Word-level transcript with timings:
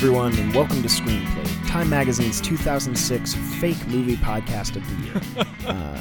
Hi, 0.00 0.06
everyone, 0.06 0.32
and 0.38 0.54
welcome 0.54 0.80
to 0.80 0.88
Screenplay, 0.88 1.68
Time 1.68 1.90
Magazine's 1.90 2.40
2006 2.40 3.34
fake 3.60 3.86
movie 3.86 4.16
podcast 4.16 4.76
of 4.76 4.88
the 4.88 5.04
year. 5.04 5.46
uh, 5.66 6.00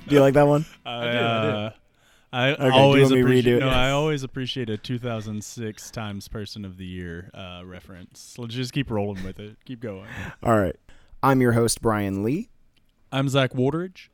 do 0.06 0.14
you 0.14 0.20
like 0.20 0.34
that 0.34 0.46
one? 0.46 0.64
I, 0.86 1.00
do, 1.00 1.08
I 1.08 1.10
do. 1.10 1.18
uh, 1.18 1.70
I 2.32 2.54
do 2.54 2.64
you 2.66 2.70
always 2.70 3.02
want 3.02 3.14
me 3.14 3.20
appreciate. 3.22 3.54
redo 3.54 3.56
it? 3.56 3.60
No, 3.60 3.66
Yes. 3.66 3.74
I 3.74 3.90
always 3.90 4.22
appreciate 4.22 4.70
a 4.70 4.76
2006 4.78 5.90
Times 5.90 6.28
Person 6.28 6.64
of 6.64 6.76
the 6.76 6.86
Year 6.86 7.32
uh, 7.34 7.62
reference. 7.64 8.36
Let's 8.38 8.54
just 8.54 8.72
keep 8.72 8.88
rolling 8.88 9.24
with 9.24 9.40
it. 9.40 9.56
Keep 9.64 9.80
going. 9.80 10.06
All 10.40 10.56
right. 10.56 10.76
I'm 11.24 11.40
your 11.40 11.54
host, 11.54 11.82
Brian 11.82 12.22
Lee. 12.22 12.50
I'm 13.10 13.28
Zach 13.28 13.52
Waldridge. 13.52 14.10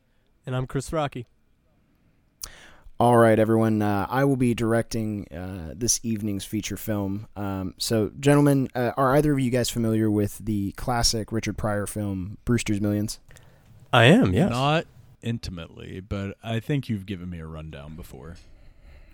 And 0.47 0.55
I'm 0.55 0.65
Chris 0.65 0.91
Rocky. 0.91 1.27
All 2.99 3.17
right, 3.17 3.37
everyone. 3.37 3.83
Uh, 3.83 4.07
I 4.09 4.23
will 4.23 4.37
be 4.37 4.55
directing 4.55 5.27
uh, 5.31 5.73
this 5.75 5.99
evening's 6.01 6.45
feature 6.45 6.77
film. 6.77 7.27
Um, 7.35 7.75
so, 7.77 8.11
gentlemen, 8.19 8.69
uh, 8.73 8.91
are 8.97 9.15
either 9.15 9.33
of 9.33 9.39
you 9.39 9.51
guys 9.51 9.69
familiar 9.69 10.09
with 10.09 10.39
the 10.39 10.71
classic 10.71 11.31
Richard 11.31 11.59
Pryor 11.59 11.85
film, 11.85 12.39
Brewster's 12.43 12.81
Millions? 12.81 13.19
I 13.93 14.05
am, 14.05 14.33
yes. 14.33 14.49
Not 14.49 14.85
intimately, 15.21 15.99
but 15.99 16.37
I 16.43 16.59
think 16.59 16.89
you've 16.89 17.05
given 17.05 17.29
me 17.29 17.39
a 17.39 17.45
rundown 17.45 17.95
before. 17.95 18.37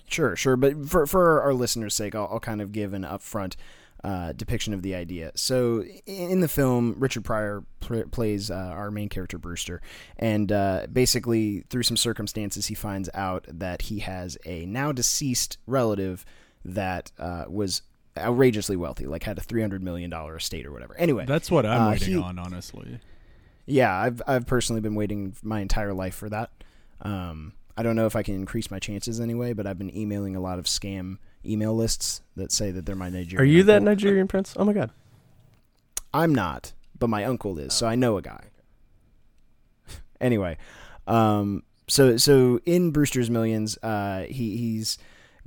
Sure, 0.08 0.38
sure. 0.38 0.56
But 0.56 0.86
for 0.86 1.06
for 1.06 1.42
our 1.42 1.54
listeners' 1.54 1.94
sake, 1.94 2.16
I'll, 2.16 2.30
I'll 2.32 2.40
kind 2.40 2.62
of 2.62 2.72
give 2.72 2.94
an 2.94 3.04
upfront 3.04 3.58
uh, 4.04 4.34
depiction 4.34 4.74
of 4.74 4.82
the 4.82 4.94
idea. 4.96 5.32
So, 5.36 5.84
in 6.06 6.42
the 6.42 6.48
film, 6.48 6.96
Richard 6.98 7.24
Pryor 7.24 7.64
pl- 7.80 8.04
plays 8.10 8.52
uh, 8.52 8.56
our 8.56 8.92
main 8.92 9.08
character 9.10 9.38
Brewster, 9.38 9.82
and 10.18 10.52
uh, 10.52 10.88
basically 10.92 11.62
through 11.70 11.84
some 11.84 11.96
circumstances, 11.98 12.68
he 12.68 12.76
finds 12.76 13.10
out 13.14 13.46
that 13.48 13.84
he 13.84 14.00
has 14.00 14.38
a 14.46 14.66
now 14.66 14.92
deceased 14.92 15.58
relative 15.68 16.26
that 16.66 17.12
uh, 17.18 17.46
was 17.48 17.82
outrageously 18.18 18.76
wealthy, 18.76 19.06
like 19.06 19.24
had 19.24 19.38
a 19.38 19.42
three 19.42 19.62
hundred 19.62 19.82
million 19.82 20.10
dollar 20.10 20.36
estate 20.36 20.66
or 20.66 20.72
whatever. 20.72 20.96
Anyway, 20.98 21.26
That's 21.26 21.50
what 21.50 21.66
I'm 21.66 21.82
Uh, 21.82 21.90
waiting 21.92 22.08
he- 22.10 22.18
on, 22.22 22.38
honestly. 22.40 23.00
yeah, 23.66 23.94
I've 23.96 24.22
I've 24.28 24.46
personally 24.46 24.82
been 24.82 24.96
waiting 24.96 25.36
my 25.44 25.62
entire 25.62 25.94
life 25.94 26.16
for 26.16 26.30
that. 26.30 26.52
Um, 27.02 27.54
I 27.76 27.84
don't 27.84 27.96
know 27.96 28.06
if 28.06 28.16
I 28.16 28.22
can 28.24 28.36
increase 28.36 28.70
my 28.70 28.80
chances 28.80 29.20
anyway, 29.20 29.54
but 29.54 29.66
I've 29.66 29.78
been 29.78 29.96
emailing 29.96 30.36
a 30.36 30.40
lot 30.42 30.60
of 30.60 30.66
scam 30.66 31.18
email 31.46 31.76
lists 31.76 32.22
that 32.36 32.52
say 32.52 32.72
that 32.72 32.86
they're 32.86 32.96
my 32.96 33.10
Nigerian. 33.10 33.42
Are 33.42 33.52
you 33.52 33.64
that. 33.64 33.82
Nigerian 33.82 34.28
prince? 34.28 34.54
Oh 34.58 34.66
my 34.66 34.74
god. 34.74 34.92
I'm 36.14 36.34
not, 36.34 36.74
but 36.98 37.10
my 37.10 37.24
uncle 37.26 37.58
is, 37.58 37.74
so 37.74 37.88
I 37.88 37.96
know 37.96 38.18
a 38.18 38.22
guy. 38.22 38.46
anyway, 40.22 40.58
um, 41.08 41.64
so 41.88 42.18
so 42.18 42.60
in 42.66 42.92
Brewster's 42.92 43.30
Millions, 43.30 43.78
uh, 43.82 44.24
he 44.24 44.58
he's 44.58 44.98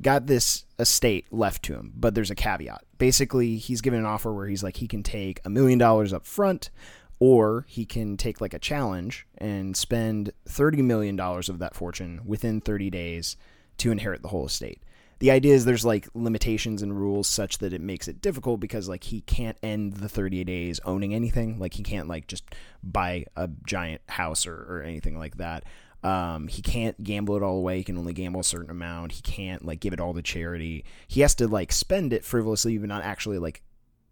got 0.00 0.26
this 0.26 0.64
estate 0.78 1.26
left 1.30 1.62
to 1.64 1.74
him, 1.74 1.92
but 1.96 2.14
there's 2.14 2.30
a 2.30 2.34
caveat. 2.34 2.84
Basically, 2.98 3.56
he's 3.56 3.80
given 3.80 4.00
an 4.00 4.06
offer 4.06 4.32
where 4.32 4.46
he's 4.46 4.62
like 4.62 4.76
he 4.76 4.88
can 4.88 5.02
take 5.02 5.40
a 5.44 5.50
million 5.50 5.78
dollars 5.78 6.12
up 6.12 6.26
front, 6.26 6.70
or 7.18 7.64
he 7.68 7.84
can 7.84 8.16
take 8.16 8.40
like 8.40 8.54
a 8.54 8.58
challenge 8.58 9.26
and 9.38 9.76
spend 9.76 10.32
thirty 10.48 10.82
million 10.82 11.16
dollars 11.16 11.48
of 11.48 11.58
that 11.60 11.74
fortune 11.74 12.20
within 12.24 12.60
thirty 12.60 12.90
days 12.90 13.36
to 13.78 13.90
inherit 13.90 14.22
the 14.22 14.28
whole 14.28 14.46
estate. 14.46 14.82
The 15.18 15.30
idea 15.30 15.54
is 15.54 15.64
there's 15.64 15.84
like 15.84 16.08
limitations 16.14 16.82
and 16.82 16.98
rules 16.98 17.26
such 17.26 17.58
that 17.58 17.72
it 17.72 17.80
makes 17.80 18.06
it 18.06 18.20
difficult 18.20 18.60
because 18.60 18.88
like 18.88 19.04
he 19.04 19.22
can't 19.22 19.56
end 19.62 19.94
the 19.94 20.08
30 20.08 20.44
days 20.44 20.78
owning 20.84 21.14
anything. 21.14 21.58
Like 21.58 21.74
he 21.74 21.82
can't 21.82 22.06
like 22.06 22.26
just 22.26 22.44
buy 22.82 23.24
a 23.34 23.48
giant 23.66 24.02
house 24.08 24.46
or, 24.46 24.54
or 24.54 24.82
anything 24.82 25.18
like 25.18 25.38
that. 25.38 25.64
Um, 26.02 26.48
he 26.48 26.60
can't 26.60 27.02
gamble 27.02 27.36
it 27.36 27.42
all 27.42 27.56
away. 27.56 27.78
He 27.78 27.84
can 27.84 27.96
only 27.96 28.12
gamble 28.12 28.40
a 28.40 28.44
certain 28.44 28.70
amount. 28.70 29.12
He 29.12 29.22
can't 29.22 29.64
like 29.64 29.80
give 29.80 29.94
it 29.94 30.00
all 30.00 30.12
to 30.12 30.22
charity. 30.22 30.84
He 31.08 31.22
has 31.22 31.34
to 31.36 31.48
like 31.48 31.72
spend 31.72 32.12
it 32.12 32.24
frivolously, 32.24 32.76
but 32.76 32.88
not 32.88 33.02
actually 33.02 33.38
like 33.38 33.62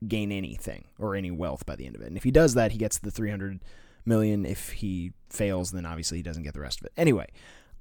gain 0.08 0.32
anything 0.32 0.86
or 0.98 1.14
any 1.14 1.30
wealth 1.30 1.66
by 1.66 1.76
the 1.76 1.86
end 1.86 1.96
of 1.96 2.02
it. 2.02 2.08
And 2.08 2.16
if 2.16 2.24
he 2.24 2.30
does 2.30 2.54
that, 2.54 2.72
he 2.72 2.78
gets 2.78 2.98
the 2.98 3.10
300 3.10 3.60
million. 4.06 4.46
If 4.46 4.70
he 4.70 5.12
fails, 5.28 5.70
then 5.72 5.84
obviously 5.84 6.18
he 6.18 6.22
doesn't 6.22 6.42
get 6.42 6.54
the 6.54 6.60
rest 6.60 6.80
of 6.80 6.86
it. 6.86 6.92
Anyway, 6.96 7.26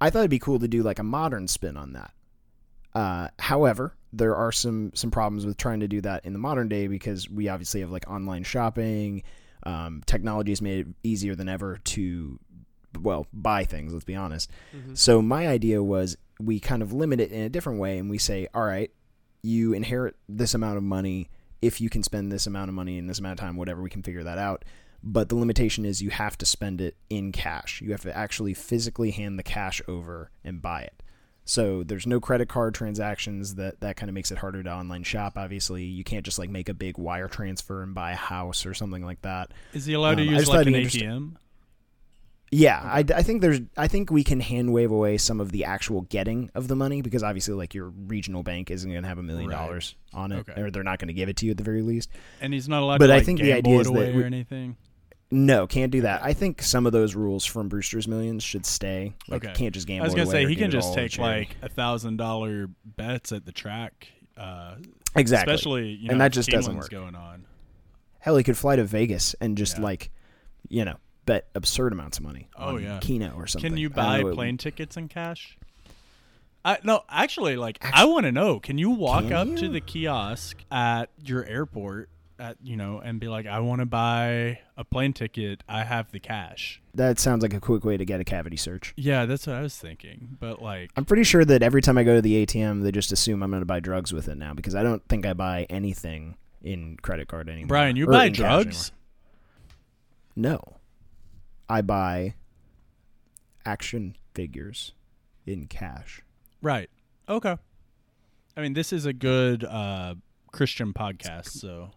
I 0.01 0.09
thought 0.09 0.19
it'd 0.19 0.29
be 0.29 0.39
cool 0.39 0.59
to 0.59 0.67
do 0.67 0.83
like 0.83 0.99
a 0.99 1.03
modern 1.03 1.47
spin 1.47 1.77
on 1.77 1.93
that. 1.93 2.11
Uh, 2.95 3.29
however, 3.39 3.95
there 4.11 4.35
are 4.35 4.51
some 4.51 4.91
some 4.93 5.09
problems 5.11 5.45
with 5.45 5.57
trying 5.57 5.79
to 5.79 5.87
do 5.87 6.01
that 6.01 6.25
in 6.25 6.33
the 6.33 6.39
modern 6.39 6.69
day 6.69 6.87
because 6.87 7.29
we 7.29 7.49
obviously 7.49 7.81
have 7.81 7.89
like 7.91 8.09
online 8.09 8.43
shopping. 8.43 9.23
Um, 9.63 10.03
technology 10.05 10.51
has 10.51 10.61
made 10.61 10.87
it 10.87 10.87
easier 11.03 11.35
than 11.35 11.47
ever 11.47 11.77
to, 11.77 12.37
well, 12.99 13.27
buy 13.31 13.63
things. 13.63 13.93
Let's 13.93 14.05
be 14.05 14.15
honest. 14.15 14.51
So 14.93 15.21
my 15.21 15.47
idea 15.47 15.81
was 15.81 16.17
we 16.39 16.59
kind 16.59 16.81
of 16.81 16.91
limit 16.93 17.19
it 17.19 17.31
in 17.31 17.41
a 17.41 17.49
different 17.49 17.79
way, 17.79 17.97
and 17.97 18.09
we 18.09 18.17
say, 18.17 18.47
all 18.53 18.63
right, 18.63 18.91
you 19.41 19.73
inherit 19.73 20.15
this 20.27 20.53
amount 20.53 20.77
of 20.77 20.83
money 20.83 21.29
if 21.61 21.79
you 21.79 21.89
can 21.89 22.03
spend 22.03 22.31
this 22.31 22.45
amount 22.45 22.69
of 22.69 22.75
money 22.75 22.97
in 22.97 23.07
this 23.07 23.19
amount 23.19 23.39
of 23.39 23.45
time, 23.45 23.55
whatever. 23.55 23.81
We 23.81 23.89
can 23.89 24.03
figure 24.03 24.23
that 24.23 24.37
out. 24.37 24.65
But 25.01 25.29
the 25.29 25.35
limitation 25.35 25.85
is 25.85 26.01
you 26.01 26.11
have 26.11 26.37
to 26.37 26.45
spend 26.45 26.79
it 26.81 26.95
in 27.09 27.31
cash. 27.31 27.81
You 27.81 27.91
have 27.91 28.03
to 28.03 28.15
actually 28.15 28.53
physically 28.53 29.11
hand 29.11 29.39
the 29.39 29.43
cash 29.43 29.81
over 29.87 30.29
and 30.43 30.61
buy 30.61 30.81
it. 30.83 31.02
So 31.45 31.83
there's 31.83 32.07
no 32.07 32.19
credit 32.21 32.47
card 32.47 32.73
transactions. 32.73 33.55
That 33.55 33.79
that 33.81 33.95
kind 33.97 34.09
of 34.09 34.13
makes 34.13 34.31
it 34.31 34.37
harder 34.37 34.63
to 34.63 34.71
online 34.71 35.03
shop. 35.03 35.33
Obviously, 35.35 35.83
you 35.83 36.03
can't 36.03 36.23
just 36.25 36.39
like 36.39 36.49
make 36.49 36.69
a 36.69 36.73
big 36.73 36.97
wire 36.97 37.27
transfer 37.27 37.83
and 37.83 37.93
buy 37.93 38.11
a 38.11 38.15
house 38.15 38.65
or 38.65 38.73
something 38.73 39.03
like 39.03 39.21
that. 39.23 39.51
Is 39.73 39.85
he 39.85 39.93
allowed 39.93 40.19
Um, 40.19 40.25
to 40.27 40.31
use 40.33 40.47
like 40.47 40.67
an. 40.67 40.73
ATM? 40.73 41.35
Yeah, 42.55 42.79
I, 42.83 42.99
I 42.99 43.23
think 43.23 43.41
there's 43.41 43.61
I 43.75 43.87
think 43.87 44.11
we 44.11 44.23
can 44.23 44.39
hand 44.39 44.71
wave 44.71 44.91
away 44.91 45.17
some 45.17 45.41
of 45.41 45.51
the 45.51 45.65
actual 45.65 46.01
getting 46.01 46.51
of 46.53 46.67
the 46.67 46.75
money 46.75 47.01
because 47.01 47.23
obviously 47.23 47.55
like 47.55 47.73
your 47.73 47.87
regional 47.89 48.43
bank 48.43 48.69
isn't 48.69 48.87
going 48.89 49.01
to 49.01 49.07
have 49.09 49.17
a 49.17 49.23
million 49.23 49.49
Right. 49.49 49.57
dollars 49.57 49.95
on 50.13 50.31
it 50.31 50.47
Okay. 50.47 50.61
or 50.61 50.69
they're 50.69 50.83
not 50.83 50.99
going 50.99 51.07
to 51.07 51.15
give 51.15 51.29
it 51.29 51.37
to 51.37 51.45
you 51.47 51.51
at 51.51 51.57
the 51.57 51.63
very 51.63 51.81
least. 51.81 52.09
And 52.41 52.53
he's 52.53 52.69
not 52.69 52.83
allowed 52.83 52.99
But 52.99 53.07
to 53.07 53.13
I 53.13 53.17
like, 53.17 53.25
think 53.25 53.39
the 53.41 53.53
idea 53.53 53.77
it 53.77 53.81
is 53.81 53.87
that 53.87 54.15
we- 54.15 54.21
or 54.21 54.25
anything. 54.25 54.77
No, 55.33 55.65
can't 55.67 55.91
do 55.91 56.01
that. 56.01 56.23
I 56.23 56.33
think 56.33 56.61
some 56.61 56.85
of 56.85 56.91
those 56.91 57.15
rules 57.15 57.43
from 57.43 57.67
Brewster's 57.67 58.07
Millions 58.07 58.43
should 58.43 58.65
stay. 58.65 59.13
Like 59.27 59.43
Okay. 59.43 59.53
can't 59.53 59.73
just 59.73 59.87
gamble. 59.87 60.03
I 60.03 60.07
was 60.07 60.13
gonna 60.15 60.29
say 60.29 60.45
he 60.45 60.55
can 60.55 60.69
just 60.71 60.93
take 60.93 61.17
like 61.17 61.55
a 61.61 61.69
thousand 61.69 62.17
dollar 62.17 62.69
bets 62.85 63.31
at 63.31 63.45
the 63.45 63.51
track. 63.51 64.07
Uh, 64.37 64.75
exactly. 65.15 65.53
Especially 65.53 65.89
you 65.89 66.07
know, 66.07 66.11
And 66.13 66.21
that 66.21 66.31
just 66.33 66.49
doesn't 66.49 66.75
work. 66.75 66.89
going 66.89 67.15
on. 67.15 67.45
Hell, 68.19 68.37
he 68.37 68.43
could 68.43 68.57
fly 68.57 68.75
to 68.75 68.83
Vegas 68.83 69.33
and 69.41 69.57
just 69.57 69.77
Yeah. 69.77 69.83
like, 69.83 70.11
you 70.69 70.85
know, 70.85 70.95
bet 71.25 71.47
absurd 71.55 71.93
amounts 71.93 72.17
of 72.19 72.23
money. 72.23 72.47
Oh, 72.55 72.75
on 72.75 72.83
yeah. 72.83 72.99
Keno 73.01 73.33
or 73.35 73.47
something. 73.47 73.71
Can 73.71 73.77
you 73.77 73.89
buy 73.89 74.21
plane 74.21 74.57
tickets 74.57 74.97
in 74.97 75.07
cash? 75.09 75.57
I 76.65 76.77
no, 76.83 77.03
actually, 77.09 77.57
like 77.57 77.79
I 77.81 78.05
want 78.05 78.25
to 78.25 78.31
know. 78.31 78.59
Can 78.59 78.77
you 78.77 78.89
walk 78.91 79.23
Can 79.23 79.33
up 79.33 79.47
you? 79.47 79.57
to 79.57 79.69
the 79.69 79.81
kiosk 79.81 80.63
at 80.71 81.09
your 81.25 81.43
airport 81.45 82.09
at 82.39 82.57
you 82.61 82.75
know 82.75 82.99
and 82.99 83.19
be 83.19 83.27
like, 83.27 83.45
I 83.45 83.59
want 83.59 83.79
to 83.79 83.85
buy 83.85 84.59
a 84.77 84.83
plane 84.83 85.13
ticket. 85.13 85.63
I 85.67 85.83
have 85.83 86.11
the 86.11 86.19
cash. 86.19 86.81
That 86.93 87.19
sounds 87.19 87.41
like 87.41 87.53
a 87.53 87.59
quick 87.59 87.83
way 87.83 87.97
to 87.97 88.05
get 88.05 88.19
a 88.19 88.23
cavity 88.23 88.57
search. 88.57 88.93
Yeah, 88.97 89.25
that's 89.25 89.47
what 89.47 89.55
I 89.55 89.61
was 89.61 89.77
thinking. 89.77 90.37
But 90.39 90.61
like, 90.61 90.91
I'm 90.95 91.05
pretty 91.05 91.23
sure 91.23 91.45
that 91.45 91.63
every 91.63 91.81
time 91.81 91.97
I 91.97 92.03
go 92.03 92.15
to 92.15 92.21
the 92.21 92.45
ATM, 92.45 92.83
they 92.83 92.91
just 92.91 93.11
assume 93.11 93.43
I'm 93.43 93.49
going 93.49 93.61
to 93.61 93.65
buy 93.65 93.79
drugs 93.79 94.13
with 94.13 94.27
it 94.27 94.37
now 94.37 94.53
because 94.53 94.75
I 94.75 94.83
don't 94.83 95.05
think 95.07 95.25
I 95.25 95.33
buy 95.33 95.65
anything 95.69 96.35
in 96.61 96.97
credit 97.01 97.27
card 97.27 97.49
anymore. 97.49 97.67
Brian, 97.67 97.95
you 97.95 98.07
buy 98.07 98.29
drugs? 98.29 98.91
No, 100.35 100.59
I 101.69 101.81
buy 101.81 102.35
action 103.65 104.15
figures 104.33 104.93
in 105.45 105.67
cash. 105.67 106.21
Right. 106.61 106.89
Okay. 107.27 107.57
I 108.55 108.61
mean, 108.61 108.73
this 108.73 108.93
is 108.93 109.05
a 109.05 109.13
good 109.13 109.63
uh, 109.63 110.15
Christian 110.51 110.93
podcast, 110.93 111.49
so 111.49 111.91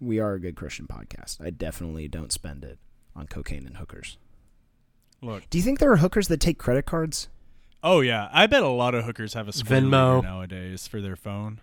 We 0.00 0.18
are 0.18 0.34
a 0.34 0.40
good 0.40 0.56
Christian 0.56 0.86
podcast. 0.86 1.40
I 1.40 1.50
definitely 1.50 2.08
don't 2.08 2.32
spend 2.32 2.64
it 2.64 2.78
on 3.14 3.26
cocaine 3.26 3.66
and 3.66 3.76
hookers. 3.78 4.18
look. 5.22 5.48
Do 5.50 5.58
you 5.58 5.64
think 5.64 5.78
there 5.78 5.90
are 5.90 5.96
hookers 5.96 6.28
that 6.28 6.40
take 6.40 6.58
credit 6.58 6.84
cards? 6.86 7.28
Oh 7.82 8.00
yeah, 8.00 8.28
I 8.32 8.46
bet 8.46 8.62
a 8.62 8.68
lot 8.68 8.94
of 8.94 9.04
hookers 9.04 9.34
have 9.34 9.48
a 9.48 9.52
Square 9.52 9.82
Venmo. 9.82 10.22
nowadays 10.22 10.86
for 10.86 11.00
their 11.00 11.16
phone. 11.16 11.60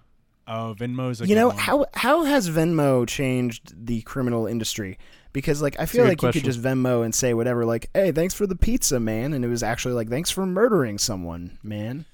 Oh, 0.47 0.75
Venmo's 0.77 1.21
a 1.21 1.27
you 1.27 1.35
know 1.35 1.47
one. 1.47 1.57
how 1.57 1.85
how 1.94 2.24
has 2.24 2.50
Venmo 2.50 3.07
changed 3.07 3.85
the 3.85 4.01
criminal 4.01 4.45
industry? 4.47 4.97
Because 5.31 5.62
like 5.62 5.80
I 5.80 5.85
feel 5.85 6.03
good 6.03 6.09
like 6.09 6.21
you 6.21 6.31
could 6.31 6.44
just 6.45 6.62
Venmo 6.62 7.03
and 7.03 7.13
say 7.13 7.33
whatever, 7.33 7.65
like, 7.65 7.89
"Hey, 7.94 8.12
thanks 8.12 8.33
for 8.33 8.45
the 8.47 8.56
pizza, 8.56 9.00
man," 9.00 9.33
and 9.33 9.44
it 9.44 9.47
was 9.47 9.63
actually 9.63 9.94
like, 9.95 10.09
"Thanks 10.09 10.31
for 10.31 10.45
murdering 10.45 10.97
someone, 10.97 11.57
man." 11.63 12.06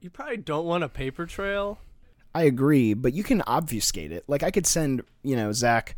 You 0.00 0.10
probably 0.10 0.38
don't 0.38 0.64
want 0.64 0.82
a 0.84 0.88
paper 0.88 1.26
trail. 1.26 1.78
I 2.34 2.44
agree, 2.44 2.94
but 2.94 3.12
you 3.12 3.22
can 3.22 3.42
obfuscate 3.42 4.12
it. 4.12 4.24
Like 4.28 4.42
I 4.42 4.50
could 4.50 4.66
send, 4.66 5.02
you 5.22 5.36
know, 5.36 5.52
Zach 5.52 5.96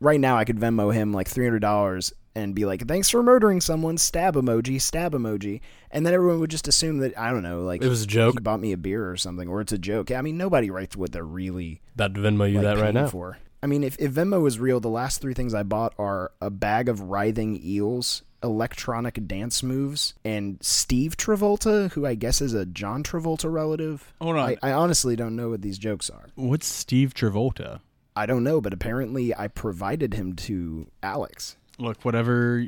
right 0.00 0.20
now. 0.20 0.36
I 0.36 0.44
could 0.44 0.58
Venmo 0.58 0.92
him 0.92 1.12
like 1.12 1.28
three 1.28 1.44
hundred 1.44 1.60
dollars 1.60 2.12
and 2.34 2.54
be 2.54 2.64
like, 2.64 2.86
"Thanks 2.88 3.08
for 3.10 3.22
murdering 3.22 3.60
someone." 3.60 3.98
Stab 3.98 4.34
emoji, 4.34 4.80
stab 4.80 5.12
emoji, 5.12 5.60
and 5.90 6.04
then 6.04 6.14
everyone 6.14 6.40
would 6.40 6.50
just 6.50 6.66
assume 6.66 6.98
that 6.98 7.16
I 7.18 7.30
don't 7.30 7.42
know, 7.42 7.62
like 7.62 7.82
It 7.82 7.88
was 7.88 8.02
a 8.02 8.06
joke. 8.06 8.34
He 8.34 8.40
bought 8.40 8.60
me 8.60 8.72
a 8.72 8.76
beer 8.76 9.08
or 9.08 9.16
something, 9.16 9.48
or 9.48 9.60
it's 9.60 9.72
a 9.72 9.78
joke. 9.78 10.10
I 10.10 10.20
mean, 10.22 10.36
nobody 10.36 10.70
writes 10.70 10.96
what 10.96 11.12
they're 11.12 11.24
really 11.24 11.80
to 11.96 12.08
Venmo 12.08 12.50
you 12.50 12.60
like, 12.60 12.76
that 12.76 12.78
right 12.78 12.94
now. 12.94 13.08
for. 13.08 13.38
I 13.62 13.68
mean, 13.68 13.84
if, 13.84 13.96
if 14.00 14.12
Venmo 14.12 14.46
is 14.48 14.58
real, 14.58 14.80
the 14.80 14.88
last 14.88 15.20
three 15.20 15.34
things 15.34 15.54
I 15.54 15.62
bought 15.62 15.94
are 15.96 16.32
a 16.40 16.50
bag 16.50 16.88
of 16.88 17.00
writhing 17.00 17.60
eels, 17.64 18.22
electronic 18.42 19.26
dance 19.26 19.62
moves, 19.62 20.14
and 20.24 20.58
Steve 20.60 21.16
Travolta, 21.16 21.90
who 21.92 22.06
I 22.06 22.14
guess 22.14 22.40
is 22.40 22.54
a 22.54 22.66
John 22.66 23.02
Travolta 23.02 23.52
relative. 23.52 24.12
Hold 24.20 24.36
on. 24.36 24.56
I, 24.62 24.70
I 24.70 24.72
honestly 24.72 25.16
don't 25.16 25.36
know 25.36 25.50
what 25.50 25.62
these 25.62 25.78
jokes 25.78 26.10
are. 26.10 26.26
What's 26.34 26.66
Steve 26.66 27.14
Travolta? 27.14 27.80
I 28.14 28.26
don't 28.26 28.44
know, 28.44 28.60
but 28.60 28.72
apparently 28.72 29.34
I 29.34 29.48
provided 29.48 30.14
him 30.14 30.34
to 30.36 30.86
Alex. 31.02 31.56
Look, 31.78 32.04
whatever 32.04 32.66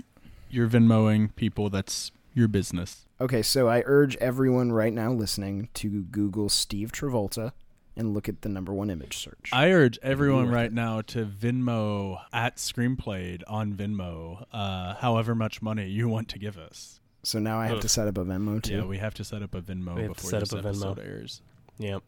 you're 0.49 0.69
Venmoing 0.69 1.35
people, 1.37 1.69
that's 1.69 2.12
your 2.32 2.49
business. 2.49 3.06
Okay, 3.21 3.43
so 3.43 3.69
I 3.69 3.82
urge 3.87 4.17
everyone 4.17 4.73
right 4.73 4.93
now 4.93 5.12
listening 5.12 5.69
to 5.75 6.03
Google 6.05 6.49
Steve 6.49 6.93
Travolta 6.93 7.53
and 7.96 8.12
look 8.14 8.29
at 8.29 8.43
the 8.43 8.49
number 8.49 8.73
one 8.73 8.91
image 8.91 9.17
search. 9.19 9.50
I 9.52 9.70
urge 9.70 9.99
everyone 10.02 10.49
right 10.50 10.67
it. 10.67 10.73
now 10.73 11.00
to 11.02 11.25
Venmo 11.25 12.20
at 12.32 12.56
Screenplayed 12.56 13.43
on 13.46 13.73
Venmo, 13.75 14.46
uh, 14.52 14.94
however 14.94 15.35
much 15.35 15.62
money 15.62 15.88
you 15.88 16.08
want 16.08 16.29
to 16.31 16.38
give 16.38 16.58
us. 16.58 17.00
so 17.23 17.38
now 17.38 17.58
I 17.58 17.67
have 17.69 17.81
to 17.81 17.88
set 17.88 18.08
up 18.08 18.19
a 18.19 18.25
Venmo 18.25 18.62
too. 18.62 18.76
Yeah, 18.79 18.85
we 18.85 18.99
have 18.99 19.14
to 19.14 19.25
set 19.25 19.43
up 19.43 19.55
a 19.55 19.61
Venmo 19.62 19.94
We 19.96 20.02
have 20.02 20.11
to 20.11 20.14
before 20.17 20.31
set 20.31 20.41
this 20.41 20.52
up 20.52 20.61
a 20.61 20.62
Venmo. 20.62 20.69
episode 20.69 20.99
airs. 20.99 21.43
Yep. 21.79 22.02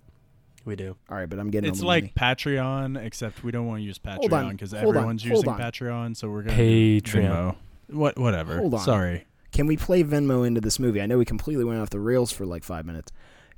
We 0.65 0.75
do. 0.75 0.97
All 1.09 1.17
right, 1.17 1.29
but 1.29 1.39
I'm 1.39 1.51
getting 1.51 1.71
It's 1.71 1.79
all 1.79 1.83
the 1.83 1.87
like 1.87 2.03
money. 2.21 2.35
Patreon, 2.35 3.05
except 3.05 3.45
we 3.45 3.53
don't 3.53 3.67
want 3.69 3.79
to 3.81 3.85
use 3.85 4.01
Patreon 4.01 4.51
because 4.51 4.73
hold 4.73 4.83
on, 4.97 4.97
everyone's 4.97 5.25
using 5.25 5.49
on. 5.49 5.61
Patreon. 5.61 6.17
So 6.17 6.29
we're 6.29 6.43
gonna 6.43 6.57
do 6.57 7.01
Patreon. 7.01 7.23
Venmo. 7.23 7.57
What? 7.91 8.19
Whatever. 8.19 8.57
Hold 8.59 8.75
on. 8.75 8.81
Sorry. 8.81 9.27
Can 9.53 9.69
we 9.69 9.77
play 9.77 10.03
Venmo 10.03 10.45
into 10.45 10.61
this 10.61 10.81
movie? 10.81 11.01
I 11.01 11.07
know 11.07 11.19
we 11.19 11.25
completely 11.25 11.65
went 11.65 11.81
off 11.81 11.91
the 11.91 12.01
rails 12.01 12.33
for 12.33 12.45
like 12.45 12.65
five 12.65 12.85
minutes. 12.85 13.13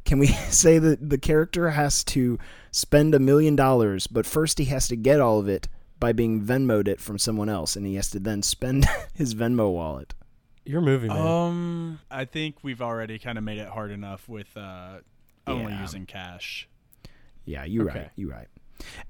Can 0.08 0.18
we 0.18 0.26
say 0.48 0.78
that 0.78 1.10
the 1.10 1.18
character 1.18 1.68
has 1.70 2.02
to 2.04 2.38
spend 2.70 3.14
a 3.14 3.18
million 3.18 3.54
dollars, 3.54 4.06
but 4.06 4.24
first 4.24 4.58
he 4.58 4.64
has 4.66 4.88
to 4.88 4.96
get 4.96 5.20
all 5.20 5.38
of 5.38 5.48
it 5.48 5.68
by 6.00 6.12
being 6.12 6.40
Venmoed 6.42 6.88
it 6.88 6.98
from 6.98 7.18
someone 7.18 7.50
else, 7.50 7.76
and 7.76 7.84
he 7.86 7.96
has 7.96 8.08
to 8.10 8.18
then 8.18 8.42
spend 8.42 8.86
his 9.14 9.34
Venmo 9.34 9.70
wallet? 9.70 10.14
Your 10.64 10.80
movie, 10.80 11.08
man. 11.08 11.18
Um, 11.26 12.00
I 12.10 12.24
think 12.24 12.56
we've 12.62 12.80
already 12.80 13.18
kind 13.18 13.36
of 13.36 13.44
made 13.44 13.58
it 13.58 13.68
hard 13.68 13.90
enough 13.90 14.26
with 14.28 14.56
uh, 14.56 15.00
only 15.46 15.72
Yeah. 15.72 15.82
using 15.82 16.06
cash. 16.06 16.66
Yeah, 17.44 17.64
you're 17.64 17.88
Okay. 17.90 17.98
right. 18.00 18.10
You're 18.16 18.30
right. 18.30 18.48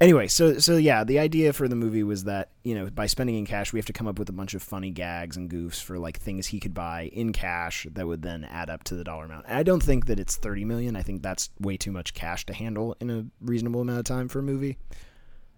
Anyway, 0.01 0.27
so 0.29 0.59
so 0.59 0.77
yeah, 0.77 1.05
the 1.05 1.19
idea 1.19 1.53
for 1.53 1.69
the 1.69 1.77
movie 1.77 2.03
was 2.03 2.25
that 2.25 2.51
you 2.65 2.75
know 2.75 2.89
by 2.91 3.07
spending 3.07 3.37
in 3.37 3.47
cash, 3.47 3.73
we 3.73 3.79
have 3.79 3.87
to 3.87 3.93
come 3.93 4.07
up 4.07 4.19
with 4.19 4.29
a 4.29 4.33
bunch 4.33 4.55
of 4.55 4.63
funny 4.63 4.91
gags 4.91 5.37
and 5.37 5.51
goofs 5.51 5.83
for 5.83 5.99
like 5.99 6.19
things 6.19 6.47
he 6.49 6.61
could 6.61 6.75
buy 6.75 7.11
in 7.13 7.33
cash 7.33 7.87
that 7.93 8.07
would 8.07 8.23
then 8.23 8.45
add 8.45 8.71
up 8.71 8.85
to 8.85 8.95
the 8.95 9.05
dollar 9.05 9.25
amount. 9.25 9.47
And 9.47 9.59
I 9.59 9.63
don't 9.63 9.83
think 9.83 10.07
that 10.07 10.19
it's 10.21 10.37
thirty 10.37 10.65
million. 10.65 10.97
I 10.97 11.03
think 11.03 11.23
that's 11.23 11.51
way 11.61 11.77
too 11.77 11.93
much 11.93 12.15
cash 12.15 12.47
to 12.47 12.55
handle 12.55 12.97
in 13.01 13.11
a 13.11 13.25
reasonable 13.41 13.81
amount 13.81 13.99
of 13.99 14.05
time 14.05 14.29
for 14.29 14.39
a 14.39 14.43
movie. 14.43 14.79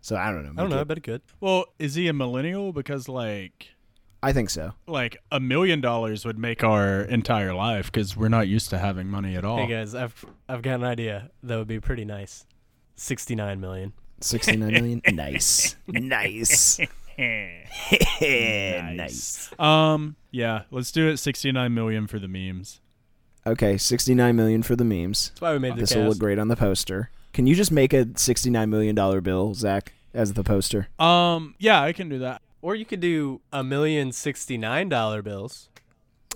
So 0.00 0.16
I 0.16 0.30
don't 0.32 0.44
know. 0.44 0.50
I 0.52 0.54
don't 0.54 0.56
make 0.56 0.70
know. 0.70 0.78
I 0.78 0.80
it- 0.82 0.88
bet 0.88 0.98
it 0.98 1.02
could. 1.04 1.22
Well, 1.40 1.66
is 1.78 1.94
he 1.94 2.08
a 2.08 2.12
millennial? 2.12 2.72
Because 2.72 3.08
like, 3.08 3.68
I 4.22 4.32
think 4.32 4.48
so. 4.50 4.72
like 4.86 5.18
a 5.30 5.38
million 5.40 5.80
dollars 5.80 6.24
would 6.24 6.38
make 6.38 6.64
our 6.64 7.02
entire 7.02 7.52
life 7.54 7.92
because 7.92 8.16
we're 8.16 8.28
not 8.28 8.48
used 8.48 8.70
to 8.70 8.78
having 8.78 9.08
money 9.08 9.36
at 9.36 9.44
all. 9.44 9.58
Hey 9.58 9.66
guys, 9.66 9.94
I've 9.94 10.24
I've 10.48 10.62
got 10.62 10.76
an 10.80 10.84
idea 10.84 11.30
that 11.42 11.56
would 11.58 11.68
be 11.68 11.80
pretty 11.80 12.04
nice. 12.06 12.46
Sixty-nine 13.00 13.60
million. 13.62 13.94
Sixty 14.20 14.58
nine 14.58 14.74
million. 14.74 15.00
nice, 15.10 15.74
nice, 15.88 16.78
nice. 18.20 19.50
Um, 19.58 20.16
yeah, 20.30 20.64
let's 20.70 20.92
do 20.92 21.08
it. 21.08 21.16
Sixty-nine 21.16 21.72
million 21.72 22.06
for 22.06 22.18
the 22.18 22.28
memes. 22.28 22.82
Okay, 23.46 23.78
sixty 23.78 24.14
nine 24.14 24.36
million 24.36 24.62
for 24.62 24.76
the 24.76 24.84
memes. 24.84 25.30
That's 25.30 25.40
why 25.40 25.54
we 25.54 25.58
made 25.58 25.76
the 25.76 25.80
This 25.80 25.94
will 25.94 26.08
look 26.08 26.18
great 26.18 26.38
on 26.38 26.48
the 26.48 26.56
poster. 26.56 27.08
Can 27.32 27.46
you 27.46 27.54
just 27.54 27.72
make 27.72 27.94
a 27.94 28.04
$69 28.04 28.68
million 28.68 29.22
bill, 29.22 29.54
Zach, 29.54 29.94
as 30.12 30.34
the 30.34 30.44
poster? 30.44 30.88
Um, 30.98 31.54
yeah, 31.58 31.80
I 31.80 31.92
can 31.94 32.10
do 32.10 32.18
that. 32.18 32.42
Or 32.60 32.74
you 32.74 32.84
could 32.84 33.00
do 33.00 33.40
a 33.50 33.64
million 33.64 34.12
sixty-nine 34.12 34.90
dollar 34.90 35.22
bills. 35.22 35.70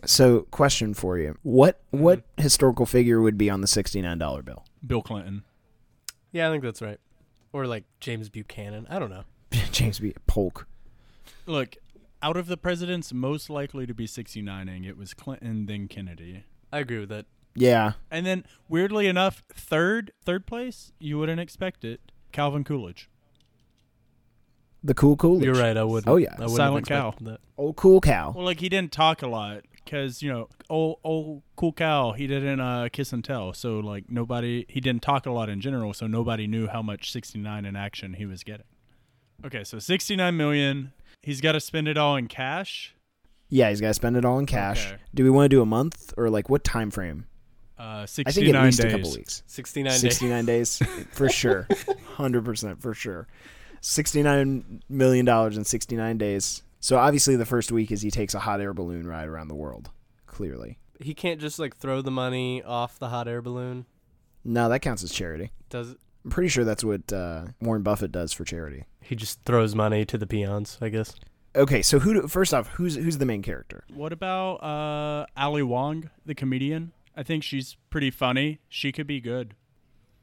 So, 0.06 0.46
question 0.50 0.94
for 0.94 1.18
you: 1.18 1.36
What 1.42 1.82
what 1.90 2.22
historical 2.38 2.86
figure 2.86 3.20
would 3.20 3.36
be 3.36 3.50
on 3.50 3.60
the 3.60 3.66
$69 3.66 4.44
bill? 4.46 4.64
Bill 4.86 5.02
Clinton. 5.02 5.44
Yeah, 6.34 6.48
I 6.48 6.50
think 6.52 6.64
that's 6.64 6.82
right. 6.82 6.98
Or 7.52 7.66
like 7.66 7.84
James 8.00 8.28
Buchanan. 8.28 8.86
I 8.90 8.98
don't 8.98 9.08
know. 9.10 9.22
James 9.72 10.00
B. 10.00 10.12
Polk. 10.26 10.66
Look, 11.46 11.76
out 12.22 12.36
of 12.36 12.48
the 12.48 12.56
presidents 12.56 13.12
most 13.12 13.48
likely 13.48 13.86
to 13.86 13.94
be 13.94 14.06
69ing, 14.06 14.84
it 14.86 14.96
was 14.96 15.14
Clinton, 15.14 15.66
then 15.66 15.86
Kennedy. 15.86 16.42
I 16.72 16.80
agree 16.80 16.98
with 16.98 17.08
that. 17.10 17.26
Yeah, 17.56 17.92
And 18.10 18.26
then, 18.26 18.44
weirdly 18.68 19.06
enough, 19.06 19.44
third 19.54 20.10
third 20.24 20.44
place, 20.44 20.90
you 20.98 21.18
wouldn't 21.18 21.38
expect 21.38 21.84
it, 21.84 22.00
Calvin 22.32 22.64
Coolidge. 22.64 23.08
the 24.82 24.92
cool 24.92 25.16
Coolidge. 25.16 25.44
You're 25.44 25.54
right. 25.54 25.76
I 25.76 25.84
wouldn't. 25.84 26.08
Oh, 26.08 26.16
yeah. 26.16 26.34
I 26.40 26.48
Silent 26.48 26.88
have 26.88 26.98
cow. 27.02 27.08
expected 27.10 27.26
That. 27.34 27.40
Old 27.56 27.76
cool 27.76 28.00
cow. 28.00 28.32
Well, 28.34 28.44
like 28.44 28.58
he 28.58 28.68
didn't 28.68 28.90
talk 28.90 29.22
a 29.22 29.28
lot 29.28 29.62
because 29.84 30.22
you 30.22 30.32
know, 30.32 30.48
old 30.70 30.98
old 31.04 31.42
cool 31.56 31.72
cow, 31.72 32.12
he 32.12 32.26
didn't 32.26 32.60
uh, 32.60 32.88
kiss 32.92 33.12
and 33.12 33.24
tell. 33.24 33.52
So 33.52 33.78
like 33.80 34.10
nobody, 34.10 34.66
he 34.68 34.80
didn't 34.80 35.02
talk 35.02 35.26
a 35.26 35.30
lot 35.30 35.48
in 35.48 35.60
general. 35.60 35.94
So 35.94 36.06
nobody 36.06 36.46
knew 36.46 36.66
how 36.66 36.82
much 36.82 37.12
69 37.12 37.64
in 37.64 37.76
action 37.76 38.14
he 38.14 38.26
was 38.26 38.42
getting. 38.42 38.66
Okay, 39.44 39.64
so 39.64 39.78
69 39.78 40.36
million. 40.36 40.92
He's 41.22 41.40
got 41.40 41.52
to 41.52 41.60
spend 41.60 41.88
it 41.88 41.96
all 41.96 42.16
in 42.16 42.28
cash. 42.28 42.94
Yeah, 43.48 43.70
he's 43.70 43.80
got 43.80 43.88
to 43.88 43.94
spend 43.94 44.16
it 44.16 44.24
all 44.24 44.38
in 44.38 44.46
cash. 44.46 44.86
Okay. 44.86 44.96
Do 45.14 45.24
we 45.24 45.30
want 45.30 45.44
to 45.44 45.48
do 45.56 45.62
a 45.62 45.66
month 45.66 46.12
or 46.16 46.30
like 46.30 46.48
what 46.48 46.64
time 46.64 46.90
frame? 46.90 47.26
Uh, 47.78 48.02
I 48.04 48.06
think 48.06 48.28
at 48.54 48.62
least 48.64 48.80
days. 48.80 48.92
a 48.92 48.96
couple 48.96 49.12
weeks. 49.12 49.42
Sixty-nine 49.46 49.92
days. 49.92 50.00
69 50.00 50.44
days 50.44 50.78
for 51.12 51.28
sure. 51.28 51.66
100% 52.16 52.80
for 52.80 52.94
sure. 52.94 53.26
69 53.80 54.82
million 54.88 55.24
dollars 55.24 55.56
in 55.56 55.64
69 55.64 56.16
days. 56.18 56.62
So 56.84 56.98
obviously 56.98 57.34
the 57.36 57.46
first 57.46 57.72
week 57.72 57.90
is 57.90 58.02
he 58.02 58.10
takes 58.10 58.34
a 58.34 58.40
hot 58.40 58.60
air 58.60 58.74
balloon 58.74 59.06
ride 59.06 59.26
around 59.26 59.48
the 59.48 59.54
world. 59.54 59.88
Clearly. 60.26 60.76
He 61.00 61.14
can't 61.14 61.40
just 61.40 61.58
like 61.58 61.74
throw 61.74 62.02
the 62.02 62.10
money 62.10 62.62
off 62.62 62.98
the 62.98 63.08
hot 63.08 63.26
air 63.26 63.40
balloon. 63.40 63.86
No, 64.44 64.68
that 64.68 64.80
counts 64.80 65.02
as 65.02 65.10
charity. 65.10 65.50
Does 65.70 65.92
it? 65.92 65.98
I'm 66.26 66.30
pretty 66.30 66.50
sure 66.50 66.62
that's 66.62 66.84
what 66.84 67.10
uh, 67.10 67.46
Warren 67.58 67.80
Buffett 67.80 68.12
does 68.12 68.34
for 68.34 68.44
charity. 68.44 68.84
He 69.00 69.16
just 69.16 69.42
throws 69.46 69.74
money 69.74 70.04
to 70.04 70.18
the 70.18 70.26
peons, 70.26 70.76
I 70.82 70.90
guess. 70.90 71.14
Okay, 71.56 71.80
so 71.80 72.00
who? 72.00 72.20
Do, 72.20 72.28
first 72.28 72.52
off, 72.52 72.66
who's 72.74 72.96
who's 72.96 73.16
the 73.16 73.24
main 73.24 73.40
character? 73.40 73.84
What 73.94 74.12
about 74.12 74.56
uh, 74.56 75.24
Ali 75.38 75.62
Wong, 75.62 76.10
the 76.26 76.34
comedian? 76.34 76.92
I 77.16 77.22
think 77.22 77.44
she's 77.44 77.78
pretty 77.88 78.10
funny. 78.10 78.60
She 78.68 78.92
could 78.92 79.06
be 79.06 79.22
good. 79.22 79.54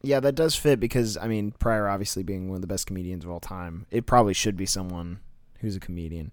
Yeah, 0.03 0.19
that 0.19 0.35
does 0.35 0.55
fit 0.55 0.79
because 0.79 1.17
I 1.17 1.27
mean, 1.27 1.53
Pryor 1.53 1.89
obviously 1.89 2.21
being 2.21 2.49
one 2.49 2.57
of 2.57 2.61
the 2.61 2.67
best 2.67 2.85
comedians 2.85 3.25
of 3.25 3.31
all 3.31 3.39
time, 3.39 3.87
it 3.89 4.05
probably 4.05 4.35
should 4.35 4.57
be 4.57 4.67
someone 4.67 5.21
who's 5.61 5.75
a 5.75 5.79
comedian. 5.79 6.31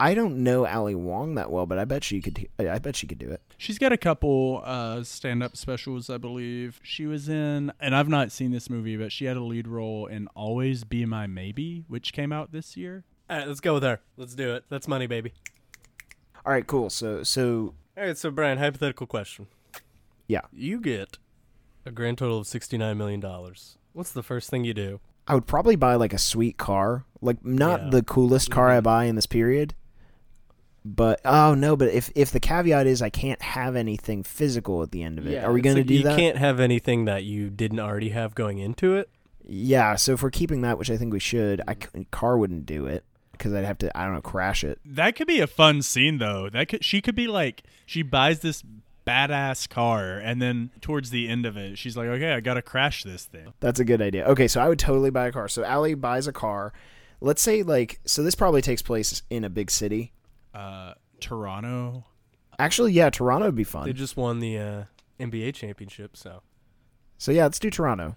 I 0.00 0.14
don't 0.14 0.44
know 0.44 0.64
Ali 0.66 0.94
Wong 0.94 1.34
that 1.34 1.50
well, 1.50 1.66
but 1.66 1.78
I 1.78 1.84
bet 1.84 2.04
she 2.04 2.20
could. 2.20 2.46
I 2.58 2.78
bet 2.78 2.94
she 2.94 3.06
could 3.08 3.18
do 3.18 3.30
it. 3.30 3.40
She's 3.56 3.78
got 3.78 3.92
a 3.92 3.96
couple 3.96 4.62
uh, 4.64 5.02
stand-up 5.02 5.56
specials, 5.56 6.08
I 6.08 6.18
believe. 6.18 6.78
She 6.84 7.04
was 7.06 7.28
in, 7.28 7.72
and 7.80 7.96
I've 7.96 8.08
not 8.08 8.30
seen 8.30 8.52
this 8.52 8.70
movie, 8.70 8.96
but 8.96 9.10
she 9.10 9.24
had 9.24 9.36
a 9.36 9.42
lead 9.42 9.66
role 9.66 10.06
in 10.06 10.28
"Always 10.36 10.84
Be 10.84 11.04
My 11.04 11.26
Maybe," 11.26 11.84
which 11.88 12.12
came 12.12 12.32
out 12.32 12.52
this 12.52 12.76
year. 12.76 13.02
All 13.28 13.38
right, 13.38 13.48
let's 13.48 13.60
go 13.60 13.74
with 13.74 13.82
her. 13.82 14.00
Let's 14.16 14.34
do 14.34 14.54
it. 14.54 14.64
That's 14.68 14.86
money, 14.86 15.06
baby. 15.08 15.32
All 16.46 16.52
right, 16.52 16.66
cool. 16.66 16.90
So 16.90 17.22
so 17.24 17.74
All 17.96 18.04
right, 18.04 18.16
so 18.16 18.30
Brian, 18.30 18.58
hypothetical 18.58 19.06
question. 19.06 19.48
Yeah. 20.28 20.42
You 20.52 20.80
get 20.80 21.18
a 21.84 21.90
grand 21.90 22.18
total 22.18 22.38
of 22.38 22.46
sixty-nine 22.46 22.96
million 22.96 23.18
dollars. 23.20 23.78
What's 23.92 24.12
the 24.12 24.22
first 24.22 24.48
thing 24.48 24.64
you 24.64 24.74
do? 24.74 25.00
I 25.26 25.34
would 25.34 25.46
probably 25.46 25.76
buy 25.76 25.96
like 25.96 26.12
a 26.12 26.18
sweet 26.18 26.56
car, 26.56 27.04
like 27.20 27.44
not 27.44 27.82
Yeah. 27.82 27.90
the 27.90 28.02
coolest 28.02 28.50
car 28.50 28.70
I 28.70 28.80
buy 28.80 29.04
in 29.04 29.16
this 29.16 29.26
period. 29.26 29.74
But 30.84 31.20
oh 31.24 31.54
no, 31.54 31.76
but 31.76 31.88
if 31.88 32.10
if 32.14 32.30
the 32.30 32.40
caveat 32.40 32.86
is 32.86 33.02
I 33.02 33.10
can't 33.10 33.42
have 33.42 33.76
anything 33.76 34.22
physical 34.22 34.82
at 34.82 34.90
the 34.90 35.02
end 35.02 35.18
of 35.18 35.26
it, 35.26 35.42
are 35.42 35.52
we 35.52 35.60
going 35.60 35.76
to 35.76 35.80
like 35.80 35.88
do 35.88 35.94
you 35.94 36.04
that? 36.04 36.16
can't 36.16 36.38
have 36.38 36.60
anything 36.60 37.04
that 37.06 37.24
you 37.24 37.50
didn't 37.50 37.80
already 37.80 38.10
have 38.10 38.34
going 38.34 38.58
into 38.58 38.94
it. 38.94 39.10
Yeah, 39.44 39.96
so 39.96 40.12
if 40.12 40.22
we're 40.22 40.30
keeping 40.30 40.60
that, 40.62 40.78
which 40.78 40.90
I 40.90 40.96
think 40.96 41.12
we 41.12 41.20
should, 41.20 41.62
I 41.66 41.74
mm. 41.74 42.10
car 42.10 42.36
wouldn't 42.36 42.66
do 42.66 42.86
it 42.86 43.04
because 43.32 43.54
I'd 43.54 43.64
have 43.64 43.78
to 43.78 43.96
I 43.98 44.04
don't 44.04 44.14
know 44.14 44.20
crash 44.20 44.64
it. 44.64 44.78
That 44.84 45.16
could 45.16 45.26
be 45.26 45.40
a 45.40 45.46
fun 45.46 45.82
scene, 45.82 46.18
though. 46.18 46.50
That 46.50 46.68
could 46.68 46.84
she 46.84 47.00
could 47.00 47.14
be 47.14 47.26
like 47.26 47.62
she 47.86 48.02
buys 48.02 48.40
this 48.40 48.62
badass 49.06 49.68
car, 49.68 50.18
and 50.18 50.42
then 50.42 50.70
towards 50.80 51.10
the 51.10 51.28
end 51.28 51.46
of 51.46 51.56
it, 51.56 51.78
she's 51.78 51.96
like, 51.96 52.08
"Okay, 52.08 52.32
I 52.32 52.40
gotta 52.40 52.62
crash 52.62 53.04
this 53.04 53.24
thing." 53.24 53.54
That's 53.60 53.80
a 53.80 53.84
good 53.84 54.02
idea. 54.02 54.26
Okay, 54.26 54.48
so 54.48 54.60
I 54.60 54.68
would 54.68 54.78
totally 54.78 55.10
buy 55.10 55.28
a 55.28 55.32
car. 55.32 55.48
So 55.48 55.64
Ali 55.64 55.94
buys 55.94 56.26
a 56.26 56.32
car. 56.32 56.72
Let's 57.20 57.40
say 57.40 57.62
like 57.62 58.00
so 58.04 58.22
this 58.22 58.34
probably 58.34 58.60
takes 58.60 58.82
place 58.82 59.22
in 59.30 59.44
a 59.44 59.50
big 59.50 59.70
city. 59.70 60.12
Uh, 60.54 60.94
Toronto. 61.20 62.04
Actually, 62.58 62.92
yeah, 62.92 63.10
Toronto 63.10 63.46
would 63.46 63.54
be 63.54 63.64
fun. 63.64 63.86
They 63.86 63.92
just 63.92 64.16
won 64.16 64.40
the 64.40 64.58
uh, 64.58 64.84
NBA 65.20 65.54
championship, 65.54 66.16
so 66.16 66.42
So 67.18 67.32
yeah, 67.32 67.44
let's 67.44 67.58
do 67.58 67.70
Toronto. 67.70 68.16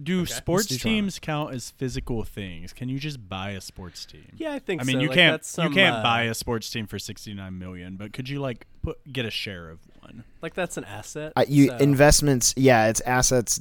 Do 0.00 0.22
Okay. 0.22 0.32
sports 0.32 0.70
Let's 0.70 0.82
do 0.82 0.88
teams 0.88 1.18
count 1.18 1.54
as 1.54 1.70
physical 1.70 2.22
things? 2.24 2.72
Can 2.72 2.88
you 2.88 2.98
just 2.98 3.28
buy 3.28 3.50
a 3.50 3.60
sports 3.60 4.04
team? 4.06 4.32
yeah, 4.36 4.52
I 4.52 4.58
think. 4.58 4.80
I 4.80 4.84
mean, 4.84 4.96
so. 4.96 5.00
you 5.00 5.08
Like, 5.08 5.16
can't 5.16 5.44
some, 5.44 5.68
you 5.68 5.74
can't 5.74 5.96
uh, 5.96 6.02
buy 6.02 6.22
a 6.24 6.34
sports 6.34 6.70
team 6.70 6.86
for 6.86 6.98
sixty 6.98 7.34
nine 7.34 7.58
million, 7.58 7.96
but 7.96 8.12
could 8.12 8.28
you 8.28 8.40
like 8.40 8.66
put 8.82 8.98
get 9.12 9.24
a 9.24 9.30
share 9.30 9.70
of 9.70 9.80
one? 9.86 9.98
one. 10.08 10.24
Like 10.42 10.54
that's 10.54 10.76
an 10.76 10.84
asset. 10.84 11.32
Uh, 11.36 11.44
you 11.48 11.68
so 11.68 11.76
investments, 11.76 12.54
yeah, 12.56 12.88
it's 12.88 13.00
assets 13.02 13.60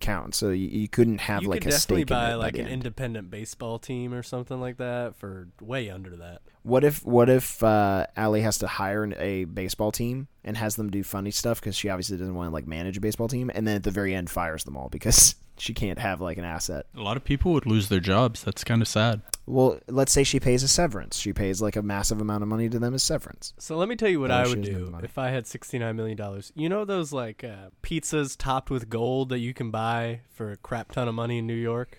count. 0.00 0.34
So 0.34 0.50
you, 0.50 0.68
you 0.68 0.88
couldn't 0.88 1.18
have 1.18 1.42
you 1.42 1.48
like 1.48 1.62
could 1.62 1.72
a 1.72 1.74
definitely 1.74 2.02
stake 2.02 2.10
in 2.10 2.16
buy 2.16 2.28
it 2.28 2.30
by 2.30 2.34
like 2.34 2.54
an 2.54 2.60
end. 2.62 2.72
independent 2.72 3.30
baseball 3.30 3.78
team 3.78 4.14
or 4.14 4.22
something 4.22 4.60
like 4.60 4.78
that 4.78 5.16
for 5.16 5.48
way 5.60 5.90
under 5.90 6.16
that. 6.16 6.42
What 6.62 6.84
if 6.84 7.04
what 7.04 7.28
if 7.28 7.62
uh, 7.62 8.06
Ali 8.16 8.42
has 8.42 8.58
to 8.58 8.66
hire 8.66 9.04
an, 9.04 9.14
a 9.18 9.44
baseball 9.44 9.92
team 9.92 10.28
and 10.44 10.56
has 10.56 10.76
them 10.76 10.90
do 10.90 11.02
funny 11.02 11.30
stuff 11.30 11.60
because 11.60 11.76
she 11.76 11.88
obviously 11.88 12.16
doesn't 12.16 12.34
want 12.34 12.48
to 12.50 12.52
like 12.52 12.66
manage 12.66 12.96
a 12.96 13.00
baseball 13.00 13.28
team, 13.28 13.50
and 13.54 13.66
then 13.66 13.76
at 13.76 13.82
the 13.82 13.90
very 13.90 14.14
end 14.14 14.30
fires 14.30 14.64
them 14.64 14.76
all 14.76 14.88
because 14.88 15.34
she 15.58 15.74
can't 15.74 15.98
have 15.98 16.20
like 16.20 16.38
an 16.38 16.44
asset. 16.44 16.86
A 16.96 17.00
lot 17.00 17.16
of 17.16 17.24
people 17.24 17.52
would 17.52 17.66
lose 17.66 17.88
their 17.88 18.00
jobs. 18.00 18.42
That's 18.42 18.64
kind 18.64 18.82
of 18.82 18.88
sad. 18.88 19.22
Well, 19.46 19.80
let's 19.88 20.12
say 20.12 20.24
she 20.24 20.38
pays 20.38 20.62
a 20.62 20.68
severance. 20.68 21.18
She 21.18 21.32
pays 21.32 21.60
like 21.60 21.76
a 21.76 21.82
massive 21.82 22.20
amount 22.20 22.42
of 22.42 22.48
money 22.48 22.68
to 22.68 22.78
them 22.78 22.94
as 22.94 23.02
severance. 23.02 23.54
So 23.58 23.76
let 23.76 23.88
me 23.88 23.96
tell 23.96 24.08
you 24.08 24.20
what 24.20 24.30
I 24.30 24.42
would 24.42 24.62
doesn't 24.62 24.74
have 24.74 24.92
the 24.92 24.98
do 24.98 25.04
if 25.04 25.18
I 25.18 25.30
had 25.30 25.46
sixty 25.46 25.78
nine 25.78 25.96
million 25.96 26.16
dollars. 26.16 26.52
You 26.54 26.68
know 26.68 26.84
those 26.84 27.12
like 27.12 27.42
uh, 27.44 27.70
pizzas 27.82 28.36
topped 28.36 28.70
with 28.70 28.88
gold 28.88 29.30
that 29.30 29.40
you 29.40 29.52
can 29.52 29.70
buy 29.70 30.20
for 30.32 30.52
a 30.52 30.56
crap 30.56 30.92
ton 30.92 31.08
of 31.08 31.14
money 31.14 31.38
in 31.38 31.46
New 31.46 31.54
York. 31.54 31.98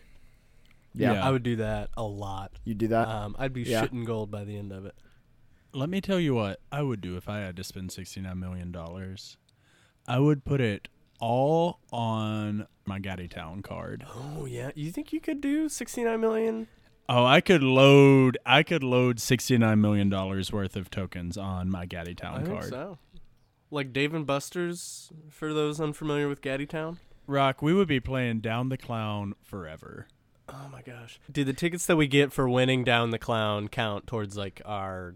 Yeah. 0.93 1.25
I 1.25 1.31
would 1.31 1.43
do 1.43 1.55
that 1.57 1.89
a 1.97 2.03
lot. 2.03 2.51
You'd 2.63 2.77
do 2.77 2.87
that? 2.89 3.07
Um, 3.07 3.35
I'd 3.39 3.53
be 3.53 3.63
yeah. 3.63 3.83
shitting 3.83 4.05
gold 4.05 4.29
by 4.29 4.43
the 4.43 4.57
end 4.57 4.71
of 4.71 4.85
it. 4.85 4.95
Let 5.73 5.89
me 5.89 6.01
tell 6.01 6.19
you 6.19 6.35
what 6.35 6.59
I 6.71 6.83
would 6.83 7.01
do 7.01 7.17
if 7.17 7.27
I 7.27 7.39
had 7.39 7.55
to 7.57 7.63
spend 7.63 7.89
$69 7.89 8.37
million. 8.37 8.75
I 10.07 10.19
would 10.19 10.45
put 10.45 10.61
it 10.61 10.87
all 11.23 11.79
on 11.93 12.67
my 12.85 12.99
Gatti 12.99 13.29
Town 13.29 13.61
card. 13.61 14.05
Oh 14.13 14.45
yeah, 14.45 14.71
you 14.75 14.91
think 14.91 15.13
you 15.13 15.21
could 15.21 15.39
do 15.39 15.69
sixty 15.69 16.03
nine 16.03 16.19
million? 16.19 16.67
Oh, 17.07 17.25
I 17.25 17.39
could 17.39 17.63
load 17.63 18.37
I 18.45 18.63
could 18.63 18.83
load 18.83 19.17
$69 19.17 19.77
million 19.79 20.09
worth 20.09 20.75
of 20.77 20.89
tokens 20.89 21.37
on 21.37 21.69
my 21.69 21.85
Gatti 21.85 22.11
I 22.11 22.13
Town 22.13 22.45
think 22.45 22.59
card. 22.59 22.69
so. 22.69 22.97
Like 23.71 23.91
Dave 23.91 24.13
and 24.13 24.25
Buster's 24.25 25.11
for 25.29 25.53
those 25.53 25.81
unfamiliar 25.81 26.29
with 26.29 26.41
Gatti 26.41 26.65
Town. 26.65 26.99
Rock, 27.27 27.61
we 27.61 27.73
would 27.73 27.89
be 27.89 27.99
playing 27.99 28.39
Down 28.39 28.69
the 28.69 28.77
Clown 28.77 29.35
forever. 29.43 30.07
Oh 30.47 30.69
my 30.71 30.81
gosh. 30.81 31.19
Do 31.31 31.43
the 31.43 31.53
tickets 31.53 31.85
that 31.87 31.97
we 31.97 32.07
get 32.07 32.31
for 32.31 32.47
winning 32.49 32.83
down 32.85 33.09
the 33.11 33.19
clown 33.19 33.67
count 33.69 34.07
towards 34.07 34.37
like 34.37 34.61
our 34.65 35.15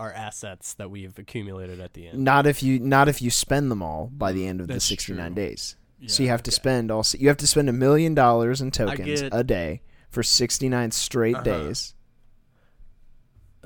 our 0.00 0.12
assets 0.12 0.74
that 0.74 0.90
we've 0.90 1.16
accumulated 1.18 1.78
at 1.80 1.92
the 1.92 2.08
end? 2.08 2.18
Not 2.24 2.46
if 2.46 2.62
you 2.62 2.78
not 2.80 3.08
if 3.08 3.20
you 3.22 3.30
spend 3.30 3.70
them 3.70 3.82
all 3.82 4.06
by 4.12 4.32
the 4.32 4.46
end 4.46 4.60
of 4.60 4.66
That's 4.66 4.84
the 4.86 4.94
69 4.96 5.26
true. 5.26 5.34
days. 5.34 5.76
so 6.06 6.22
you 6.22 6.26
Yeah, 6.26 6.32
have 6.32 6.42
to 6.44 6.50
spend 6.50 6.90
all 6.90 7.04
you 7.18 7.28
have 7.28 7.36
to 7.36 7.46
spend 7.46 7.68
a 7.68 7.72
million 7.72 8.14
dollars 8.14 8.60
in 8.60 8.70
tokens 8.70 9.20
get- 9.22 9.34
a 9.34 9.44
day 9.44 9.82
for 10.08 10.22
69 10.22 10.90
straight 10.90 11.34
Uh-huh. 11.36 11.44
days. 11.44 11.94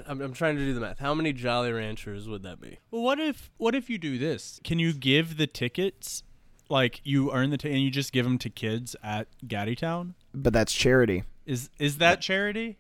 I'm, 0.09 0.21
I'm 0.21 0.33
trying 0.33 0.57
to 0.57 0.64
do 0.64 0.75
the 0.75 0.81
math. 0.81 0.99
How 0.99 1.14
many 1.14 1.33
Jolly 1.33 1.71
Ranchers 1.73 2.29
would 2.29 2.43
that 2.43 2.61
be? 2.61 2.79
Well, 2.91 3.03
what 3.03 3.21
if 3.21 3.50
what 3.59 3.75
if 3.76 3.88
you 3.88 3.97
do 3.99 4.19
this? 4.19 4.61
Can 4.64 4.79
you 4.81 4.93
give 4.93 5.37
the 5.37 5.47
tickets 5.47 6.25
like 6.69 7.00
you 7.05 7.33
earn 7.33 7.50
the 7.50 7.57
ticket 7.57 7.76
and 7.76 7.85
you 7.85 7.91
just 7.91 8.12
give 8.12 8.25
them 8.25 8.38
to 8.38 8.50
kids 8.50 8.97
at 9.05 9.29
Gatti 9.47 9.76
Town? 9.76 10.14
But 10.35 10.53
that's 10.53 10.73
charity. 10.75 11.23
Is 11.47 11.71
is 11.79 11.99
that 11.99 12.21
charity? 12.21 12.79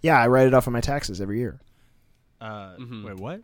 Yeah, 0.00 0.18
I 0.20 0.26
write 0.26 0.48
it 0.48 0.54
off 0.54 0.66
on 0.66 0.72
my 0.72 0.80
taxes 0.80 1.20
every 1.20 1.38
year. 1.38 1.60
Uh, 2.42 2.76
Mhm. 2.76 3.04
Wait, 3.04 3.16
what? 3.16 3.42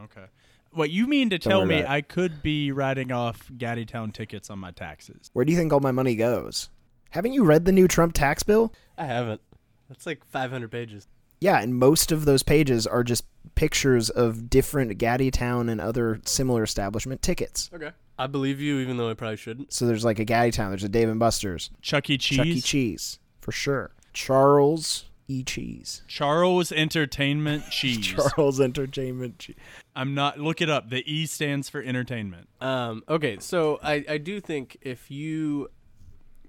Okay. 0.00 0.24
What 0.72 0.90
you 0.90 1.06
mean 1.06 1.30
to 1.30 1.38
Don't 1.38 1.50
tell 1.50 1.64
me 1.66 1.78
about. 1.80 1.90
I 1.90 2.00
could 2.00 2.42
be 2.42 2.72
writing 2.72 3.12
off 3.12 3.48
Gatti 3.56 3.86
Town 3.86 4.10
tickets 4.10 4.50
on 4.50 4.58
my 4.58 4.72
taxes? 4.72 5.30
Where 5.32 5.44
do 5.44 5.52
you 5.52 5.58
think 5.58 5.72
all 5.72 5.78
my 5.80 5.92
money 5.92 6.16
goes? 6.16 6.68
Haven't 7.10 7.32
you 7.32 7.44
read 7.44 7.64
the 7.64 7.70
new 7.72 7.86
Trump 7.86 8.12
tax 8.12 8.42
bill? 8.42 8.72
I 8.98 9.04
haven't. 9.06 9.40
That's 9.88 10.04
like 10.04 10.24
500 10.24 10.68
pages. 10.72 11.06
Yeah, 11.40 11.60
and 11.60 11.76
most 11.76 12.10
of 12.10 12.24
those 12.24 12.42
pages 12.42 12.86
are 12.88 13.04
just 13.04 13.24
pictures 13.54 14.10
of 14.10 14.50
different 14.50 14.98
Gatti 14.98 15.30
Town 15.30 15.68
and 15.68 15.80
other 15.80 16.20
similar 16.24 16.64
establishment 16.64 17.22
tickets. 17.22 17.70
Okay. 17.72 17.90
I 18.18 18.26
believe 18.26 18.60
you, 18.60 18.78
even 18.80 18.96
though 18.96 19.10
I 19.10 19.14
probably 19.14 19.36
shouldn't. 19.36 19.72
So 19.72 19.86
there's 19.86 20.04
like 20.04 20.18
a 20.18 20.24
Gatti 20.24 20.50
Town, 20.50 20.70
there's 20.70 20.82
a 20.84 20.88
Dave 20.88 21.08
and 21.08 21.20
Buster's, 21.20 21.70
Chuck 21.82 22.10
E. 22.10 22.18
Cheese. 22.18 22.36
Chuck 22.36 22.46
E. 22.46 22.60
Cheese, 22.60 23.18
for 23.40 23.52
sure. 23.52 23.92
Charles 24.12 25.04
E. 25.28 25.42
Cheese. 25.42 26.02
Charles 26.06 26.70
Entertainment 26.72 27.64
Cheese. 27.70 28.06
Charles 28.06 28.60
Entertainment 28.60 29.38
Cheese. 29.38 29.56
I'm 29.96 30.14
not. 30.14 30.38
Look 30.38 30.60
it 30.60 30.68
up. 30.70 30.90
The 30.90 31.02
E 31.10 31.26
stands 31.26 31.68
for 31.68 31.80
entertainment. 31.82 32.48
Um, 32.60 33.02
okay, 33.08 33.38
so 33.40 33.78
I, 33.82 34.04
I 34.08 34.18
do 34.18 34.40
think 34.40 34.76
if 34.82 35.10
you 35.10 35.68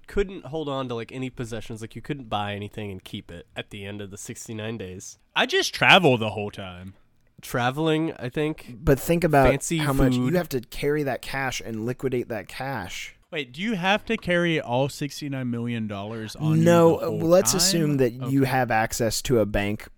couldn't 0.06 0.46
hold 0.46 0.68
on 0.68 0.88
to 0.88 0.94
like 0.94 1.10
any 1.12 1.30
possessions, 1.30 1.80
like 1.80 1.96
you 1.96 2.02
couldn't 2.02 2.28
buy 2.28 2.54
anything 2.54 2.90
and 2.90 3.02
keep 3.02 3.30
it 3.30 3.46
at 3.56 3.70
the 3.70 3.84
end 3.84 4.00
of 4.00 4.10
the 4.10 4.18
69 4.18 4.78
days. 4.78 5.18
I 5.34 5.46
just 5.46 5.74
travel 5.74 6.16
the 6.16 6.30
whole 6.30 6.50
time. 6.50 6.94
Traveling, 7.42 8.12
I 8.18 8.28
think. 8.28 8.76
But 8.80 8.98
think 8.98 9.22
about 9.24 9.50
Fancy 9.50 9.78
how 9.78 9.92
much 9.92 10.14
food. 10.14 10.32
you 10.32 10.36
have 10.38 10.48
to 10.50 10.60
carry 10.60 11.02
that 11.02 11.22
cash 11.22 11.60
and 11.64 11.84
liquidate 11.84 12.28
that 12.28 12.48
cash. 12.48 13.15
Wait, 13.32 13.52
do 13.52 13.60
you 13.60 13.74
have 13.74 14.04
to 14.04 14.16
carry 14.16 14.60
all 14.60 14.88
sixty-nine 14.88 15.50
million 15.50 15.88
dollars 15.88 16.36
on? 16.36 16.62
no, 16.62 16.94
you 16.94 17.00
the 17.00 17.06
uh, 17.06 17.26
let's 17.26 17.52
time? 17.52 17.58
assume 17.58 17.96
that 17.96 18.12
you 18.12 18.44
have 18.44 18.70
access 18.70 19.20
to 19.22 19.40
a 19.40 19.46
bank. 19.46 19.88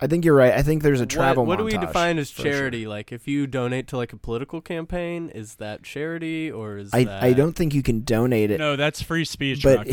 I 0.00 0.06
think 0.06 0.24
you're 0.24 0.34
right. 0.34 0.52
I 0.52 0.62
think 0.62 0.84
there's 0.84 1.00
a 1.00 1.06
travel 1.06 1.44
What, 1.44 1.58
what 1.58 1.68
do 1.70 1.76
we 1.76 1.84
define 1.84 2.18
as 2.18 2.30
for 2.30 2.42
sure. 2.42 2.52
charity? 2.52 2.86
Like 2.86 3.10
if 3.10 3.26
you 3.26 3.48
donate 3.48 3.88
to 3.88 3.96
like 3.96 4.12
a 4.12 4.16
political 4.16 4.60
campaign, 4.60 5.28
is 5.30 5.56
that 5.56 5.82
charity 5.82 6.50
or 6.50 6.78
is 6.78 6.90
I, 6.94 7.02
that 7.04 7.22
I 7.22 7.32
don't 7.32 7.54
think 7.54 7.74
you 7.74 7.82
can 7.82 8.04
donate 8.04 8.52
it. 8.52 8.58
No, 8.58 8.76
that's 8.76 9.02
free 9.02 9.24
speech. 9.24 9.64
but 9.64 9.88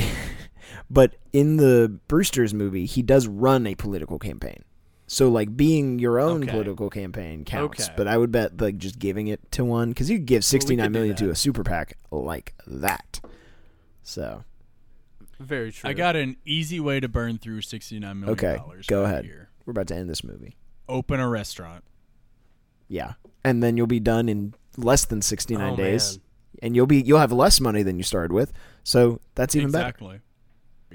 but 0.91 1.15
in 1.33 1.57
the 1.57 1.99
Brewster's 2.07 2.53
movie, 2.53 2.85
he 2.85 3.01
does 3.01 3.27
run 3.27 3.65
a 3.65 3.73
political 3.73 4.19
campaign. 4.19 4.63
So 5.07 5.29
like 5.29 5.55
being 5.55 5.99
your 5.99 6.19
own 6.19 6.41
Okay. 6.43 6.51
political 6.51 6.89
campaign 6.89 7.45
counts. 7.45 7.83
Okay. 7.85 7.93
But 7.95 8.07
I 8.07 8.17
would 8.17 8.31
bet 8.31 8.59
like 8.59 8.77
just 8.77 8.97
giving 8.97 9.27
it 9.27 9.51
to 9.51 9.63
one 9.63 9.89
because 9.89 10.09
you 10.09 10.17
could 10.17 10.25
give 10.25 10.43
sixty 10.43 10.75
nine 10.75 10.91
do 10.91 10.97
million 10.99 11.15
to 11.17 11.29
a 11.29 11.35
super 11.35 11.63
PAC 11.63 11.97
like 12.11 12.53
that. 12.65 13.21
So 14.03 14.43
very 15.39 15.71
true. 15.71 15.89
I 15.89 15.93
got 15.93 16.15
an 16.15 16.37
easy 16.45 16.79
way 16.79 16.99
to 16.99 17.07
burn 17.07 17.37
through 17.37 17.61
sixty-nine 17.61 18.19
million 18.19 18.33
Okay, 18.33 18.57
go 18.87 19.01
right 19.01 19.09
ahead. 19.11 19.25
Here. 19.25 19.49
we're 19.65 19.71
about 19.71 19.87
to 19.87 19.95
end 19.95 20.09
this 20.09 20.23
movie. 20.23 20.55
Open 20.89 21.19
a 21.19 21.27
restaurant. 21.27 21.83
Yeah, 22.87 23.13
and 23.43 23.61
then 23.63 23.77
you'll 23.77 23.87
be 23.87 23.99
done 23.99 24.29
in 24.29 24.53
less 24.77 25.05
than 25.05 25.21
sixty 25.21 25.55
nine 25.57 25.73
Oh, 25.73 25.75
days, 25.75 26.17
man. 26.17 26.21
and 26.63 26.75
you'll 26.75 26.85
be 26.87 27.01
you'll 27.01 27.19
have 27.19 27.31
less 27.31 27.59
money 27.59 27.83
than 27.83 27.97
you 27.97 28.03
started 28.03 28.31
with. 28.31 28.53
So 28.83 29.19
that's 29.35 29.55
even 29.55 29.71
better. 29.71 29.87
exactly. 29.89 30.19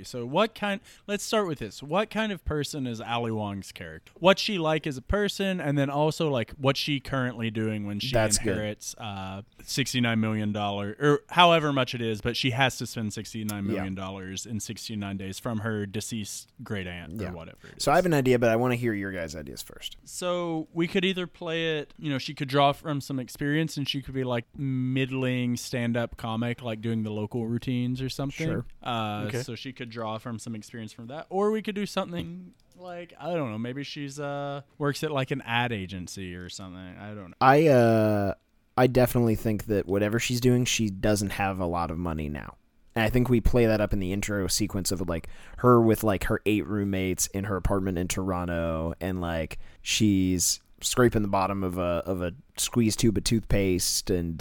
So 0.03 0.25
what 0.25 0.55
kind? 0.55 0.81
Let's 1.07 1.25
start 1.25 1.47
with 1.47 1.59
this. 1.59 1.83
What 1.83 2.11
kind 2.11 2.33
of 2.33 2.45
person 2.45 2.87
is 2.87 3.01
Ali 3.01 3.31
Wong's 3.31 3.71
character? 3.73 4.13
What's 4.19 4.41
she 4.41 4.57
like 4.59 4.87
as 4.87 4.97
a 4.97 5.03
person, 5.03 5.61
and 5.61 5.77
then 5.77 5.91
also 5.91 6.31
like 6.31 6.53
what's 6.59 6.81
she 6.81 7.01
currently 7.01 7.51
doing 7.51 7.87
when 7.87 8.01
she 8.01 8.13
That's 8.13 8.39
good. 8.39 8.53
inherits 8.57 8.95
uh, 8.99 9.43
sixty 9.63 10.01
nine 10.01 10.21
million 10.21 10.53
dollar 10.53 10.97
or 11.01 11.21
however 11.31 11.73
much 11.73 11.95
it 11.95 12.01
is, 12.01 12.21
but 12.21 12.37
she 12.37 12.51
has 12.51 12.79
to 12.79 12.87
spend 12.87 13.13
sixty 13.13 13.45
nine 13.45 13.67
million 13.67 13.95
dollars 13.95 14.47
in 14.47 14.59
sixty 14.61 14.97
nine 14.97 15.17
days 15.19 15.39
from 15.39 15.59
her 15.61 15.85
deceased 15.87 16.49
great 16.63 16.87
aunt 16.87 17.21
Yeah. 17.21 17.29
or 17.31 17.33
whatever. 17.33 17.59
It 17.69 17.79
is. 17.79 17.85
So 17.85 17.93
I 17.93 17.97
have 17.97 18.07
an 18.07 18.15
idea, 18.15 18.39
but 18.39 18.49
I 18.49 18.57
want 18.57 18.73
to 18.73 18.77
hear 18.77 18.95
your 18.95 19.13
guys' 19.13 19.37
ideas 19.37 19.61
first. 19.63 19.97
So 20.05 20.69
we 20.73 20.87
could 20.87 21.05
either 21.05 21.27
play 21.27 21.79
it, 21.79 21.93
you 21.99 22.11
know, 22.11 22.19
she 22.19 22.33
could 22.35 22.49
draw 22.49 22.73
from 22.73 23.01
some 23.01 23.19
experience 23.19 23.77
and 23.77 23.89
she 23.89 24.01
could 24.03 24.15
be 24.15 24.25
like 24.25 24.45
middling 24.57 25.57
stand 25.57 25.97
up 25.97 26.17
comic, 26.17 26.63
like 26.63 26.81
doing 26.81 27.03
the 27.03 27.11
local 27.11 27.47
routines 27.47 28.01
or 28.01 28.09
something. 28.09 28.47
Sure. 28.47 28.65
Uh, 28.83 29.27
Okay. 29.31 29.43
So 29.43 29.55
she 29.55 29.73
could 29.73 29.90
draw 29.91 30.19
from 30.19 30.39
some 30.39 30.55
experience 30.55 30.93
from 30.93 31.09
that. 31.09 31.27
Or 31.29 31.51
we 31.51 31.63
could 31.63 31.75
do 31.75 31.87
something 31.87 32.53
like, 32.77 33.13
I 33.21 33.33
don't 33.35 33.51
know, 33.51 33.59
maybe 33.59 33.85
she's 33.85 34.19
uh 34.19 34.63
works 34.79 35.05
at 35.05 35.11
like 35.11 35.31
an 35.31 35.43
ad 35.43 35.73
agency 35.73 36.35
or 36.35 36.49
something. 36.49 36.97
I 36.99 37.09
don't 37.09 37.31
know. 37.31 37.37
I 37.41 37.67
uh 37.69 38.35
I 38.77 38.87
definitely 38.87 39.35
think 39.35 39.67
that 39.67 39.87
whatever 39.87 40.19
she's 40.19 40.41
doing, 40.41 40.65
she 40.65 40.89
doesn't 40.89 41.31
have 41.31 41.59
a 41.59 41.67
lot 41.67 41.91
of 41.91 41.99
money 41.99 42.29
now. 42.29 42.57
And 42.95 43.05
I 43.05 43.11
think 43.11 43.29
we 43.29 43.41
play 43.41 43.67
that 43.67 43.81
up 43.81 43.93
in 43.93 44.01
the 44.01 44.13
intro 44.13 44.47
sequence 44.47 44.91
of 44.91 45.07
like 45.09 45.29
her 45.59 45.81
with 45.81 46.03
like 46.03 46.25
her 46.25 46.41
eight 46.47 46.67
roommates 46.67 47.27
in 47.29 47.45
her 47.45 47.57
apartment 47.57 47.99
in 47.99 48.09
Toronto 48.09 48.95
and 49.01 49.21
like 49.21 49.59
she's 49.83 50.61
scraping 50.81 51.23
the 51.23 51.29
bottom 51.29 51.63
of 51.63 51.79
a 51.79 52.03
of 52.07 52.23
a 52.23 52.33
squeeze 52.57 52.97
tube 52.97 53.19
of 53.19 53.25
toothpaste 53.25 54.11
and 54.11 54.41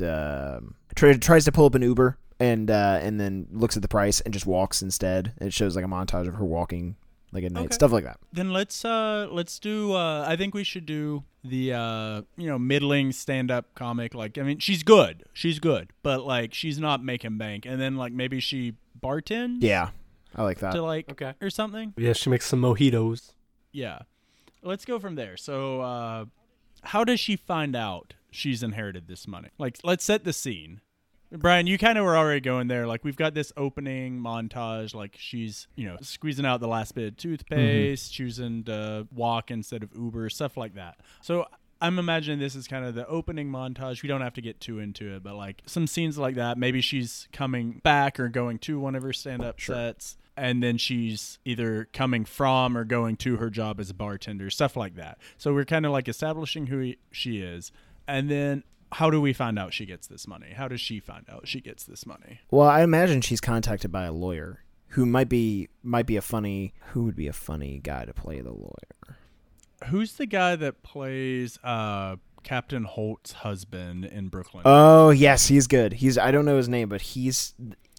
try, 0.95 1.13
tries 1.13 1.45
to 1.45 1.51
pull 1.51 1.65
up 1.65 1.75
an 1.75 1.81
Uber 1.81 2.17
and 2.39 2.71
uh 2.71 2.99
and 3.01 3.19
then 3.19 3.47
looks 3.51 3.75
at 3.75 3.81
the 3.81 3.87
price 3.87 4.21
and 4.21 4.33
just 4.33 4.45
walks 4.45 4.81
instead. 4.81 5.33
It 5.41 5.53
shows 5.53 5.75
like 5.75 5.85
a 5.85 5.87
montage 5.87 6.27
of 6.27 6.35
her 6.35 6.45
walking 6.45 6.95
like 7.31 7.43
at 7.43 7.51
night, 7.51 7.65
Okay. 7.65 7.73
stuff 7.75 7.91
like 7.91 8.05
that. 8.05 8.17
Then 8.33 8.51
let's 8.53 8.83
uh 8.85 9.27
let's 9.31 9.59
do 9.59 9.93
uh 9.93 10.25
I 10.27 10.35
think 10.35 10.53
we 10.53 10.63
should 10.63 10.85
do 10.85 11.23
the 11.43 11.73
uh 11.73 12.21
you 12.37 12.47
know 12.47 12.57
middling 12.59 13.11
stand 13.11 13.49
up 13.51 13.73
comic 13.75 14.13
like 14.13 14.37
I 14.37 14.41
mean 14.43 14.59
she's 14.59 14.83
good. 14.83 15.23
She's 15.33 15.59
good, 15.59 15.91
but 16.03 16.25
like 16.25 16.53
she's 16.53 16.79
not 16.79 17.03
making 17.03 17.37
bank. 17.37 17.65
And 17.65 17.79
then 17.79 17.97
like 17.97 18.13
maybe 18.13 18.39
she 18.39 18.75
bartends 18.99 19.57
Yeah. 19.61 19.89
I 20.35 20.43
like 20.43 20.59
that. 20.59 20.71
to 20.73 20.81
like 20.81 21.09
Okay. 21.11 21.33
or 21.41 21.49
something. 21.49 21.93
Yeah, 21.97 22.13
she 22.13 22.29
makes 22.29 22.45
some 22.45 22.61
mojitos. 22.61 23.31
Yeah. 23.71 23.99
Let's 24.63 24.85
go 24.85 24.99
from 24.99 25.15
there. 25.15 25.37
So 25.37 25.81
uh 25.81 26.25
how 26.81 27.03
does 27.03 27.19
she 27.19 27.35
find 27.35 27.75
out 27.75 28.13
she's 28.31 28.63
inherited 28.63 29.07
this 29.07 29.27
money? 29.27 29.49
Like 29.57 29.77
let's 29.83 30.03
set 30.05 30.23
the 30.23 30.33
scene. 30.33 30.81
Brian, 31.31 31.67
you 31.67 31.77
kind 31.77 31.97
of 31.97 32.05
were 32.05 32.17
already 32.17 32.41
going 32.41 32.67
there. 32.67 32.87
Like 32.87 33.03
we've 33.03 33.15
got 33.15 33.33
this 33.33 33.53
opening 33.55 34.19
montage. 34.19 34.95
Like 34.95 35.15
she's, 35.17 35.67
you 35.75 35.87
know, 35.87 35.97
squeezing 36.01 36.45
out 36.45 36.59
the 36.59 36.67
last 36.67 36.95
bit 36.95 37.07
of 37.09 37.17
toothpaste, 37.17 38.11
mm-hmm. 38.11 38.15
choosing 38.15 38.63
to 38.63 39.07
walk 39.13 39.51
instead 39.51 39.83
of 39.83 39.93
Uber, 39.95 40.29
stuff 40.29 40.57
like 40.57 40.75
that. 40.75 40.97
So 41.21 41.45
I'm 41.81 41.99
imagining 41.99 42.39
this 42.39 42.55
is 42.55 42.67
kind 42.67 42.83
of 42.83 42.95
the 42.95 43.07
opening 43.07 43.49
montage. 43.49 44.01
We 44.01 44.09
don't 44.09 44.21
have 44.21 44.33
to 44.33 44.41
get 44.41 44.59
too 44.59 44.79
into 44.79 45.15
it, 45.15 45.23
but 45.23 45.35
like 45.35 45.61
some 45.65 45.87
scenes 45.87 46.17
like 46.17 46.35
that. 46.35 46.57
Maybe 46.57 46.81
she's 46.81 47.27
coming 47.31 47.79
back 47.83 48.19
or 48.19 48.27
going 48.27 48.59
to 48.59 48.79
one 48.79 48.95
of 48.95 49.03
her 49.03 49.13
stand-up 49.13 49.61
sets, 49.61 50.17
and 50.35 50.61
then 50.61 50.77
she's 50.77 51.39
either 51.45 51.87
coming 51.93 52.25
from 52.25 52.77
or 52.77 52.83
going 52.83 53.15
to 53.17 53.37
her 53.37 53.49
job 53.49 53.79
as 53.79 53.89
a 53.89 53.93
bartender, 53.93 54.49
stuff 54.49 54.75
like 54.75 54.95
that. 54.95 55.19
So 55.37 55.53
we're 55.53 55.63
kind 55.63 55.85
of 55.85 55.93
like 55.93 56.09
establishing 56.09 56.67
who 56.67 56.79
he, 56.79 56.97
she 57.11 57.39
is, 57.39 57.71
and 58.07 58.29
then 58.29 58.63
how 58.93 59.09
do 59.09 59.21
we 59.21 59.33
find 59.33 59.59
out 59.59 59.73
she 59.73 59.85
gets 59.85 60.07
this 60.07 60.27
money? 60.27 60.53
How 60.55 60.67
does 60.67 60.81
she 60.81 60.99
find 60.99 61.25
out 61.29 61.47
she 61.47 61.61
gets 61.61 61.83
this 61.83 62.05
money? 62.05 62.39
Well, 62.51 62.67
I 62.67 62.81
imagine 62.81 63.21
she's 63.21 63.41
contacted 63.41 63.91
by 63.91 64.05
a 64.05 64.11
lawyer 64.11 64.63
who 64.89 65.05
might 65.05 65.29
be 65.29 65.69
might 65.83 66.05
be 66.07 66.17
a 66.17 66.21
funny 66.21 66.73
who 66.91 67.03
would 67.03 67.15
be 67.15 67.27
a 67.27 67.33
funny 67.33 67.79
guy 67.83 68.05
to 68.05 68.13
play 68.13 68.41
the 68.41 68.51
lawyer. 68.51 69.17
Who's 69.87 70.13
the 70.13 70.25
guy 70.25 70.55
that 70.55 70.81
plays 70.83 71.57
uh, 71.63 72.17
Captain 72.43 72.83
Holt's 72.83 73.31
husband 73.31 74.05
in 74.05 74.29
Brooklyn? 74.29 74.63
Oh 74.65 75.11
yes, 75.11 75.47
he's 75.47 75.67
good. 75.67 75.93
He's 75.93 76.17
I 76.17 76.31
don't 76.31 76.45
know 76.45 76.57
his 76.57 76.67
name, 76.69 76.89
but 76.89 77.01
he's 77.01 77.53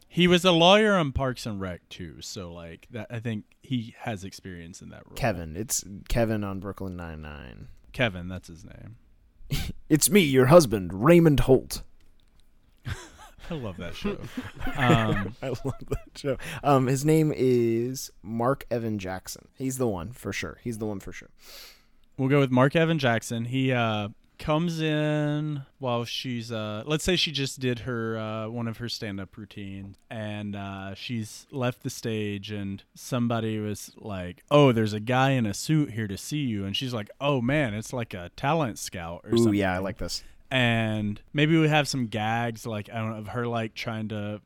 He 0.09 0.27
was 0.27 0.45
a 0.45 0.53
lawyer 0.53 0.95
on 0.97 1.13
Parks 1.13 1.47
and 1.47 1.61
Rec 1.61 1.89
too, 1.89 2.17
so 2.21 2.53
like 2.53 2.89
that. 2.91 3.07
I 3.11 3.21
think 3.21 3.45
he 3.63 3.95
has 4.01 4.25
experience 4.25 4.83
in 4.83 4.89
that 4.91 5.07
role. 5.07 5.15
Kevin. 5.15 5.57
It's 5.57 5.85
Kevin 6.09 6.43
on 6.43 6.59
Brooklyn 6.59 6.97
Nine 6.97 7.23
Nine. 7.23 7.69
Kevin, 7.93 8.29
that's 8.29 8.49
his 8.49 8.65
name. 8.65 8.97
It's 9.89 10.09
me, 10.09 10.21
your 10.21 10.47
husband, 10.47 11.05
Raymond 11.05 11.41
Holt. 11.41 11.83
I 12.87 13.55
love 13.55 13.77
that 13.79 13.97
show. 13.97 14.11
um, 14.77 15.35
I 15.43 15.49
love 15.49 15.83
that 15.89 16.11
show. 16.15 16.37
Um, 16.63 16.87
his 16.87 17.05
name 17.05 17.33
is 17.35 18.13
Mark 18.23 18.65
Evan 18.71 19.01
Jackson. 19.01 19.49
He's 19.59 19.79
the 19.79 19.89
one 19.89 20.13
for 20.13 20.33
sure. 20.33 20.59
He's 20.63 20.79
the 20.79 20.87
one 20.87 21.01
for 21.01 21.13
sure. 21.13 21.31
we'll 22.17 22.29
go 22.29 22.39
with 22.39 22.53
Mark 22.53 22.77
Evan 22.77 23.01
Jackson. 23.01 23.47
He 23.47 23.73
uh, 23.73 24.11
comes 24.41 24.81
in 24.81 25.63
while 25.79 26.05
she's 26.05 26.51
uh, 26.51 26.83
let's 26.85 27.05
say 27.05 27.15
she 27.15 27.31
just 27.31 27.61
did 27.61 27.81
her 27.81 28.19
uh, 28.19 28.49
one 28.49 28.67
of 28.67 28.79
her 28.79 28.89
stand-up 28.89 29.37
routines, 29.37 29.97
and 30.11 30.57
uh, 30.57 30.95
she's 30.95 31.47
left 31.53 31.85
the 31.85 31.91
stage, 31.91 32.51
and 32.51 32.83
somebody 32.95 33.61
was 33.61 33.93
like, 33.97 34.43
"Oh, 34.51 34.73
there's 34.73 34.93
a 34.93 34.99
guy 35.01 35.31
in 35.31 35.47
a 35.47 35.55
suit 35.55 35.93
here 35.93 36.09
to 36.09 36.17
see 36.19 36.39
you," 36.39 36.65
and 36.65 36.77
she's 36.77 36.93
like, 36.93 37.09
"Oh 37.21 37.41
man, 37.41 37.75
it's 37.75 37.93
like 37.93 38.13
a 38.15 38.31
talent 38.35 38.79
scout 38.81 39.21
or 39.25 39.35
Ooh, 39.35 39.37
something." 39.37 39.55
yeah, 39.55 39.75
I 39.75 39.79
like 39.79 39.99
this. 39.99 40.25
and 40.51 41.21
maybe 41.33 41.57
we 41.57 41.69
have 41.69 41.87
some 41.87 42.07
gags 42.09 42.67
like 42.67 42.91
I 42.93 42.99
don't 42.99 43.11
know 43.11 43.19
of 43.19 43.29
her 43.29 43.47
like 43.47 43.75
trying 43.75 44.09
to 44.09 44.41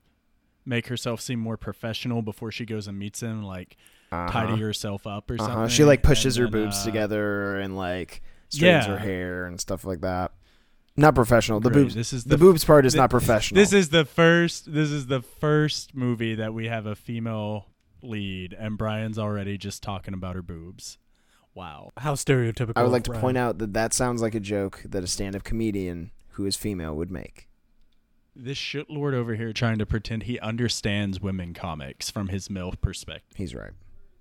make 0.66 0.88
herself 0.88 1.20
seem 1.20 1.38
more 1.38 1.56
professional 1.56 2.20
before 2.20 2.50
she 2.52 2.66
goes 2.66 2.86
and 2.88 2.98
meets 2.98 3.20
him, 3.22 3.42
like 3.42 3.76
tidy 4.10 4.60
herself 4.60 5.06
up 5.06 5.30
or 5.30 5.34
Uh-huh. 5.34 5.46
something. 5.46 5.68
She 5.68 5.84
like 5.84 6.02
pushes 6.02 6.36
and 6.36 6.46
her 6.46 6.50
then, 6.50 6.64
boobs 6.64 6.78
uh, 6.82 6.84
together 6.84 7.56
and 7.60 7.76
like 7.76 8.22
straightens 8.54 8.86
Yeah. 8.86 8.92
her 8.92 8.98
hair 8.98 9.44
and 9.46 9.60
stuff 9.60 9.84
like 9.84 10.00
that. 10.00 10.32
Not 10.96 11.14
professional. 11.14 11.58
The 11.60 11.70
Great. 11.70 11.82
boobs. 11.82 11.94
This 11.94 12.12
is 12.12 12.24
the, 12.24 12.30
the- 12.30 12.38
boobs 12.38 12.64
part 12.64 12.86
is 12.86 12.92
thi- 12.92 12.98
not 13.00 13.10
professional. 13.10 13.60
This 13.60 13.72
is 13.72 13.88
the 13.90 14.04
first. 14.04 14.72
This 14.72 14.90
is 14.90 15.06
the 15.08 15.20
first 15.22 15.94
movie 15.94 16.34
that 16.36 16.54
we 16.54 16.68
have 16.68 16.86
a 16.86 16.94
female 16.94 17.66
lead, 18.02 18.54
and 18.58 18.78
Brian's 18.78 19.18
already 19.18 19.58
just 19.58 19.82
talking 19.82 20.14
about 20.14 20.34
her 20.36 20.42
boobs. 20.42 20.98
Wow. 21.54 21.90
How 21.96 22.14
stereotypical. 22.14 22.72
I 22.76 22.82
would 22.82 22.92
like 22.92 23.04
to 23.04 23.12
point 23.12 23.36
out 23.38 23.58
that 23.58 23.72
that 23.74 23.92
sounds 23.92 24.20
like 24.22 24.34
a 24.34 24.40
joke 24.40 24.82
that 24.84 25.02
a 25.04 25.06
stand-up 25.06 25.44
comedian 25.44 26.10
who 26.30 26.46
is 26.46 26.56
female 26.56 26.94
would 26.96 27.10
make. 27.10 27.48
This 28.36 28.58
shitlord 28.58 29.14
over 29.14 29.36
here 29.36 29.52
trying 29.52 29.78
to 29.78 29.86
pretend 29.86 30.24
he 30.24 30.38
understands 30.40 31.20
women 31.20 31.54
comics 31.54 32.10
from 32.10 32.28
his 32.28 32.50
male 32.50 32.72
perspective. 32.80 33.36
He's 33.36 33.54
right. 33.54 33.70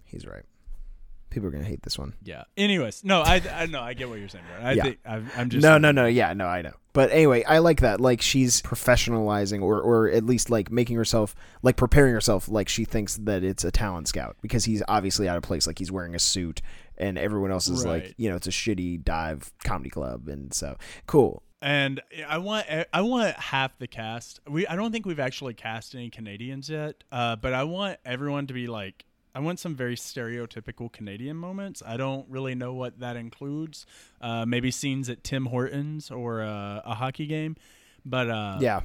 He's 0.06 0.28
right. 0.28 0.44
People 1.34 1.50
are 1.50 1.52
gonna 1.52 1.64
hate 1.66 1.82
this 1.82 1.98
one. 2.00 2.14
Yeah. 2.24 2.44
Anyways, 2.56 3.04
no, 3.04 3.22
I 3.22 3.42
I 3.54 3.66
know 3.66 3.82
I 3.82 3.94
get 3.94 4.08
what 4.08 4.20
you're 4.20 4.30
saying. 4.30 4.46
Brian. 4.48 4.66
I 4.66 4.72
Yeah. 4.74 4.84
think 4.84 5.00
I'm, 5.06 5.30
I'm 5.36 5.50
just 5.50 5.64
no, 5.64 5.78
no, 5.78 5.92
no. 5.92 6.06
Yeah, 6.06 6.34
no, 6.34 6.46
I 6.46 6.62
know. 6.62 6.74
But 6.94 7.12
anyway, 7.12 7.44
I 7.44 7.58
like 7.58 7.82
that. 7.82 8.00
Like 8.00 8.22
she's 8.22 8.62
professionalizing, 8.62 9.62
or 9.62 9.82
or 9.82 10.10
at 10.10 10.26
least 10.26 10.50
like 10.50 10.72
making 10.72 10.96
herself, 10.96 11.36
like 11.64 11.76
preparing 11.76 12.14
herself, 12.14 12.48
like 12.48 12.70
she 12.70 12.86
thinks 12.86 13.18
that 13.18 13.44
it's 13.44 13.64
a 13.64 13.72
talent 13.72 14.08
scout 14.08 14.38
because 14.42 14.66
he's 14.66 14.84
obviously 14.88 15.28
out 15.28 15.38
of 15.38 15.44
place. 15.44 15.66
Like 15.68 15.80
he's 15.80 15.92
wearing 15.92 16.14
a 16.16 16.20
suit, 16.20 16.62
and 16.98 17.18
everyone 17.18 17.52
else 17.52 17.68
is 17.68 17.84
like, 17.86 18.14
you 18.18 18.30
know, 18.30 18.36
it's 18.36 18.48
a 18.48 18.52
shitty 18.52 19.04
dive 19.04 19.52
comedy 19.64 19.90
club, 19.90 20.28
and 20.28 20.54
so 20.54 20.78
cool. 21.08 21.42
and 21.64 22.00
I 22.28 22.38
want 22.38 22.68
I 22.94 23.02
want 23.02 23.36
half 23.38 23.78
the 23.80 23.88
cast. 23.88 24.40
We 24.48 24.68
I 24.68 24.76
don't 24.76 24.92
think 24.92 25.06
we've 25.08 25.20
actually 25.20 25.56
cast 25.56 25.96
any 25.96 26.10
Canadians 26.12 26.70
yet, 26.70 27.04
uh, 27.12 27.36
but 27.38 27.54
I 27.54 27.64
want 27.64 27.98
everyone 28.06 28.46
to 28.48 28.54
be 28.54 28.68
like 28.68 29.06
I 29.36 29.40
want 29.40 29.60
some 29.60 29.76
very 29.76 29.96
stereotypical 29.96 30.92
Canadian 30.92 31.38
moments. 31.38 31.82
I 31.86 31.98
don't 31.98 32.30
really 32.30 32.54
know 32.54 32.74
what 32.74 33.00
that 33.00 33.16
includes. 33.16 33.86
Uh, 34.22 34.46
maybe 34.46 34.70
scenes 34.70 35.10
at 35.10 35.24
Tim 35.24 35.48
Hortons 35.48 36.12
or 36.12 36.44
uh, 36.44 36.82
a 36.86 36.96
hockey 36.96 37.26
game, 37.26 37.56
but 38.06 38.30
uh, 38.30 38.58
yeah, 38.60 38.82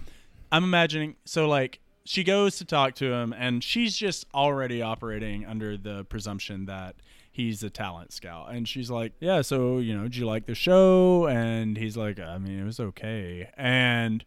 I'm 0.50 0.64
imagining 0.64 1.16
so 1.24 1.48
like 1.48 1.80
she 2.04 2.24
goes 2.24 2.56
to 2.58 2.64
talk 2.64 2.94
to 2.96 3.12
him 3.12 3.34
and 3.36 3.62
she's 3.62 3.96
just 3.96 4.26
already 4.32 4.80
operating 4.80 5.44
under 5.44 5.76
the 5.76 6.04
presumption 6.04 6.64
that 6.64 6.96
he's 7.30 7.62
a 7.62 7.68
talent 7.68 8.12
scout. 8.12 8.50
And 8.50 8.66
she's 8.66 8.90
like 8.90 9.12
yeah 9.20 9.42
so 9.42 9.78
you 9.78 9.94
know 9.94 10.08
do 10.08 10.18
you 10.18 10.26
like 10.26 10.46
the 10.46 10.54
show? 10.54 11.26
And 11.26 11.76
he's 11.76 11.96
like 11.96 12.18
i 12.18 12.38
mean 12.38 12.58
it 12.58 12.64
was 12.64 12.80
okay. 12.80 13.50
And 13.56 14.24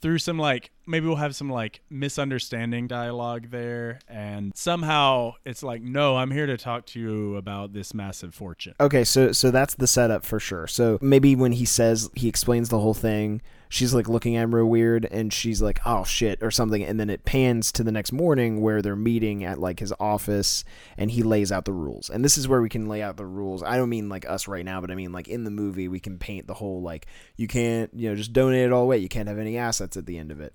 through 0.00 0.18
some 0.18 0.38
like 0.38 0.70
maybe 0.86 1.06
we'll 1.06 1.16
have 1.16 1.34
some 1.34 1.50
like 1.50 1.80
misunderstanding 1.90 2.86
dialogue 2.86 3.50
there 3.50 3.98
and 4.08 4.52
somehow 4.54 5.32
it's 5.44 5.62
like 5.62 5.82
no 5.82 6.16
i'm 6.16 6.30
here 6.30 6.46
to 6.46 6.56
talk 6.56 6.86
to 6.86 7.00
you 7.00 7.36
about 7.36 7.72
this 7.72 7.92
massive 7.92 8.34
fortune 8.34 8.74
Okay, 8.80 9.04
so 9.04 9.32
so 9.32 9.50
that's 9.50 9.74
the 9.74 9.86
setup 9.86 10.24
for 10.24 10.38
sure. 10.38 10.66
So 10.66 10.98
maybe 11.00 11.34
when 11.34 11.52
he 11.52 11.64
says 11.64 12.10
he 12.14 12.28
explains 12.28 12.68
the 12.68 12.78
whole 12.78 12.94
thing, 12.94 13.40
she's 13.68 13.94
like 13.94 14.08
looking 14.08 14.36
at 14.36 14.44
him 14.44 14.54
real 14.54 14.66
weird, 14.66 15.04
and 15.04 15.32
she's 15.32 15.62
like, 15.62 15.80
"Oh 15.84 16.04
shit" 16.04 16.42
or 16.42 16.50
something, 16.50 16.82
and 16.82 16.98
then 16.98 17.10
it 17.10 17.24
pans 17.24 17.72
to 17.72 17.82
the 17.82 17.92
next 17.92 18.12
morning 18.12 18.60
where 18.60 18.82
they're 18.82 18.96
meeting 18.96 19.44
at 19.44 19.58
like 19.58 19.80
his 19.80 19.92
office, 19.98 20.64
and 20.96 21.10
he 21.10 21.22
lays 21.22 21.52
out 21.52 21.64
the 21.64 21.72
rules. 21.72 22.10
And 22.10 22.24
this 22.24 22.38
is 22.38 22.48
where 22.48 22.62
we 22.62 22.68
can 22.68 22.86
lay 22.88 23.02
out 23.02 23.16
the 23.16 23.26
rules. 23.26 23.62
I 23.62 23.76
don't 23.76 23.88
mean 23.88 24.08
like 24.08 24.28
us 24.28 24.48
right 24.48 24.64
now, 24.64 24.80
but 24.80 24.90
I 24.90 24.94
mean 24.94 25.12
like 25.12 25.28
in 25.28 25.44
the 25.44 25.50
movie 25.50 25.88
we 25.88 26.00
can 26.00 26.18
paint 26.18 26.46
the 26.46 26.54
whole 26.54 26.82
like 26.82 27.06
you 27.36 27.48
can't 27.48 27.90
you 27.94 28.08
know 28.08 28.16
just 28.16 28.32
donate 28.32 28.66
it 28.66 28.72
all 28.72 28.84
away. 28.84 28.98
You 28.98 29.08
can't 29.08 29.28
have 29.28 29.38
any 29.38 29.56
assets 29.58 29.96
at 29.96 30.06
the 30.06 30.18
end 30.18 30.30
of 30.30 30.40
it 30.40 30.54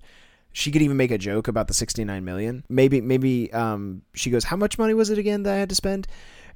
she 0.52 0.70
could 0.70 0.82
even 0.82 0.96
make 0.96 1.10
a 1.10 1.18
joke 1.18 1.48
about 1.48 1.66
the 1.66 1.74
69 1.74 2.24
million 2.24 2.64
maybe 2.68 3.00
maybe 3.00 3.52
um 3.52 4.02
she 4.14 4.30
goes 4.30 4.44
how 4.44 4.56
much 4.56 4.78
money 4.78 4.94
was 4.94 5.10
it 5.10 5.18
again 5.18 5.42
that 5.42 5.54
i 5.54 5.56
had 5.56 5.68
to 5.68 5.74
spend 5.74 6.06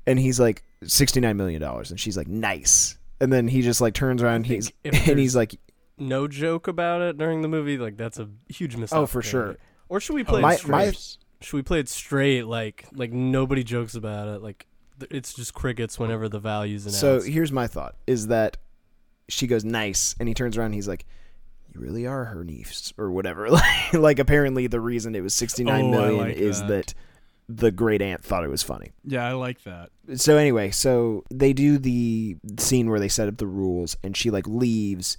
and 0.06 0.18
he's 0.18 0.38
like 0.38 0.62
69 0.84 1.36
million 1.36 1.60
dollars 1.60 1.90
and 1.90 1.98
she's 1.98 2.16
like 2.16 2.28
nice 2.28 2.96
and 3.20 3.32
then 3.32 3.48
he 3.48 3.62
just 3.62 3.80
like 3.80 3.94
turns 3.94 4.22
around 4.22 4.46
he's 4.46 4.70
and 4.84 5.18
he's 5.18 5.34
like 5.34 5.58
no 5.98 6.28
joke 6.28 6.68
about 6.68 7.02
it 7.02 7.16
during 7.18 7.42
the 7.42 7.48
movie. 7.48 7.78
Like 7.78 7.96
that's 7.96 8.18
a 8.18 8.28
huge 8.48 8.76
mistake. 8.76 8.98
Oh, 8.98 9.06
for 9.06 9.22
sure. 9.22 9.56
Or 9.88 10.00
should 10.00 10.14
we 10.14 10.22
oh, 10.22 10.26
play 10.26 10.40
my- 10.42 10.54
it 10.54 10.58
straight? 10.58 10.70
my- 10.70 10.92
should 11.40 11.56
we 11.56 11.62
play 11.62 11.80
it 11.80 11.88
straight? 11.88 12.42
Like 12.46 12.86
like 12.92 13.12
nobody 13.12 13.62
jokes 13.64 13.94
about 13.94 14.28
it. 14.28 14.42
Like 14.42 14.66
th- 15.00 15.10
it's 15.12 15.34
just 15.34 15.54
crickets 15.54 15.98
whenever 15.98 16.28
the 16.28 16.38
values 16.40 16.84
announced. 16.84 17.00
so 17.00 17.20
here's 17.20 17.52
my 17.52 17.66
thought 17.66 17.94
is 18.06 18.28
that 18.28 18.56
she 19.28 19.46
goes 19.46 19.64
nice 19.64 20.14
and 20.18 20.28
he 20.28 20.34
turns 20.34 20.56
around 20.56 20.66
and 20.66 20.74
he's 20.76 20.88
like 20.88 21.04
you 21.74 21.80
really 21.80 22.06
are 22.06 22.24
her 22.26 22.44
niece 22.44 22.92
or 22.96 23.10
whatever 23.10 23.50
like, 23.50 23.92
like 23.92 24.18
apparently 24.18 24.66
the 24.68 24.80
reason 24.80 25.14
it 25.14 25.20
was 25.20 25.34
69 25.34 25.74
Oh, 25.74 25.88
I 25.88 25.90
million 25.90 26.16
like 26.28 26.36
is 26.36 26.60
that. 26.60 26.68
that 26.68 26.94
the 27.48 27.70
great 27.70 28.00
aunt 28.00 28.22
thought 28.24 28.44
it 28.44 28.48
was 28.48 28.62
funny 28.62 28.92
yeah 29.04 29.26
i 29.26 29.32
like 29.32 29.62
that 29.64 29.90
so 30.14 30.36
anyway, 30.36 30.70
so 30.70 31.24
they 31.30 31.52
do 31.52 31.76
the 31.78 32.36
scene 32.58 32.88
where 32.88 33.00
they 33.00 33.08
set 33.08 33.26
up 33.28 33.36
the 33.38 33.46
rules, 33.48 33.96
and 34.04 34.16
she 34.16 34.30
like 34.30 34.46
leaves, 34.46 35.18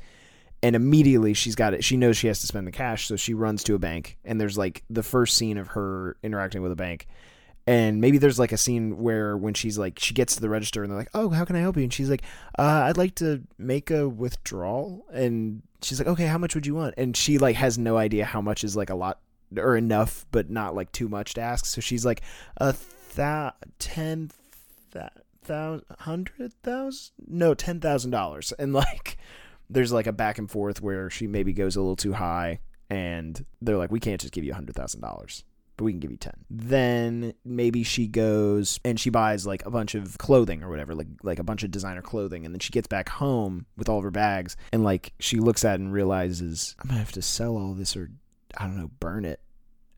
and 0.63 0.75
immediately 0.75 1.33
she's 1.33 1.55
got 1.55 1.73
it. 1.73 1.83
She 1.83 1.97
knows 1.97 2.17
she 2.17 2.27
has 2.27 2.41
to 2.41 2.47
spend 2.47 2.67
the 2.67 2.71
cash, 2.71 3.07
so 3.07 3.15
she 3.15 3.33
runs 3.33 3.63
to 3.65 3.75
a 3.75 3.79
bank, 3.79 4.17
and 4.25 4.39
there's 4.39 4.57
like 4.57 4.83
the 4.89 5.03
first 5.03 5.37
scene 5.37 5.57
of 5.57 5.69
her 5.69 6.17
interacting 6.23 6.61
with 6.61 6.71
a 6.71 6.75
bank, 6.75 7.07
and 7.65 7.99
maybe 8.01 8.17
there's 8.17 8.39
like 8.39 8.51
a 8.51 8.57
scene 8.57 8.97
where 8.97 9.37
when 9.37 9.53
she's 9.53 9.77
like 9.77 9.99
she 9.99 10.13
gets 10.13 10.35
to 10.35 10.41
the 10.41 10.49
register, 10.49 10.83
and 10.83 10.91
they're 10.91 10.99
like, 10.99 11.11
"Oh, 11.13 11.29
how 11.29 11.45
can 11.45 11.55
I 11.55 11.61
help 11.61 11.77
you?" 11.77 11.83
And 11.83 11.93
she's 11.93 12.09
like, 12.09 12.23
uh, 12.57 12.85
"I'd 12.85 12.97
like 12.97 13.15
to 13.15 13.43
make 13.57 13.91
a 13.91 14.07
withdrawal," 14.07 15.05
and 15.11 15.61
she's 15.81 15.99
like, 15.99 16.07
"Okay, 16.07 16.27
how 16.27 16.37
much 16.37 16.55
would 16.55 16.65
you 16.65 16.75
want?" 16.75 16.95
And 16.97 17.15
she 17.15 17.37
like 17.37 17.55
has 17.55 17.77
no 17.77 17.97
idea 17.97 18.25
how 18.25 18.41
much 18.41 18.63
is 18.63 18.75
like 18.75 18.89
a 18.89 18.95
lot 18.95 19.19
or 19.55 19.77
enough, 19.77 20.25
but 20.31 20.49
not 20.49 20.75
like 20.75 20.91
too 20.91 21.07
much 21.07 21.35
to 21.35 21.41
ask. 21.41 21.65
So 21.65 21.81
she's 21.81 22.05
like, 22.05 22.21
a 22.57 22.75
thou 23.15 23.53
ten 23.79 24.31
that 24.91 25.13
thousand 25.43 25.85
hundred 25.99 26.53
thousand 26.63 27.11
no 27.27 27.53
ten 27.53 27.79
thousand 27.79 28.11
dollars 28.11 28.51
and 28.59 28.73
like 28.73 29.17
there's 29.69 29.91
like 29.91 30.07
a 30.07 30.13
back 30.13 30.37
and 30.37 30.49
forth 30.49 30.81
where 30.81 31.09
she 31.09 31.27
maybe 31.27 31.53
goes 31.53 31.75
a 31.75 31.79
little 31.79 31.95
too 31.95 32.13
high 32.13 32.59
and 32.89 33.45
they're 33.61 33.77
like 33.77 33.91
we 33.91 33.99
can't 33.99 34.21
just 34.21 34.33
give 34.33 34.43
you 34.43 34.51
a 34.51 34.55
hundred 34.55 34.75
thousand 34.75 35.01
dollars 35.01 35.43
but 35.75 35.83
we 35.83 35.91
can 35.91 35.99
give 35.99 36.11
you 36.11 36.17
10 36.17 36.33
then 36.49 37.33
maybe 37.45 37.83
she 37.83 38.07
goes 38.07 38.79
and 38.83 38.99
she 38.99 39.09
buys 39.09 39.45
like 39.45 39.65
a 39.65 39.69
bunch 39.69 39.93
of 39.93 40.17
clothing 40.17 40.63
or 40.63 40.69
whatever 40.69 40.95
like 40.95 41.07
like 41.21 41.39
a 41.39 41.43
bunch 41.43 41.63
of 41.63 41.71
designer 41.71 42.01
clothing 42.01 42.45
and 42.45 42.53
then 42.53 42.59
she 42.59 42.71
gets 42.71 42.87
back 42.87 43.09
home 43.09 43.65
with 43.77 43.87
all 43.87 43.97
of 43.97 44.03
her 44.03 44.11
bags 44.11 44.55
and 44.71 44.83
like 44.83 45.13
she 45.19 45.37
looks 45.37 45.63
at 45.63 45.79
and 45.79 45.93
realizes 45.93 46.75
i'm 46.81 46.87
gonna 46.87 46.99
have 46.99 47.11
to 47.11 47.21
sell 47.21 47.57
all 47.57 47.73
this 47.73 47.95
or 47.95 48.09
i 48.57 48.63
don't 48.63 48.77
know 48.77 48.89
burn 48.99 49.25
it 49.25 49.39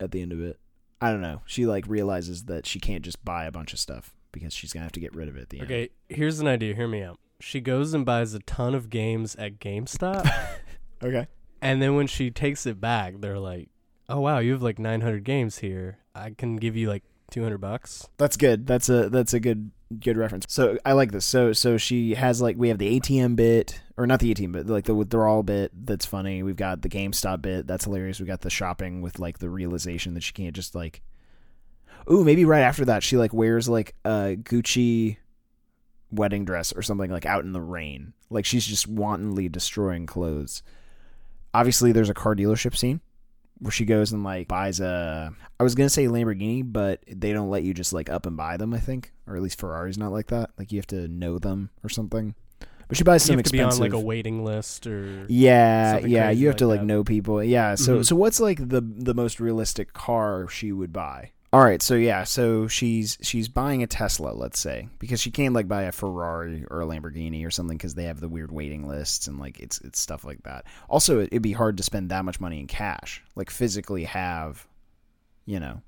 at 0.00 0.10
the 0.10 0.20
end 0.20 0.32
of 0.32 0.40
it 0.40 0.58
i 1.00 1.10
don't 1.10 1.22
know 1.22 1.40
she 1.46 1.64
like 1.64 1.86
realizes 1.86 2.44
that 2.44 2.66
she 2.66 2.78
can't 2.78 3.04
just 3.04 3.24
buy 3.24 3.44
a 3.44 3.52
bunch 3.52 3.72
of 3.72 3.78
stuff 3.78 4.12
because 4.32 4.52
she's 4.52 4.72
gonna 4.72 4.84
have 4.84 4.92
to 4.92 5.00
get 5.00 5.14
rid 5.14 5.28
of 5.28 5.36
it 5.36 5.42
at 5.42 5.48
the 5.48 5.60
end 5.60 5.66
okay, 5.66 5.90
here's 6.08 6.40
an 6.40 6.46
idea. 6.46 6.74
Hear 6.74 6.88
me 6.88 7.02
out. 7.02 7.18
She 7.40 7.60
goes 7.60 7.94
and 7.94 8.04
buys 8.04 8.34
a 8.34 8.40
ton 8.40 8.74
of 8.74 8.90
games 8.90 9.34
at 9.36 9.58
GameStop, 9.58 10.30
Okay. 11.02 11.26
and 11.60 11.80
then 11.82 11.94
when 11.94 12.06
she 12.06 12.30
takes 12.30 12.66
it 12.66 12.80
back, 12.80 13.14
they're 13.20 13.38
like, 13.38 13.68
"Oh 14.08 14.20
wow, 14.20 14.38
you 14.38 14.52
have 14.52 14.62
like 14.62 14.78
900 14.78 15.24
games 15.24 15.58
here. 15.58 15.98
I 16.14 16.30
can 16.30 16.56
give 16.56 16.76
you 16.76 16.88
like 16.88 17.02
200 17.30 17.58
bucks." 17.58 18.08
That's 18.18 18.36
good. 18.36 18.66
That's 18.66 18.88
a 18.88 19.08
that's 19.08 19.32
a 19.34 19.40
good 19.40 19.70
good 19.98 20.16
reference. 20.16 20.46
So 20.48 20.78
I 20.84 20.92
like 20.92 21.10
this. 21.12 21.24
So 21.24 21.52
so 21.52 21.76
she 21.76 22.14
has 22.14 22.40
like 22.40 22.56
we 22.56 22.68
have 22.68 22.78
the 22.78 23.00
ATM 23.00 23.34
bit 23.36 23.80
or 23.96 24.06
not 24.06 24.20
the 24.20 24.32
ATM 24.34 24.52
bit, 24.52 24.66
like 24.68 24.84
the 24.84 24.94
withdrawal 24.94 25.42
bit. 25.42 25.72
That's 25.74 26.06
funny. 26.06 26.42
We've 26.42 26.56
got 26.56 26.82
the 26.82 26.88
GameStop 26.88 27.42
bit. 27.42 27.66
That's 27.66 27.84
hilarious. 27.84 28.20
We 28.20 28.26
got 28.26 28.42
the 28.42 28.50
shopping 28.50 29.00
with 29.02 29.18
like 29.18 29.38
the 29.38 29.48
realization 29.50 30.14
that 30.14 30.22
she 30.22 30.32
can't 30.32 30.54
just 30.54 30.74
like. 30.74 31.02
Ooh, 32.10 32.24
maybe 32.24 32.44
right 32.44 32.62
after 32.62 32.84
that 32.86 33.02
she 33.02 33.16
like 33.16 33.32
wears 33.32 33.68
like 33.68 33.94
a 34.04 34.36
Gucci 34.40 35.18
wedding 36.12 36.44
dress 36.44 36.72
or 36.72 36.82
something 36.82 37.10
like 37.10 37.26
out 37.26 37.44
in 37.44 37.52
the 37.52 37.60
rain. 37.60 38.12
Like 38.30 38.44
she's 38.44 38.66
just 38.66 38.86
wantonly 38.88 39.48
destroying 39.48 40.06
clothes. 40.06 40.62
Obviously, 41.52 41.92
there's 41.92 42.10
a 42.10 42.14
car 42.14 42.34
dealership 42.36 42.76
scene 42.76 43.00
where 43.58 43.72
she 43.72 43.84
goes 43.84 44.12
and 44.12 44.22
like 44.24 44.48
buys 44.48 44.80
a 44.80 45.32
I 45.58 45.62
was 45.62 45.74
gonna 45.74 45.90
say 45.90 46.06
Lamborghini, 46.06 46.62
but 46.64 47.02
they 47.06 47.32
don't 47.32 47.50
let 47.50 47.62
you 47.62 47.74
just 47.74 47.92
like 47.92 48.08
up 48.08 48.24
and 48.26 48.36
buy 48.36 48.56
them, 48.56 48.72
I 48.72 48.78
think. 48.78 49.12
Or 49.26 49.36
at 49.36 49.42
least 49.42 49.58
Ferrari's 49.60 49.98
not 49.98 50.12
like 50.12 50.28
that. 50.28 50.50
Like 50.58 50.72
you 50.72 50.78
have 50.78 50.86
to 50.88 51.08
know 51.08 51.38
them 51.38 51.70
or 51.84 51.88
something. 51.88 52.34
But 52.88 52.96
she 52.96 53.04
buys 53.04 53.22
You 53.24 53.32
some 53.34 53.36
have 53.38 53.44
to 53.46 53.52
be 53.52 53.60
on 53.60 53.68
expensive 53.68 53.92
like 53.94 54.02
a 54.02 54.04
waiting 54.04 54.44
list 54.44 54.86
or 54.86 55.26
Yeah, 55.28 55.98
yeah, 55.98 56.30
you 56.30 56.46
have 56.46 56.54
like 56.54 56.58
to 56.58 56.66
like 56.66 56.80
that. 56.80 56.86
know 56.86 57.04
people. 57.04 57.42
Yeah. 57.44 57.74
So 57.76 57.98
Mhm. 58.00 58.06
so 58.06 58.16
what's 58.16 58.40
like 58.40 58.68
the 58.68 58.80
the 58.80 59.14
most 59.14 59.38
realistic 59.40 59.92
car 59.92 60.48
she 60.48 60.72
would 60.72 60.92
buy? 60.92 61.30
All 61.52 61.64
right, 61.64 61.82
so 61.82 61.96
yeah, 61.96 62.22
so 62.22 62.68
she's 62.68 63.18
she's 63.22 63.48
buying 63.48 63.82
a 63.82 63.88
Tesla, 63.88 64.30
let's 64.30 64.60
say, 64.60 64.88
because 65.00 65.20
she 65.20 65.32
can't 65.32 65.52
like 65.52 65.66
buy 65.66 65.82
a 65.82 65.92
Ferrari 65.92 66.64
or 66.70 66.80
a 66.80 66.86
Lamborghini 66.86 67.44
or 67.44 67.50
something 67.50 67.76
because 67.76 67.96
they 67.96 68.04
have 68.04 68.20
the 68.20 68.28
weird 68.28 68.52
waiting 68.52 68.86
lists 68.86 69.26
and 69.26 69.40
like 69.40 69.58
it's 69.58 69.80
it's 69.80 69.98
stuff 69.98 70.24
like 70.24 70.44
that. 70.44 70.64
Also, 70.88 71.18
it, 71.18 71.24
it'd 71.32 71.42
be 71.42 71.52
hard 71.52 71.76
to 71.78 71.82
spend 71.82 72.08
that 72.10 72.24
much 72.24 72.38
money 72.38 72.60
in 72.60 72.68
cash, 72.68 73.24
like 73.34 73.50
physically 73.50 74.04
have, 74.04 74.64
you 75.44 75.58
know, 75.58 75.82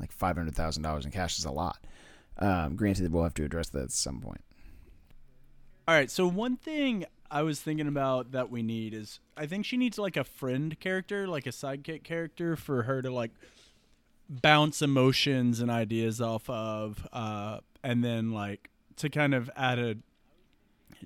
like 0.00 0.10
five 0.10 0.36
hundred 0.36 0.56
thousand 0.56 0.82
dollars 0.82 1.04
in 1.04 1.12
cash 1.12 1.38
is 1.38 1.44
a 1.44 1.52
lot. 1.52 1.78
Um, 2.38 2.74
granted, 2.74 3.12
we'll 3.12 3.22
have 3.22 3.34
to 3.34 3.44
address 3.44 3.68
that 3.68 3.84
at 3.84 3.92
some 3.92 4.20
point. 4.20 4.42
All 5.86 5.94
right, 5.94 6.10
so 6.10 6.26
one 6.26 6.56
thing 6.56 7.06
I 7.30 7.42
was 7.42 7.60
thinking 7.60 7.86
about 7.86 8.32
that 8.32 8.50
we 8.50 8.60
need 8.60 8.92
is 8.92 9.20
I 9.36 9.46
think 9.46 9.66
she 9.66 9.76
needs 9.76 9.98
like 9.98 10.16
a 10.16 10.24
friend 10.24 10.78
character, 10.80 11.28
like 11.28 11.46
a 11.46 11.50
sidekick 11.50 12.02
character 12.02 12.56
for 12.56 12.82
her 12.82 13.02
to 13.02 13.12
like 13.12 13.30
bounce 14.28 14.82
emotions 14.82 15.60
and 15.60 15.70
ideas 15.70 16.20
off 16.20 16.48
of 16.50 17.06
uh 17.12 17.60
and 17.84 18.02
then 18.02 18.32
like 18.32 18.70
to 18.96 19.08
kind 19.08 19.34
of 19.34 19.50
add 19.56 19.78
a 19.78 19.96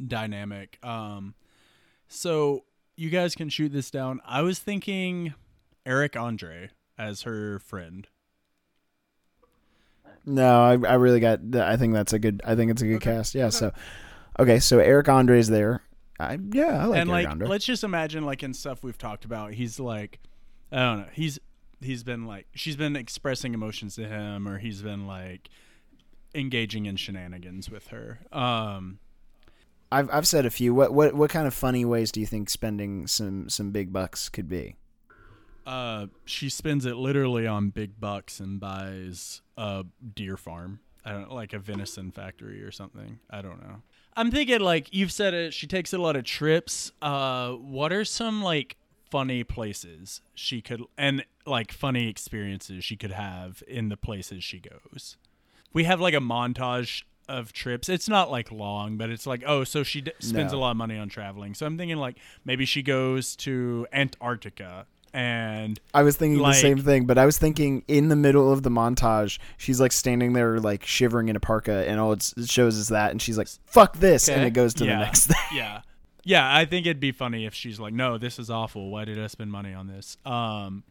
dynamic. 0.06 0.78
Um 0.84 1.34
so 2.08 2.64
you 2.96 3.10
guys 3.10 3.34
can 3.34 3.48
shoot 3.48 3.72
this 3.72 3.90
down. 3.90 4.20
I 4.26 4.42
was 4.42 4.58
thinking 4.58 5.34
Eric 5.86 6.16
Andre 6.16 6.70
as 6.98 7.22
her 7.22 7.58
friend. 7.60 8.06
No, 10.26 10.62
I, 10.62 10.72
I 10.72 10.94
really 10.94 11.20
got. 11.20 11.40
I 11.54 11.78
think 11.78 11.94
that's 11.94 12.12
a 12.12 12.18
good. 12.18 12.42
I 12.44 12.54
think 12.54 12.70
it's 12.70 12.82
a 12.82 12.86
good 12.86 13.00
cast. 13.00 13.34
Yeah. 13.34 13.48
So, 13.48 13.72
okay. 14.38 14.58
So 14.58 14.78
Eric 14.78 15.08
Andre's 15.08 15.48
there. 15.48 15.82
I, 16.20 16.38
yeah, 16.52 16.82
I 16.82 16.84
like 16.84 17.00
and 17.00 17.10
Eric 17.10 17.24
like 17.24 17.28
Andre. 17.32 17.48
let's 17.48 17.64
just 17.64 17.82
imagine 17.82 18.26
like 18.26 18.42
in 18.42 18.52
stuff 18.52 18.84
we've 18.84 18.98
talked 18.98 19.24
about 19.24 19.54
he's 19.54 19.80
like 19.80 20.20
i 20.70 20.76
don't 20.76 20.98
know 20.98 21.06
he's 21.12 21.38
he's 21.80 22.02
been 22.02 22.26
like 22.26 22.46
she's 22.54 22.76
been 22.76 22.96
expressing 22.96 23.54
emotions 23.54 23.94
to 23.96 24.06
him 24.06 24.46
or 24.46 24.58
he's 24.58 24.82
been 24.82 25.06
like 25.06 25.48
engaging 26.34 26.86
in 26.86 26.96
shenanigans 26.96 27.70
with 27.70 27.88
her. 27.88 28.20
Um 28.32 28.98
I've 29.92 30.08
I've 30.12 30.26
said 30.26 30.46
a 30.46 30.50
few. 30.50 30.74
What 30.74 30.92
what 30.92 31.14
what 31.14 31.30
kind 31.30 31.46
of 31.46 31.54
funny 31.54 31.84
ways 31.84 32.12
do 32.12 32.20
you 32.20 32.26
think 32.26 32.48
spending 32.50 33.06
some 33.06 33.48
some 33.48 33.70
big 33.70 33.92
bucks 33.92 34.28
could 34.28 34.48
be? 34.48 34.76
uh 35.66 36.06
she 36.24 36.48
spends 36.48 36.86
it 36.86 36.96
literally 36.96 37.46
on 37.46 37.68
big 37.68 38.00
bucks 38.00 38.40
and 38.40 38.58
buys 38.58 39.42
a 39.58 39.84
deer 40.14 40.36
farm. 40.36 40.80
I 41.04 41.12
don't 41.12 41.32
like 41.32 41.52
a 41.52 41.58
venison 41.58 42.10
factory 42.10 42.62
or 42.62 42.70
something. 42.70 43.18
I 43.30 43.42
don't 43.42 43.60
know. 43.62 43.82
I'm 44.16 44.30
thinking 44.30 44.60
like 44.60 44.92
you've 44.94 45.12
said 45.12 45.34
it 45.34 45.52
she 45.54 45.66
takes 45.66 45.92
a 45.92 45.98
lot 45.98 46.16
of 46.16 46.24
trips. 46.24 46.92
Uh 47.02 47.52
what 47.52 47.92
are 47.92 48.04
some 48.04 48.42
like 48.42 48.76
funny 49.10 49.42
places 49.44 50.20
she 50.34 50.60
could 50.62 50.82
and 50.96 51.24
like 51.46 51.72
funny 51.72 52.08
experiences 52.08 52.84
she 52.84 52.96
could 52.96 53.12
have 53.12 53.62
in 53.66 53.88
the 53.88 53.96
places 53.96 54.44
she 54.44 54.60
goes. 54.60 55.16
We 55.72 55.84
have 55.84 56.00
like 56.00 56.14
a 56.14 56.18
montage 56.20 57.02
of 57.28 57.52
trips. 57.52 57.88
It's 57.88 58.08
not 58.08 58.30
like 58.30 58.50
long 58.52 58.96
but 58.96 59.10
it's 59.10 59.26
like 59.26 59.42
oh 59.46 59.64
so 59.64 59.82
she 59.82 60.00
d- 60.00 60.12
spends 60.20 60.52
No. 60.52 60.58
a 60.58 60.60
lot 60.60 60.70
of 60.72 60.76
money 60.76 60.96
on 60.98 61.08
traveling. 61.08 61.54
So 61.54 61.66
i'm 61.66 61.76
thinking 61.78 61.96
like 61.98 62.16
maybe 62.44 62.64
she 62.64 62.82
goes 62.82 63.36
to 63.36 63.86
antarctica 63.92 64.86
and 65.12 65.80
I 65.92 66.04
was 66.04 66.16
thinking 66.16 66.38
Like- 66.40 66.54
the 66.54 66.60
same 66.60 66.78
thing, 66.78 67.04
but 67.04 67.18
I 67.18 67.26
was 67.26 67.36
thinking 67.36 67.82
in 67.88 68.08
the 68.10 68.14
middle 68.16 68.52
of 68.52 68.62
the 68.62 68.70
montage, 68.70 69.40
she's 69.56 69.80
like 69.80 69.90
standing 69.90 70.34
there 70.34 70.60
like 70.60 70.86
shivering 70.86 71.28
in 71.28 71.34
a 71.34 71.40
parka, 71.40 71.84
and 71.88 71.98
all 71.98 72.12
it's- 72.12 72.32
it 72.36 72.48
shows 72.48 72.76
is 72.76 72.88
that, 72.88 73.10
and 73.10 73.20
she's 73.20 73.36
like, 73.36 73.48
"Fuck 73.66 73.96
this," 73.96 74.28
and 74.28 74.44
it 74.44 74.52
goes 74.52 74.72
to 74.74 74.84
yeah, 74.84 74.98
the 75.00 75.04
next 75.04 75.26
thing. 75.32 75.36
yeah, 75.52 75.80
yeah. 76.24 76.54
I 76.54 76.64
think 76.64 76.86
it'd 76.86 77.00
be 77.00 77.12
funny 77.12 77.46
if 77.46 77.54
she's 77.54 77.78
like, 77.80 77.92
"No, 77.92 78.18
this 78.18 78.38
is 78.38 78.50
awful. 78.50 78.90
Why 78.90 79.04
did 79.04 79.18
I 79.22 79.26
spend 79.28 79.50
money 79.52 79.72
on 79.74 79.86
this?" 79.86 80.16
Um, 80.24 80.84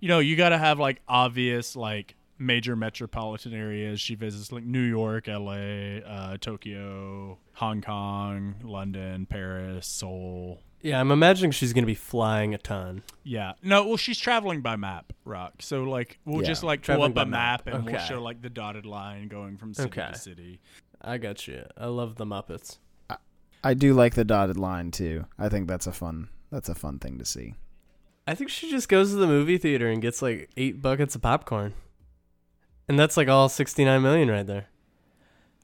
you 0.00 0.08
know, 0.08 0.18
you 0.18 0.36
got 0.36 0.50
to 0.50 0.58
have 0.58 0.78
like 0.78 1.00
obvious 1.08 1.76
like 1.76 2.14
major 2.38 2.74
metropolitan 2.74 3.54
areas. 3.54 4.00
She 4.00 4.14
visits 4.16 4.50
like 4.50 4.64
New 4.64 4.80
York, 4.82 5.28
L.A., 5.28 6.02
uh, 6.04 6.36
Tokyo, 6.38 7.38
Hong 7.54 7.80
Kong, 7.82 8.56
London, 8.62 9.26
Paris, 9.26 9.86
Seoul. 9.86 10.60
Yeah, 10.80 10.98
I'm 10.98 11.12
imagining 11.12 11.52
she's 11.52 11.72
gonna 11.72 11.86
be 11.86 11.94
flying 11.94 12.52
a 12.54 12.58
ton. 12.58 13.04
Yeah. 13.22 13.52
No, 13.62 13.86
well, 13.86 13.96
she's 13.96 14.18
traveling 14.18 14.62
by 14.62 14.74
map, 14.74 15.12
Rock. 15.24 15.52
So 15.60 15.84
like, 15.84 16.18
we'll 16.24 16.42
Yeah. 16.42 16.48
just 16.48 16.64
like 16.64 16.82
pull 16.84 17.02
up 17.04 17.16
a 17.16 17.24
map, 17.24 17.66
map. 17.66 17.74
and 17.74 17.84
we'll 17.84 18.00
show 18.00 18.20
like 18.20 18.42
the 18.42 18.50
dotted 18.50 18.84
line 18.84 19.28
going 19.28 19.56
from 19.58 19.74
city 19.74 19.88
Okay. 19.88 20.08
to 20.12 20.18
city. 20.18 20.60
I 21.00 21.18
got 21.18 21.46
you. 21.46 21.64
I 21.76 21.86
love 21.86 22.16
the 22.16 22.24
Muppets. 22.26 22.78
I 23.64 23.74
do 23.74 23.94
like 23.94 24.14
the 24.14 24.24
dotted 24.24 24.56
line 24.58 24.90
too. 24.90 25.26
I 25.38 25.48
think 25.48 25.68
that's 25.68 25.86
a 25.86 25.92
fun 25.92 26.28
that's 26.50 26.68
a 26.68 26.74
fun 26.74 26.98
thing 26.98 27.18
to 27.18 27.24
see. 27.24 27.54
I 28.26 28.34
think 28.34 28.50
she 28.50 28.70
just 28.70 28.88
goes 28.88 29.10
to 29.10 29.16
the 29.16 29.26
movie 29.26 29.58
theater 29.58 29.88
and 29.88 30.00
gets 30.00 30.22
like 30.22 30.50
eight 30.56 30.80
buckets 30.82 31.14
of 31.14 31.22
popcorn, 31.22 31.74
and 32.88 32.98
that's 32.98 33.16
like 33.16 33.28
all 33.28 33.48
69 33.48 34.00
million 34.02 34.30
right 34.30 34.46
there. 34.46 34.66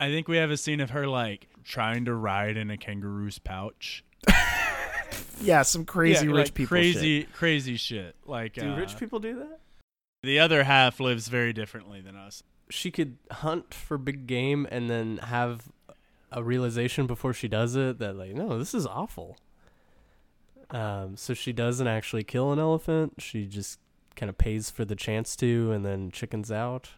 I 0.00 0.08
think 0.08 0.28
we 0.28 0.36
have 0.36 0.50
a 0.50 0.56
scene 0.56 0.80
of 0.80 0.90
her 0.90 1.06
like 1.06 1.48
trying 1.64 2.04
to 2.06 2.14
ride 2.14 2.56
in 2.56 2.70
a 2.70 2.76
kangaroo's 2.76 3.38
pouch. 3.38 4.04
Yeah, 5.40 5.62
some 5.62 5.84
crazy 5.84 6.26
Yeah, 6.26 6.32
rich 6.32 6.46
like 6.48 6.54
people. 6.54 6.68
Crazy, 6.68 7.20
shit. 7.20 7.32
crazy 7.32 7.76
shit. 7.76 8.16
Like 8.26 8.54
Do 8.54 8.72
uh, 8.72 8.76
rich 8.76 8.96
people 8.98 9.18
do 9.20 9.36
that? 9.38 9.60
The 10.22 10.40
other 10.40 10.64
half 10.64 11.00
lives 11.00 11.28
very 11.28 11.52
differently 11.52 12.00
than 12.00 12.16
us. 12.16 12.42
She 12.70 12.90
could 12.90 13.18
hunt 13.30 13.72
for 13.72 13.98
big 13.98 14.26
game 14.26 14.66
and 14.70 14.90
then 14.90 15.18
have 15.18 15.68
a 16.32 16.42
realization 16.42 17.06
before 17.06 17.32
she 17.32 17.48
does 17.48 17.74
it 17.76 17.98
that 17.98 18.16
like, 18.16 18.34
no, 18.34 18.58
this 18.58 18.74
is 18.74 18.86
awful. 18.86 19.36
Um, 20.70 21.16
so 21.16 21.32
she 21.34 21.52
doesn't 21.52 21.86
actually 21.86 22.24
kill 22.24 22.52
an 22.52 22.58
elephant. 22.58 23.14
She 23.18 23.46
just 23.46 23.78
kind 24.16 24.28
of 24.28 24.36
pays 24.36 24.70
for 24.70 24.84
the 24.84 24.96
chance 24.96 25.34
to, 25.36 25.72
and 25.72 25.84
then 25.84 26.10
chickens 26.10 26.52
out. 26.52 26.90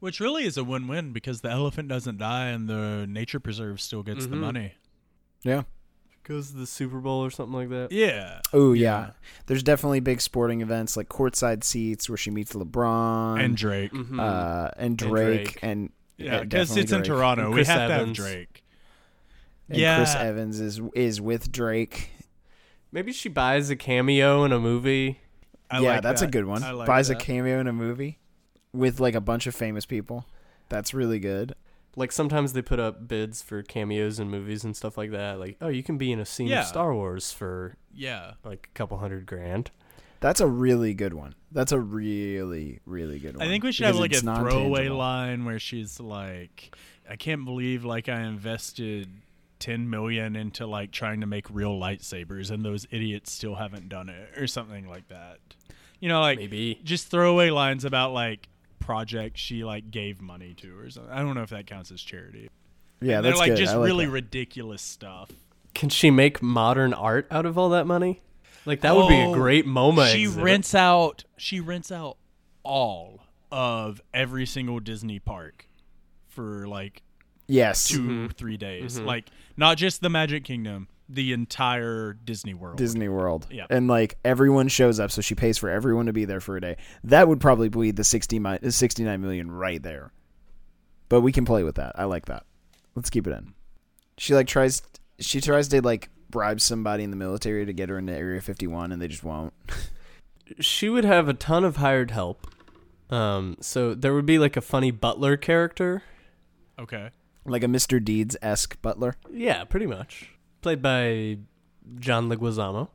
Which 0.00 0.20
really 0.20 0.44
is 0.44 0.56
a 0.56 0.62
win-win 0.64 1.12
because 1.12 1.40
the 1.40 1.50
elephant 1.50 1.88
doesn't 1.88 2.18
die 2.18 2.46
and 2.48 2.68
the 2.68 3.04
nature 3.08 3.40
preserve 3.40 3.80
still 3.80 4.02
gets 4.04 4.26
the 4.26 4.36
Mhm. 4.36 4.40
money. 4.40 4.72
Yeah. 5.42 5.64
Goes 6.22 6.50
to 6.52 6.56
the 6.58 6.66
Super 6.66 7.00
Bowl 7.00 7.24
or 7.24 7.30
something 7.30 7.54
like 7.54 7.68
that. 7.70 7.90
Yeah. 7.90 8.40
Oh 8.52 8.74
yeah. 8.74 9.10
There's 9.46 9.62
definitely 9.62 10.00
big 10.00 10.20
sporting 10.20 10.60
events 10.60 10.96
like 10.96 11.08
courtside 11.08 11.64
seats 11.64 12.08
where 12.08 12.16
she 12.18 12.30
meets 12.30 12.52
LeBron 12.52 13.42
And 13.42 13.56
Drake. 13.56 13.92
Mhm. 13.92 14.20
uh, 14.20 14.70
and 14.76 14.86
And 14.90 14.98
Drake 14.98 15.44
Drake. 15.44 15.58
and 15.62 15.90
yeah, 16.18 16.40
because 16.42 16.68
definitely 16.68 16.82
it's 16.82 16.92
in 16.92 17.02
Toronto. 17.04 17.42
And 17.44 17.50
We 17.50 17.56
Chris 17.56 17.68
have 17.68 17.88
to 17.88 17.94
have 17.94 18.12
Drake. 18.12 18.64
And 19.68 19.78
yeah. 19.78 19.96
Chris 19.96 20.14
Evans 20.14 20.60
is 20.60 20.80
is 20.94 21.20
with 21.20 21.50
Drake. 21.52 22.10
Maybe 22.92 23.12
she 23.12 23.28
buys 23.28 23.70
a 23.70 23.76
cameo 23.76 24.44
in 24.44 24.52
a 24.52 24.58
movie. 24.58 25.20
I 25.70 25.80
yeah, 25.80 25.90
like 25.94 26.02
that's 26.02 26.20
that. 26.22 26.28
a 26.28 26.30
good 26.30 26.46
one. 26.46 26.62
I 26.62 26.70
like 26.70 26.86
Buys 26.86 27.08
that. 27.08 27.20
a 27.20 27.24
cameo 27.24 27.60
in 27.60 27.66
a 27.66 27.72
movie 27.72 28.18
with 28.72 29.00
like 29.00 29.14
a 29.14 29.20
bunch 29.20 29.46
of 29.46 29.54
famous 29.54 29.84
people. 29.84 30.24
That's 30.70 30.94
really 30.94 31.18
good. 31.18 31.54
Like 31.96 32.12
sometimes 32.12 32.52
they 32.54 32.62
put 32.62 32.78
up 32.80 33.06
bids 33.08 33.42
for 33.42 33.62
cameos 33.62 34.18
in 34.18 34.30
movies 34.30 34.64
and 34.64 34.74
stuff 34.76 34.96
like 34.96 35.10
that. 35.10 35.38
Like, 35.38 35.56
oh, 35.60 35.68
you 35.68 35.82
can 35.82 35.98
be 35.98 36.12
in 36.12 36.20
a 36.20 36.24
scene 36.24 36.46
Yeah. 36.48 36.60
of 36.60 36.66
Star 36.66 36.94
Wars 36.94 37.32
for 37.32 37.76
Yeah. 37.92 38.32
like 38.44 38.68
a 38.72 38.74
couple 38.78 38.96
hundred 38.98 39.26
grand. 39.26 39.70
That's 40.20 40.40
a 40.40 40.46
really 40.46 40.94
good 40.94 41.14
one. 41.14 41.34
That's 41.52 41.72
a 41.72 41.78
really 41.80 42.80
really 42.86 43.18
good 43.18 43.36
one. 43.36 43.46
I 43.46 43.48
think 43.48 43.64
we 43.64 43.72
should 43.72 43.86
have 43.86 43.96
like 43.96 44.12
a 44.12 44.20
throwaway 44.20 44.88
line 44.88 45.44
where 45.44 45.58
she's 45.58 46.00
like, 46.00 46.74
"I 47.08 47.16
can't 47.16 47.44
believe 47.44 47.84
like 47.84 48.08
I 48.08 48.20
invested 48.22 49.08
ten 49.58 49.88
million 49.90 50.36
into 50.36 50.66
like 50.66 50.90
trying 50.90 51.20
to 51.20 51.26
make 51.26 51.46
real 51.50 51.78
lightsabers, 51.78 52.50
and 52.50 52.64
those 52.64 52.86
idiots 52.90 53.32
still 53.32 53.54
haven't 53.54 53.88
done 53.88 54.08
it, 54.08 54.36
or 54.38 54.46
something 54.46 54.88
like 54.88 55.08
that." 55.08 55.38
You 56.00 56.08
know, 56.08 56.20
like 56.20 56.38
Maybe. 56.38 56.80
just 56.84 57.08
throwaway 57.10 57.50
lines 57.50 57.84
about 57.84 58.12
like 58.12 58.48
projects 58.78 59.40
she 59.40 59.64
like 59.64 59.90
gave 59.90 60.20
money 60.20 60.54
to 60.54 60.78
or 60.78 60.90
something. 60.90 61.12
I 61.12 61.18
don't 61.18 61.34
know 61.34 61.42
if 61.42 61.50
that 61.50 61.66
counts 61.66 61.90
as 61.90 62.00
charity. 62.00 62.48
Yeah, 63.00 63.16
And 63.16 63.24
they're 63.24 63.32
that's 63.32 63.40
like 63.40 63.50
good. 63.52 63.58
just 63.58 63.76
like 63.76 63.84
really 63.86 64.06
that. 64.06 64.12
ridiculous 64.12 64.82
stuff. 64.82 65.30
Can 65.74 65.88
she 65.88 66.10
make 66.10 66.42
modern 66.42 66.92
art 66.92 67.26
out 67.30 67.46
of 67.46 67.56
all 67.58 67.68
that 67.70 67.86
money? 67.86 68.20
Like 68.68 68.82
that 68.82 68.94
would 68.94 69.08
be 69.08 69.18
a 69.18 69.26
Oh, 69.28 69.34
great 69.34 69.66
MoMA. 69.66 70.12
she 70.12 70.22
exhibit. 70.24 70.44
rents 70.44 70.74
out 70.74 71.24
she 71.36 71.58
rents 71.58 71.90
out 71.90 72.18
all 72.62 73.20
of 73.50 74.00
every 74.12 74.44
single 74.46 74.78
Disney 74.78 75.18
park 75.18 75.66
for 76.28 76.68
like 76.68 77.02
yes. 77.46 77.88
2 77.88 77.98
Mm-hmm. 78.00 78.26
three 78.28 78.56
days. 78.58 79.00
Like 79.00 79.28
not 79.56 79.76
just 79.78 80.02
the 80.02 80.10
Magic 80.10 80.44
Kingdom, 80.44 80.86
the 81.08 81.32
entire 81.32 82.12
Disney 82.12 82.52
World. 82.52 82.76
Disney 82.76 83.08
World. 83.08 83.46
Yeah. 83.50 83.64
And 83.70 83.88
like 83.88 84.18
everyone 84.24 84.68
shows 84.68 85.00
up, 85.00 85.10
so 85.10 85.22
she 85.22 85.34
pays 85.34 85.56
for 85.56 85.70
everyone 85.70 86.04
to 86.06 86.12
be 86.12 86.26
there 86.26 86.40
for 86.40 86.56
a 86.56 86.60
day. 86.60 86.76
That 87.04 87.26
would 87.26 87.40
probably 87.40 87.70
be 87.70 87.90
the 87.90 88.04
60 88.04 88.38
mi- 88.38 88.58
the 88.60 88.70
69 88.70 89.20
million 89.20 89.50
right 89.50 89.82
there. 89.82 90.12
But 91.08 91.22
we 91.22 91.32
can 91.32 91.46
play 91.46 91.64
with 91.64 91.76
that. 91.76 91.92
I 91.98 92.04
like 92.04 92.26
that. 92.26 92.44
Let's 92.94 93.08
keep 93.08 93.26
it 93.26 93.30
in. 93.32 93.54
She 94.18 94.34
like 94.34 94.46
tries 94.46 94.82
she 95.20 95.40
tries 95.40 95.68
to 95.68 95.80
like 95.80 96.10
bribe 96.30 96.60
somebody 96.60 97.04
in 97.04 97.10
the 97.10 97.16
military 97.16 97.64
to 97.66 97.72
get 97.72 97.88
her 97.88 97.98
into 97.98 98.12
Area 98.12 98.40
51 98.40 98.92
and 98.92 99.00
they 99.00 99.08
just 99.08 99.24
won't. 99.24 99.52
she 100.60 100.88
would 100.88 101.04
have 101.04 101.28
a 101.28 101.34
ton 101.34 101.64
of 101.64 101.76
hired 101.76 102.10
help. 102.10 102.46
Um, 103.10 103.56
so 103.60 103.94
there 103.94 104.14
would 104.14 104.26
be 104.26 104.38
like 104.38 104.56
a 104.56 104.60
funny 104.60 104.90
butler 104.90 105.36
character. 105.36 106.02
Okay. 106.78 107.10
Like 107.44 107.64
a 107.64 107.66
Mr. 107.66 108.02
Deeds-esque 108.02 108.80
butler. 108.82 109.16
Yeah, 109.30 109.64
pretty 109.64 109.86
much. 109.86 110.30
Played 110.60 110.82
by 110.82 111.38
John 111.98 112.28
Leguizamo. 112.28 112.88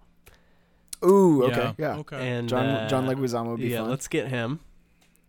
Ooh, 1.03 1.43
okay. 1.45 1.73
Yeah. 1.77 1.97
Okay. 1.97 2.15
And 2.15 2.47
John 2.47 2.65
uh, 2.65 2.87
John 2.87 3.07
Leguizamo 3.07 3.51
would 3.51 3.59
be 3.59 3.69
yeah, 3.69 3.79
fun. 3.79 3.89
let's 3.89 4.07
get 4.07 4.27
him. 4.27 4.59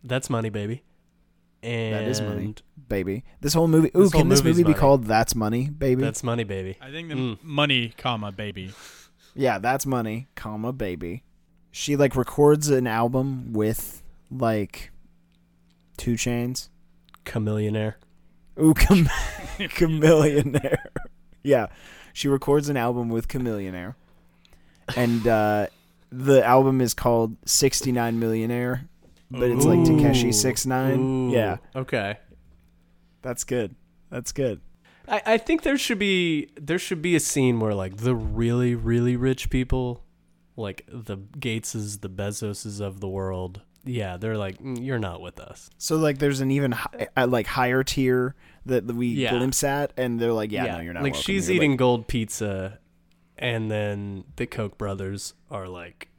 That's 0.03 0.29
money, 0.29 0.49
baby. 0.49 0.83
And 1.65 1.93
That 1.95 2.03
is 2.03 2.21
money, 2.21 2.53
baby. 2.87 3.23
This 3.41 3.53
whole 3.53 3.67
movie. 3.67 3.89
Ooh, 3.95 4.03
This 4.03 4.11
can 4.11 4.29
this 4.29 4.43
movie 4.43 4.63
be 4.63 4.69
money. 4.69 4.79
called 4.79 5.05
That's 5.05 5.33
Money, 5.35 5.69
baby? 5.69 6.01
That's 6.01 6.23
money, 6.23 6.43
baby. 6.43 6.77
I 6.81 6.91
think 6.91 7.09
the 7.09 7.15
Mm. 7.15 7.43
money, 7.43 7.93
comma 7.97 8.31
baby. 8.31 8.71
Yeah, 9.33 9.57
that's 9.59 9.85
money, 9.85 10.27
comma 10.35 10.71
baby. 10.73 11.23
She 11.71 11.95
like 11.95 12.15
records 12.15 12.69
an 12.69 12.87
album 12.87 13.51
with 13.53 14.01
like 14.31 14.91
2 15.97 16.13
Chainz. 16.13 16.69
Chamillionaire. 17.25 17.95
Ooh, 18.61 18.73
Cham- 18.75 19.05
Chamillionaire. 19.57 20.77
yeah, 21.43 21.67
she 22.13 22.27
records 22.27 22.69
an 22.69 22.77
album 22.77 23.09
with 23.09 23.27
Chamillionaire, 23.27 23.95
and 24.95 25.27
uh, 25.27 25.67
the 26.11 26.45
album 26.45 26.79
is 26.81 26.93
called 26.93 27.35
Sixty 27.45 27.91
Nine 27.91 28.19
Millionaire, 28.19 28.87
but 29.31 29.49
it's 29.49 29.65
like 29.65 29.79
Tekashi 29.79 30.33
Six 30.33 30.65
Nine. 30.65 31.29
Yeah, 31.29 31.57
Okay. 31.75 32.17
that's 33.21 33.43
good. 33.43 33.75
That's 34.09 34.31
good. 34.31 34.61
I, 35.07 35.21
I 35.25 35.37
think 35.37 35.63
there 35.63 35.77
should 35.77 35.99
be 35.99 36.49
there 36.59 36.79
should 36.79 37.01
be 37.01 37.15
a 37.15 37.19
scene 37.19 37.59
where 37.59 37.73
like 37.73 37.97
the 37.97 38.15
really 38.15 38.73
really 38.75 39.15
rich 39.15 39.49
people, 39.49 40.03
like 40.55 40.85
the 40.91 41.17
Gateses, 41.17 42.01
the 42.01 42.09
Bezoses 42.09 42.81
of 42.81 42.99
the 43.01 43.07
world, 43.07 43.61
yeah, 43.83 44.17
they're 44.17 44.37
like 44.37 44.57
"Mm, 44.59 44.83
you're 44.83 44.97
not 44.99 45.21
with 45.21 45.39
us. 45.39 45.69
So 45.77 45.97
like, 45.97 46.17
there's 46.17 46.41
an 46.41 46.49
even 46.51 46.71
hi- 46.71 47.07
uh, 47.15 47.27
like 47.27 47.45
higher 47.45 47.83
tier 47.83 48.35
that 48.65 48.85
we 48.85 49.07
Yeah. 49.09 49.31
glimpse 49.37 49.63
at, 49.63 49.93
and 49.95 50.19
they're 50.19 50.33
like, 50.33 50.51
yeah, 50.51 50.65
no, 50.77 50.79
you're 50.79 50.93
not. 50.93 51.03
like 51.03 51.13
welcome 51.13 51.21
she's 51.25 51.47
here. 51.47 51.57
eating 51.57 51.75
gold 51.77 52.07
pizza, 52.07 52.79
and 53.37 53.69
then 53.69 54.23
the 54.37 54.47
Koch 54.47 54.75
brothers 54.77 55.35
are 55.51 55.67
like, 55.67 56.09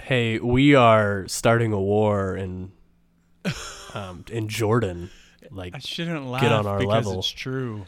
"Hey, 0.00 0.38
we 0.38 0.74
are 0.74 1.26
starting 1.28 1.72
a 1.72 1.80
war 1.80 2.36
in 2.36 2.72
um, 3.94 4.24
in 4.30 4.48
Jordan." 4.48 5.10
Like 5.50 5.74
I 5.74 5.78
shouldn't 5.78 6.26
laugh 6.26 6.42
Get 6.42 6.52
on 6.52 6.66
our 6.66 6.78
because 6.78 7.06
level. 7.06 7.18
it's 7.20 7.28
true. 7.28 7.86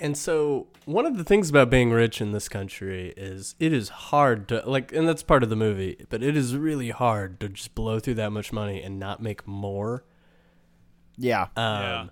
And 0.00 0.16
so, 0.16 0.68
one 0.84 1.06
of 1.06 1.18
the 1.18 1.24
things 1.24 1.50
about 1.50 1.70
being 1.70 1.90
rich 1.90 2.20
in 2.20 2.30
this 2.30 2.48
country 2.48 3.12
is 3.16 3.56
it 3.58 3.72
is 3.72 3.88
hard 3.88 4.46
to 4.48 4.62
like, 4.64 4.92
and 4.92 5.08
that's 5.08 5.24
part 5.24 5.42
of 5.42 5.50
the 5.50 5.56
movie, 5.56 6.04
but 6.08 6.22
it 6.22 6.36
is 6.36 6.56
really 6.56 6.90
hard 6.90 7.40
to 7.40 7.48
just 7.48 7.74
blow 7.74 7.98
through 7.98 8.14
that 8.14 8.30
much 8.30 8.52
money 8.52 8.80
and 8.80 8.98
not 9.00 9.20
make 9.20 9.46
more. 9.46 10.04
yeah. 11.16 11.48
Um, 11.56 11.82
Yeah. 11.82 12.06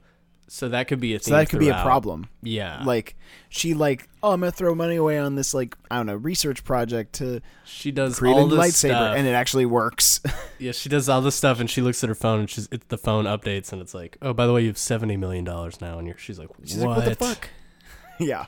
So 0.48 0.68
that 0.68 0.86
could 0.86 1.00
be 1.00 1.14
a 1.14 1.20
So 1.20 1.32
that 1.32 1.48
could 1.48 1.58
be 1.58 1.68
a 1.70 1.82
problem. 1.82 2.28
Yeah, 2.42 2.82
Like 2.84 3.16
she 3.48 3.74
like, 3.74 4.08
oh, 4.22 4.32
I'm 4.32 4.40
gonna 4.40 4.52
throw 4.52 4.74
money 4.74 4.96
away 4.96 5.18
on 5.18 5.34
this 5.34 5.52
like 5.52 5.76
I 5.90 5.96
don't 5.96 6.06
know 6.06 6.14
research 6.14 6.62
project 6.62 7.14
to 7.14 7.40
she 7.64 7.90
does 7.90 8.16
create 8.18 8.34
a 8.34 8.36
all 8.36 8.46
this 8.46 8.58
lightsaber, 8.58 8.90
stuff. 8.90 9.16
and 9.16 9.26
it 9.26 9.32
actually 9.32 9.66
works. 9.66 10.20
yeah, 10.58 10.72
she 10.72 10.88
does 10.88 11.08
all 11.08 11.20
this 11.20 11.34
stuff, 11.34 11.58
and 11.58 11.68
she 11.68 11.82
looks 11.82 12.02
at 12.04 12.08
her 12.08 12.14
phone, 12.14 12.40
and 12.40 12.50
she's 12.50 12.68
it, 12.70 12.88
the 12.88 12.98
phone 12.98 13.24
updates, 13.24 13.72
and 13.72 13.82
it's 13.82 13.92
like, 13.94 14.18
oh, 14.22 14.32
by 14.32 14.46
the 14.46 14.52
way, 14.52 14.62
you 14.62 14.68
have 14.68 14.78
seventy 14.78 15.16
million 15.16 15.44
dollars 15.44 15.80
now, 15.80 15.98
and 15.98 16.06
you're 16.06 16.16
she's 16.18 16.38
like, 16.38 16.48
She's 16.64 16.78
like, 16.78 16.96
what 16.96 17.04
the 17.04 17.14
fuck? 17.16 17.48
yeah, 18.20 18.46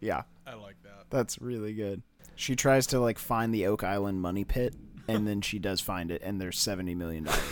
yeah, 0.00 0.22
I 0.46 0.54
like 0.54 0.76
that. 0.84 1.06
that's 1.10 1.40
really 1.40 1.72
good. 1.74 2.02
She 2.36 2.54
tries 2.56 2.86
to 2.88 3.00
like 3.00 3.18
find 3.18 3.52
the 3.52 3.66
Oak 3.66 3.82
Island 3.84 4.22
money 4.22 4.44
pit, 4.44 4.74
and 5.14 5.26
then 5.28 5.40
she 5.40 5.58
does 5.58 5.80
find 5.80 6.10
it, 6.10 6.22
and 6.24 6.40
there's 6.40 6.58
seventy 6.58 6.94
million 6.94 7.24
dollars. 7.24 7.42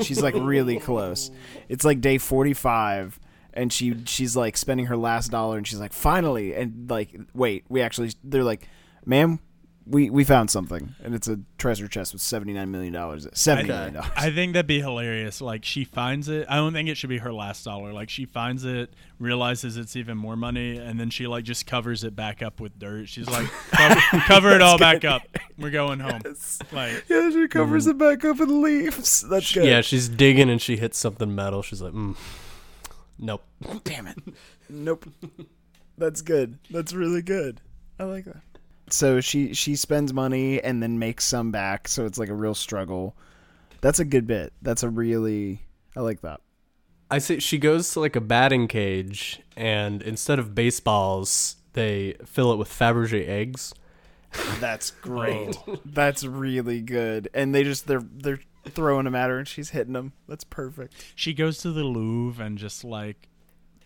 She's 0.00 0.22
like 0.22 0.34
really 0.36 0.78
close. 0.78 1.30
It's 1.68 1.84
like 1.84 2.00
day 2.00 2.18
forty 2.18 2.54
five. 2.54 3.18
And 3.54 3.70
she 3.70 3.94
she's 4.06 4.34
like 4.34 4.56
spending 4.56 4.86
her 4.86 4.96
last 4.96 5.30
dollar, 5.30 5.58
and 5.58 5.66
she's 5.66 5.78
like, 5.78 5.92
finally, 5.92 6.54
and 6.54 6.88
like, 6.88 7.14
wait, 7.34 7.66
we 7.68 7.82
actually, 7.82 8.12
they're 8.24 8.42
like, 8.42 8.66
ma'am, 9.04 9.40
we 9.86 10.10
we 10.10 10.24
found 10.24 10.50
something, 10.50 10.94
and 11.02 11.14
it's 11.14 11.28
a 11.28 11.40
treasure 11.58 11.88
chest 11.88 12.12
with 12.12 12.22
seventy 12.22 12.52
nine 12.52 12.70
million 12.70 12.92
dollars. 12.92 13.26
Seventy 13.32 13.68
million 13.68 13.94
dollars. 13.94 14.10
I 14.16 14.30
think 14.30 14.52
that'd 14.52 14.66
be 14.66 14.80
hilarious. 14.80 15.40
Like 15.40 15.64
she 15.64 15.84
finds 15.84 16.28
it. 16.28 16.46
I 16.48 16.56
don't 16.56 16.72
think 16.72 16.88
it 16.88 16.96
should 16.96 17.10
be 17.10 17.18
her 17.18 17.32
last 17.32 17.64
dollar. 17.64 17.92
Like 17.92 18.08
she 18.08 18.24
finds 18.24 18.64
it, 18.64 18.94
realizes 19.18 19.76
it's 19.76 19.96
even 19.96 20.16
more 20.16 20.36
money, 20.36 20.76
and 20.76 21.00
then 21.00 21.10
she 21.10 21.26
like 21.26 21.44
just 21.44 21.66
covers 21.66 22.04
it 22.04 22.14
back 22.14 22.42
up 22.42 22.60
with 22.60 22.78
dirt. 22.78 23.08
She's 23.08 23.28
like, 23.28 23.48
cover, 23.70 24.00
cover 24.26 24.50
it 24.50 24.62
all 24.62 24.78
back 24.78 25.04
up. 25.04 25.22
We're 25.58 25.70
going 25.70 26.00
home. 26.00 26.22
Like 26.72 27.04
Yeah, 27.08 27.30
she 27.30 27.48
covers 27.48 27.86
it 27.86 27.98
back 27.98 28.24
up 28.24 28.38
with 28.38 28.50
leaves. 28.50 29.22
That's 29.22 29.52
good. 29.52 29.64
Yeah, 29.64 29.80
she's 29.80 30.08
digging, 30.08 30.48
and 30.48 30.62
she 30.62 30.76
hits 30.76 30.98
something 30.98 31.34
metal. 31.34 31.62
She's 31.62 31.82
like, 31.82 31.92
mm, 31.92 32.16
nope. 33.18 33.44
Damn 33.84 34.06
it. 34.06 34.18
Nope. 34.68 35.06
That's 35.98 36.22
good. 36.22 36.58
That's 36.70 36.92
really 36.92 37.22
good. 37.22 37.60
I 37.98 38.04
like 38.04 38.24
that. 38.24 38.42
So 38.90 39.20
she 39.20 39.54
she 39.54 39.76
spends 39.76 40.12
money 40.12 40.62
and 40.62 40.82
then 40.82 40.98
makes 40.98 41.24
some 41.24 41.50
back, 41.50 41.88
so 41.88 42.04
it's 42.04 42.18
like 42.18 42.28
a 42.28 42.34
real 42.34 42.54
struggle. 42.54 43.16
That's 43.80 43.98
a 43.98 44.04
good 44.04 44.26
bit. 44.26 44.52
That's 44.62 44.82
a 44.82 44.90
really 44.90 45.62
I 45.96 46.00
like 46.00 46.20
that. 46.22 46.40
I 47.10 47.18
say 47.18 47.38
she 47.40 47.58
goes 47.58 47.92
to 47.92 48.00
like 48.00 48.16
a 48.16 48.20
batting 48.20 48.68
cage, 48.68 49.40
and 49.56 50.02
instead 50.02 50.38
of 50.38 50.54
baseballs, 50.54 51.56
they 51.74 52.14
fill 52.24 52.52
it 52.52 52.56
with 52.56 52.68
Fabergé 52.68 53.28
eggs. 53.28 53.74
That's 54.60 54.90
great. 55.02 55.56
That's 55.84 56.24
really 56.24 56.80
good. 56.80 57.28
And 57.34 57.54
they 57.54 57.64
just 57.64 57.86
they're 57.86 58.04
they're 58.12 58.40
throwing 58.68 59.04
them 59.04 59.14
at 59.14 59.28
her 59.28 59.38
and 59.38 59.48
she's 59.48 59.70
hitting 59.70 59.92
them. 59.92 60.12
That's 60.28 60.44
perfect. 60.44 60.94
she 61.14 61.34
goes 61.34 61.58
to 61.58 61.72
the 61.72 61.82
Louvre 61.84 62.44
and 62.44 62.56
just 62.56 62.84
like 62.84 63.28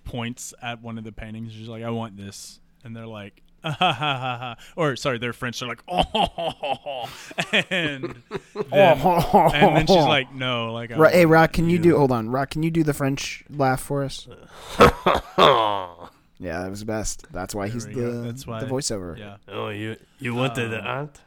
points 0.04 0.52
at 0.62 0.82
one 0.82 0.98
of 0.98 1.04
the 1.04 1.12
paintings. 1.12 1.52
She's 1.52 1.68
like, 1.68 1.82
I 1.82 1.90
want 1.90 2.16
this, 2.16 2.60
and 2.84 2.94
they're 2.96 3.06
like. 3.06 3.42
"Ah, 3.64 3.70
ha, 3.78 3.92
ha, 3.92 4.14
ha, 4.18 4.38
ha." 4.38 4.56
Or 4.76 4.96
sorry, 4.96 5.18
they're 5.18 5.32
French. 5.32 5.60
They're 5.60 5.68
like, 5.68 5.82
oh, 5.88 7.08
and 7.52 7.66
then, 7.70 8.22
and 8.72 9.76
then 9.76 9.86
she's 9.86 9.96
like, 9.96 10.32
no, 10.34 10.72
like, 10.72 10.90
I 10.92 11.10
hey 11.10 11.26
Rock, 11.26 11.52
can 11.52 11.66
you 11.68 11.76
you. 11.76 11.82
do 11.82 11.96
hold 11.96 12.12
on, 12.12 12.28
Rock, 12.30 12.50
can 12.50 12.62
you 12.62 12.70
do 12.70 12.82
the 12.82 12.94
French 12.94 13.44
laugh 13.50 13.80
for 13.80 14.04
us? 14.04 14.28
yeah, 14.78 16.62
that 16.62 16.70
was 16.70 16.80
the 16.80 16.86
best. 16.86 17.26
That's 17.32 17.54
why 17.54 17.68
he's 17.68 17.86
the 17.86 17.94
go. 17.94 18.22
That's 18.22 18.44
the 18.44 18.66
voiceover. 18.66 19.18
Yeah. 19.18 19.36
Oh, 19.48 19.68
you 19.68 19.96
you 20.18 20.34
wanted 20.34 20.70
the 20.70 20.80
art? 20.80 21.20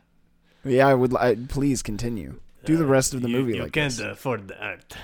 Yeah, 0.64 0.88
I 0.88 0.94
would. 0.94 1.16
I, 1.16 1.36
please 1.36 1.82
continue. 1.82 2.40
Do 2.66 2.76
the 2.78 2.86
rest 2.86 3.14
of 3.14 3.22
the 3.22 3.30
you, 3.30 3.38
movie 3.38 3.56
You 3.56 3.64
like 3.64 3.72
can't 3.72 3.94
this. 3.94 4.06
afford 4.06 4.50
the 4.50 4.62
art. 4.64 4.96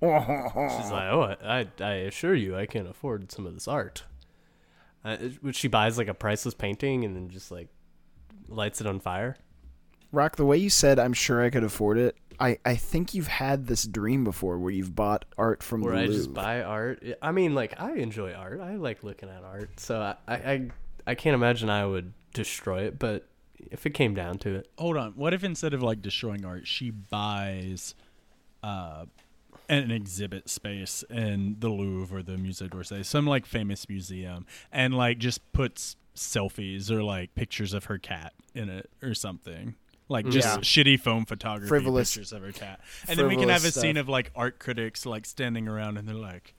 She's 0.00 0.90
like, 0.90 1.12
oh, 1.12 1.36
I, 1.44 1.60
I, 1.60 1.66
I 1.80 1.92
assure 2.10 2.34
you, 2.34 2.56
I 2.56 2.66
can 2.66 2.86
afford 2.86 3.30
some 3.30 3.46
of 3.46 3.54
this 3.54 3.68
art. 3.68 4.04
Uh, 5.04 5.16
she 5.52 5.68
buys 5.68 5.98
like 5.98 6.08
a 6.08 6.14
priceless 6.14 6.54
painting 6.54 7.04
and 7.04 7.16
then 7.16 7.28
just 7.28 7.50
like 7.50 7.68
lights 8.48 8.80
it 8.80 8.86
on 8.86 9.00
fire. 9.00 9.36
Rock, 10.12 10.36
the 10.36 10.44
way 10.44 10.58
you 10.58 10.68
said, 10.70 10.98
"I'm 10.98 11.14
sure 11.14 11.42
I 11.42 11.50
could 11.50 11.64
afford 11.64 11.98
it." 11.98 12.16
I, 12.38 12.58
I 12.64 12.76
think 12.76 13.14
you've 13.14 13.28
had 13.28 13.66
this 13.66 13.84
dream 13.84 14.24
before, 14.24 14.58
where 14.58 14.72
you've 14.72 14.94
bought 14.94 15.24
art 15.38 15.62
from 15.62 15.80
Where 15.82 15.94
the 15.94 16.00
I 16.00 16.04
Louvre. 16.06 16.16
just 16.16 16.34
buy 16.34 16.62
art. 16.62 17.02
I 17.22 17.30
mean, 17.32 17.54
like 17.54 17.80
I 17.80 17.92
enjoy 17.94 18.32
art. 18.32 18.60
I 18.60 18.76
like 18.76 19.02
looking 19.04 19.28
at 19.28 19.42
art. 19.44 19.78
So 19.78 20.00
I, 20.00 20.16
I, 20.28 20.34
I, 20.36 20.70
I 21.08 21.14
can't 21.14 21.34
imagine 21.34 21.70
I 21.70 21.86
would 21.86 22.12
destroy 22.34 22.82
it. 22.82 22.98
But 22.98 23.28
if 23.70 23.86
it 23.86 23.90
came 23.90 24.14
down 24.14 24.38
to 24.38 24.56
it, 24.56 24.68
Hold 24.78 24.96
on. 24.96 25.12
What 25.12 25.32
if 25.34 25.44
instead 25.44 25.72
of 25.72 25.82
like 25.82 26.02
destroying 26.02 26.44
art, 26.44 26.66
she 26.66 26.90
buys 26.90 27.94
uh, 28.62 29.04
an 29.80 29.90
exhibit 29.90 30.48
space 30.50 31.02
in 31.10 31.56
the 31.58 31.68
Louvre 31.68 32.18
or 32.18 32.22
the 32.22 32.32
Musée 32.32 32.68
d'Orsay, 32.70 33.04
some 33.04 33.26
like 33.26 33.46
famous 33.46 33.88
museum, 33.88 34.46
and 34.70 34.94
like 34.94 35.18
just 35.18 35.40
puts 35.52 35.96
selfies 36.14 36.90
or 36.90 37.02
like 37.02 37.34
pictures 37.34 37.72
of 37.72 37.84
her 37.86 37.98
cat 37.98 38.34
in 38.54 38.68
it 38.68 38.90
or 39.02 39.14
something. 39.14 39.74
like 40.08 40.28
just 40.28 40.46
Yeah. 40.46 40.56
shitty 40.58 41.00
phone 41.00 41.24
photography 41.24 41.68
Frivolous- 41.68 42.10
pictures 42.12 42.32
of 42.32 42.42
her 42.42 42.52
cat. 42.52 42.80
And 43.08 43.18
then 43.18 43.28
we 43.28 43.34
can 43.36 43.48
have 43.48 43.58
a 43.64 43.70
frivolous 43.70 43.74
scene 43.80 43.96
of 43.96 44.10
like 44.10 44.30
art 44.36 44.58
critics 44.58 45.06
like 45.06 45.24
standing 45.24 45.66
around 45.68 45.96
and 45.96 46.06
they're 46.06 46.14
like, 46.14 46.54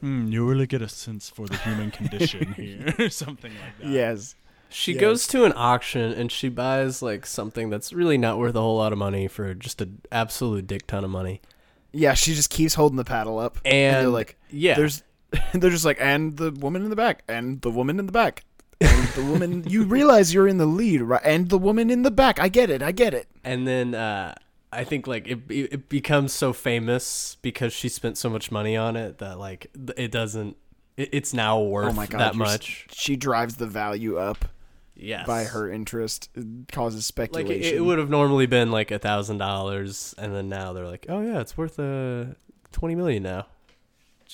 hmm, 0.00 0.26
"You 0.26 0.46
really 0.46 0.66
get 0.66 0.82
a 0.82 0.88
sense 0.90 1.30
for 1.30 1.46
the 1.46 1.56
human 1.56 1.90
condition 1.90 2.52
here," 2.56 2.94
or 2.98 3.08
something 3.08 3.52
like 3.52 3.78
that. 3.78 3.88
Yes. 3.88 4.34
She 4.68 4.92
Yes. 4.92 5.00
goes 5.00 5.26
to 5.28 5.44
an 5.44 5.54
auction 5.56 6.12
and 6.12 6.30
she 6.30 6.50
buys 6.50 7.00
like 7.00 7.24
something 7.24 7.70
that's 7.70 7.94
really 7.94 8.18
not 8.18 8.36
worth 8.36 8.54
a 8.56 8.60
whole 8.60 8.76
lot 8.76 8.92
of 8.92 8.98
money 8.98 9.26
for 9.26 9.54
just 9.54 9.80
an 9.80 10.02
absolute 10.12 10.66
dick 10.66 10.86
ton 10.86 11.02
of 11.02 11.08
money. 11.10 11.40
Yeah, 11.92 12.14
she 12.14 12.34
just 12.34 12.50
keeps 12.50 12.74
holding 12.74 12.96
the 12.96 13.04
paddle 13.04 13.38
up, 13.38 13.58
And, 13.64 13.96
they're 13.96 14.08
like, 14.08 14.36
yeah, 14.50 14.74
"There's," 14.76 15.02
they're 15.54 15.70
just 15.70 15.84
like, 15.84 15.98
"And 16.00 16.36
the 16.36 16.50
woman 16.50 16.82
in 16.84 16.90
the 16.90 16.96
back, 16.96 17.22
and 17.28 17.60
the 17.62 17.70
woman 17.70 17.98
in 17.98 18.06
the 18.06 18.12
back, 18.12 18.44
and 18.80 19.08
the 19.08 19.24
woman." 19.24 19.64
you 19.68 19.84
realize 19.84 20.32
you're 20.34 20.48
in 20.48 20.58
the 20.58 20.66
lead, 20.66 21.00
right? 21.02 21.22
And 21.24 21.48
the 21.48 21.58
woman 21.58 21.90
in 21.90 22.02
the 22.02 22.10
back. 22.10 22.38
I 22.38 22.48
get 22.48 22.70
it. 22.70 22.82
I 22.82 22.92
get 22.92 23.14
it. 23.14 23.26
and 23.42 23.66
then 23.66 23.94
uh, 23.94 24.34
I 24.72 24.84
think 24.84 25.06
like 25.06 25.26
it 25.26 25.40
it 25.48 25.72
it 25.72 25.88
becomes 25.88 26.32
so 26.32 26.52
famous 26.52 27.36
because 27.40 27.72
she 27.72 27.88
spent 27.88 28.18
so 28.18 28.28
much 28.28 28.52
money 28.52 28.76
on 28.76 28.96
it 28.96 29.18
that 29.18 29.38
like 29.38 29.70
it 29.96 30.10
doesn't. 30.10 30.56
It, 30.96 31.08
it's 31.12 31.32
now 31.32 31.60
worth 31.60 31.88
oh 31.88 31.92
my 31.92 32.06
god, 32.06 32.20
that 32.20 32.34
much. 32.34 32.86
She 32.92 33.16
drives 33.16 33.56
the 33.56 33.66
value 33.66 34.18
up 34.18 34.44
Yes. 34.98 35.26
by 35.26 35.44
her 35.44 35.70
interest. 35.70 36.28
It 36.34 36.70
causes 36.72 37.10
Like 37.16 37.30
speculation. 37.30 37.62
it, 37.62 37.76
it 37.76 37.80
would 37.80 37.98
have 37.98 38.10
normally 38.10 38.46
been 38.46 38.70
like 38.70 38.90
a 38.90 38.98
thousand 38.98 39.38
dollars, 39.38 40.14
and 40.18 40.34
then 40.34 40.48
now 40.48 40.72
they're 40.72 40.86
like, 40.86 41.06
oh 41.08 41.20
yeah, 41.22 41.40
it's 41.40 41.56
worth 41.56 41.78
uh, 41.78 42.26
twenty 42.72 42.94
million 42.94 43.22
now. 43.22 43.46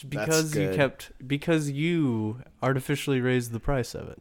Because 0.09 0.57
you 0.57 0.72
kept 0.74 1.12
because 1.24 1.70
you 1.70 2.42
artificially 2.62 3.20
raised 3.20 3.53
the 3.53 3.61
price 3.61 3.94
of 3.94 4.09
it. 4.09 4.20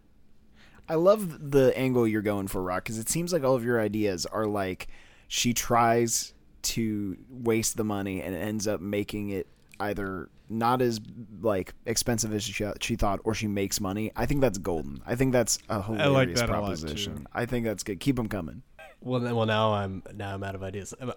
I 0.88 0.96
love 0.96 1.52
the 1.52 1.76
angle 1.78 2.08
you're 2.08 2.22
going 2.22 2.48
for, 2.48 2.62
Rock, 2.62 2.84
because 2.84 3.00
it 3.00 3.10
seems 3.10 3.34
like 3.34 3.44
all 3.44 3.56
of 3.56 3.64
your 3.64 3.80
ideas 3.80 4.26
are 4.28 4.46
like 4.46 4.88
she 5.28 5.54
tries 5.54 6.34
to 6.64 7.18
waste 7.30 7.76
the 7.78 7.84
money 7.84 8.22
and 8.22 8.36
ends 8.36 8.68
up 8.68 8.82
making 8.82 9.30
it 9.30 9.48
either 9.80 10.30
not 10.50 10.82
as 10.82 11.00
like 11.42 11.74
expensive 11.86 12.34
as 12.34 12.44
she, 12.44 12.66
she 12.82 12.96
thought, 12.96 13.20
or 13.24 13.34
she 13.34 13.48
makes 13.48 13.80
money. 13.80 14.12
I 14.16 14.26
think 14.26 14.42
that's 14.42 14.58
golden. 14.58 15.02
I 15.06 15.16
think 15.16 15.32
that's 15.32 15.60
a 15.70 15.82
hilarious 15.82 16.40
that 16.40 16.50
a 16.50 16.54
lot, 16.54 16.64
proposition. 16.64 17.18
too. 17.18 17.26
I 17.34 17.46
think 17.46 17.66
that's 17.66 17.84
good. 17.84 18.00
Keep 18.00 18.18
them 18.18 18.28
coming. 18.28 18.62
Well, 19.02 19.20
then, 19.20 19.36
well 19.36 19.46
now 19.46 19.74
I'm 19.74 20.04
now 20.14 20.34
I'm 20.34 20.44
out 20.44 20.56
of 20.56 20.64
ideas. 20.64 20.94
I'm- 21.00 21.12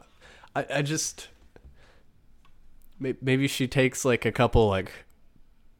I 0.54 0.66
I 0.76 0.82
just 0.82 1.28
maybe 2.98 3.46
she 3.46 3.68
takes 3.68 4.04
like 4.04 4.24
a 4.24 4.32
couple 4.32 4.68
like 4.68 4.90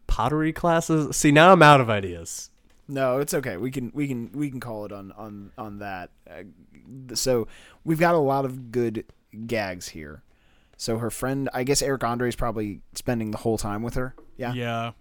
pottery 0.06 0.52
classes. 0.52 1.16
See, 1.16 1.32
now 1.32 1.52
I'm 1.52 1.62
out 1.62 1.80
of 1.80 1.88
ideas. 1.88 2.50
No, 2.88 3.18
it's 3.18 3.34
okay. 3.34 3.56
We 3.56 3.70
can 3.70 3.90
we 3.94 4.06
can 4.06 4.30
we 4.32 4.50
can 4.50 4.60
call 4.60 4.84
it 4.84 4.92
on 4.92 5.12
on 5.12 5.50
on 5.58 5.78
that. 5.78 6.10
Uh, 6.30 6.44
so 7.14 7.48
we've 7.84 7.98
got 7.98 8.14
a 8.14 8.18
lot 8.18 8.44
of 8.44 8.70
good 8.70 9.04
gags 9.46 9.88
here. 9.88 10.22
So 10.76 10.98
her 10.98 11.10
friend, 11.10 11.48
I 11.54 11.64
guess 11.64 11.82
Eric 11.82 12.04
Andre 12.04 12.28
is 12.28 12.36
probably 12.36 12.80
spending 12.94 13.30
the 13.30 13.38
whole 13.38 13.58
time 13.58 13.82
with 13.82 13.94
her. 13.94 14.14
Yeah. 14.36 14.52
Yeah. 14.52 14.92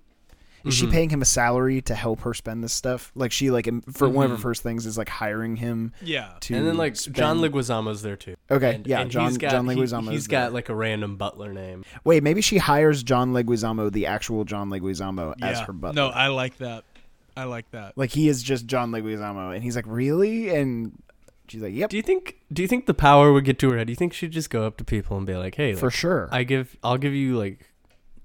Is 0.63 0.73
she 0.73 0.85
mm-hmm. 0.85 0.93
paying 0.93 1.09
him 1.11 1.21
a 1.21 1.25
salary 1.25 1.81
to 1.83 1.93
help 1.93 2.21
her 2.21 2.33
spend 2.33 2.63
this 2.63 2.73
stuff? 2.73 3.11
Like 3.13 3.31
she 3.31 3.51
like 3.51 3.67
im- 3.67 3.81
for 3.81 4.09
one 4.09 4.25
of 4.25 4.31
her 4.31 4.37
mm-hmm. 4.37 4.41
first 4.41 4.63
things 4.63 4.87
is 4.87 4.97
like 4.97 5.09
hiring 5.09 5.55
him 5.55 5.93
Yeah. 6.01 6.31
to 6.41 6.55
and 6.55 6.65
then 6.65 6.75
like 6.75 6.95
spend- 6.95 7.15
John 7.15 7.37
Leguizamo's 7.39 8.01
there 8.01 8.15
too. 8.15 8.35
Okay, 8.49 8.75
And- 8.75 8.87
yeah, 8.87 9.01
and 9.01 9.11
John 9.11 9.27
he's 9.27 9.37
got, 9.37 9.51
John 9.51 9.69
he- 9.69 9.75
Leguizamo. 9.75 10.09
He's 10.09 10.21
is 10.21 10.27
got 10.27 10.53
like 10.53 10.69
a 10.69 10.75
random 10.75 11.17
butler 11.17 11.53
name. 11.53 11.85
Wait, 12.03 12.23
maybe 12.23 12.41
she 12.41 12.57
hires 12.57 13.03
John 13.03 13.31
Leguizamo, 13.31 13.91
the 13.91 14.07
actual 14.07 14.43
John 14.43 14.71
Leguizamo, 14.71 15.35
as 15.39 15.59
her 15.59 15.73
butler. 15.73 16.01
No, 16.01 16.07
I 16.09 16.27
like 16.29 16.57
that. 16.57 16.83
I 17.37 17.43
like 17.43 17.69
that. 17.71 17.97
like 17.97 18.11
he 18.11 18.29
is 18.29 18.41
just 18.41 18.65
John 18.65 18.91
Leguizamo, 18.91 19.53
and 19.53 19.61
he's 19.61 19.75
like, 19.75 19.85
really? 19.87 20.49
And 20.49 20.93
she's 21.47 21.61
like, 21.61 21.73
yep, 21.73 21.89
Do 21.89 21.97
you 21.97 22.03
think? 22.03 22.37
Do 22.51 22.61
you 22.61 22.67
think 22.67 22.85
the 22.85 22.93
power 22.93 23.31
would 23.33 23.45
get 23.45 23.59
to 23.59 23.69
her 23.71 23.77
head? 23.77 23.87
Do 23.87 23.91
you 23.91 23.95
think 23.97 24.13
she'd 24.13 24.31
just 24.31 24.49
go 24.49 24.65
up 24.65 24.77
to 24.77 24.83
people 24.83 25.17
and 25.17 25.25
be 25.25 25.35
like, 25.35 25.55
"Hey, 25.55 25.73
for 25.73 25.87
like, 25.87 25.93
sure. 25.95 26.29
I 26.31 26.43
give, 26.43 26.75
I'll 26.83 26.97
give 26.97 27.13
you 27.13 27.37
like 27.37 27.69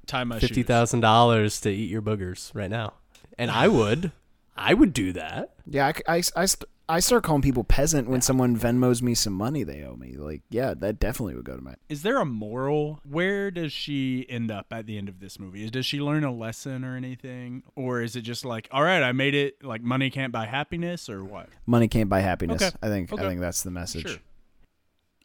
Tie 0.06 0.24
my 0.24 0.38
fifty 0.38 0.56
shoes. 0.56 0.66
thousand 0.66 1.00
dollars 1.00 1.61
to 1.62 1.70
eat 1.70 1.88
your 1.90 2.02
boogers 2.02 2.50
right 2.54 2.70
now," 2.70 2.94
and 3.38 3.50
I 3.50 3.68
would, 3.68 4.12
I 4.56 4.74
would 4.74 4.92
do 4.92 5.12
that. 5.12 5.54
yeah, 5.66 5.92
I, 6.09 6.20
st- 6.22 6.64
I 6.90 6.98
start 6.98 7.22
calling 7.22 7.40
people 7.40 7.62
peasant 7.62 8.09
when 8.09 8.20
someone 8.20 8.57
Venmos 8.59 9.00
me 9.00 9.14
some 9.14 9.33
money 9.33 9.62
they 9.62 9.85
owe 9.85 9.94
me. 9.94 10.16
Like, 10.16 10.42
yeah, 10.50 10.74
that 10.74 10.98
definitely 10.98 11.37
would 11.37 11.44
go 11.44 11.55
to 11.55 11.62
my. 11.62 11.74
Is 11.88 12.03
there 12.03 12.18
a 12.20 12.24
moral? 12.24 12.98
Where 13.09 13.53
does 13.53 13.72
she 13.72 14.26
end 14.29 14.50
up 14.50 14.66
at 14.72 14.87
the 14.87 14.98
end 14.98 15.09
of 15.09 15.20
this 15.20 15.38
movie? 15.38 15.70
Does 15.70 15.87
she 15.87 16.00
learn 16.00 16.24
a 16.24 16.33
lesson 16.35 16.85
or 16.85 16.96
anything? 16.96 17.62
Or 17.76 18.03
is 18.03 18.16
it 18.16 18.22
just 18.22 18.44
like, 18.44 18.66
all 18.72 18.83
right, 18.83 19.05
I 19.05 19.12
made 19.12 19.37
it, 19.37 19.62
like 19.62 19.83
money 19.83 20.11
can't 20.11 20.33
buy 20.33 20.46
happiness 20.46 21.09
or 21.09 21.22
what? 21.22 21.48
Money 21.64 21.87
can't 21.87 22.09
buy 22.09 22.20
happiness. 22.20 22.61
Okay. 22.61 22.76
I 22.83 22.88
think 22.88 23.12
Okay. 23.12 23.24
I 23.24 23.29
think 23.29 23.40
that's 23.40 23.62
the 23.62 23.70
message. 23.70 24.09
Sure. 24.09 24.18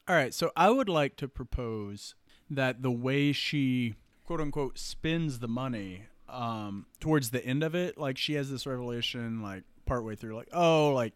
All 0.07 0.15
right, 0.15 0.35
so 0.35 0.51
I 0.55 0.69
would 0.69 0.87
like 0.87 1.15
to 1.15 1.27
propose 1.27 2.13
that 2.47 2.83
the 2.83 2.91
way 2.91 3.31
she 3.31 3.95
quote 4.23 4.39
unquote 4.39 4.77
spends 4.77 5.39
the 5.39 5.47
money 5.47 6.03
um 6.29 6.85
towards 6.99 7.31
the 7.31 7.43
end 7.43 7.63
of 7.63 7.73
it, 7.73 7.97
like 7.97 8.19
she 8.19 8.33
has 8.35 8.51
this 8.51 8.67
revelation 8.67 9.41
like 9.41 9.63
partway 9.87 10.15
through 10.15 10.35
like, 10.35 10.49
oh, 10.53 10.91
like 10.93 11.13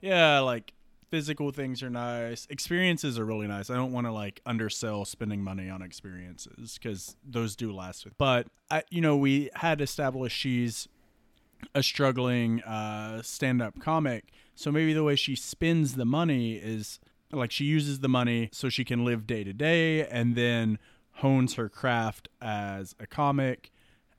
yeah, 0.00 0.40
like 0.40 0.72
physical 1.10 1.50
things 1.50 1.82
are 1.82 1.90
nice. 1.90 2.46
Experiences 2.50 3.18
are 3.18 3.24
really 3.24 3.46
nice. 3.46 3.70
I 3.70 3.74
don't 3.74 3.92
want 3.92 4.06
to 4.06 4.12
like 4.12 4.40
undersell 4.44 5.04
spending 5.04 5.42
money 5.42 5.70
on 5.70 5.82
experiences 5.82 6.78
cuz 6.82 7.16
those 7.24 7.56
do 7.56 7.72
last. 7.72 8.06
But 8.18 8.48
I 8.70 8.82
you 8.90 9.00
know, 9.00 9.16
we 9.16 9.50
had 9.54 9.80
established 9.80 10.36
she's 10.36 10.88
a 11.74 11.82
struggling 11.82 12.62
uh, 12.62 13.22
stand-up 13.22 13.80
comic 13.80 14.26
so 14.54 14.72
maybe 14.72 14.92
the 14.92 15.04
way 15.04 15.16
she 15.16 15.36
spends 15.36 15.94
the 15.94 16.04
money 16.04 16.54
is 16.54 17.00
like 17.32 17.50
she 17.50 17.64
uses 17.64 18.00
the 18.00 18.08
money 18.08 18.48
so 18.52 18.68
she 18.68 18.84
can 18.84 19.04
live 19.04 19.26
day 19.26 19.44
to 19.44 19.52
day 19.52 20.06
and 20.06 20.34
then 20.34 20.78
hones 21.14 21.54
her 21.54 21.68
craft 21.68 22.28
as 22.40 22.94
a 23.00 23.06
comic 23.06 23.70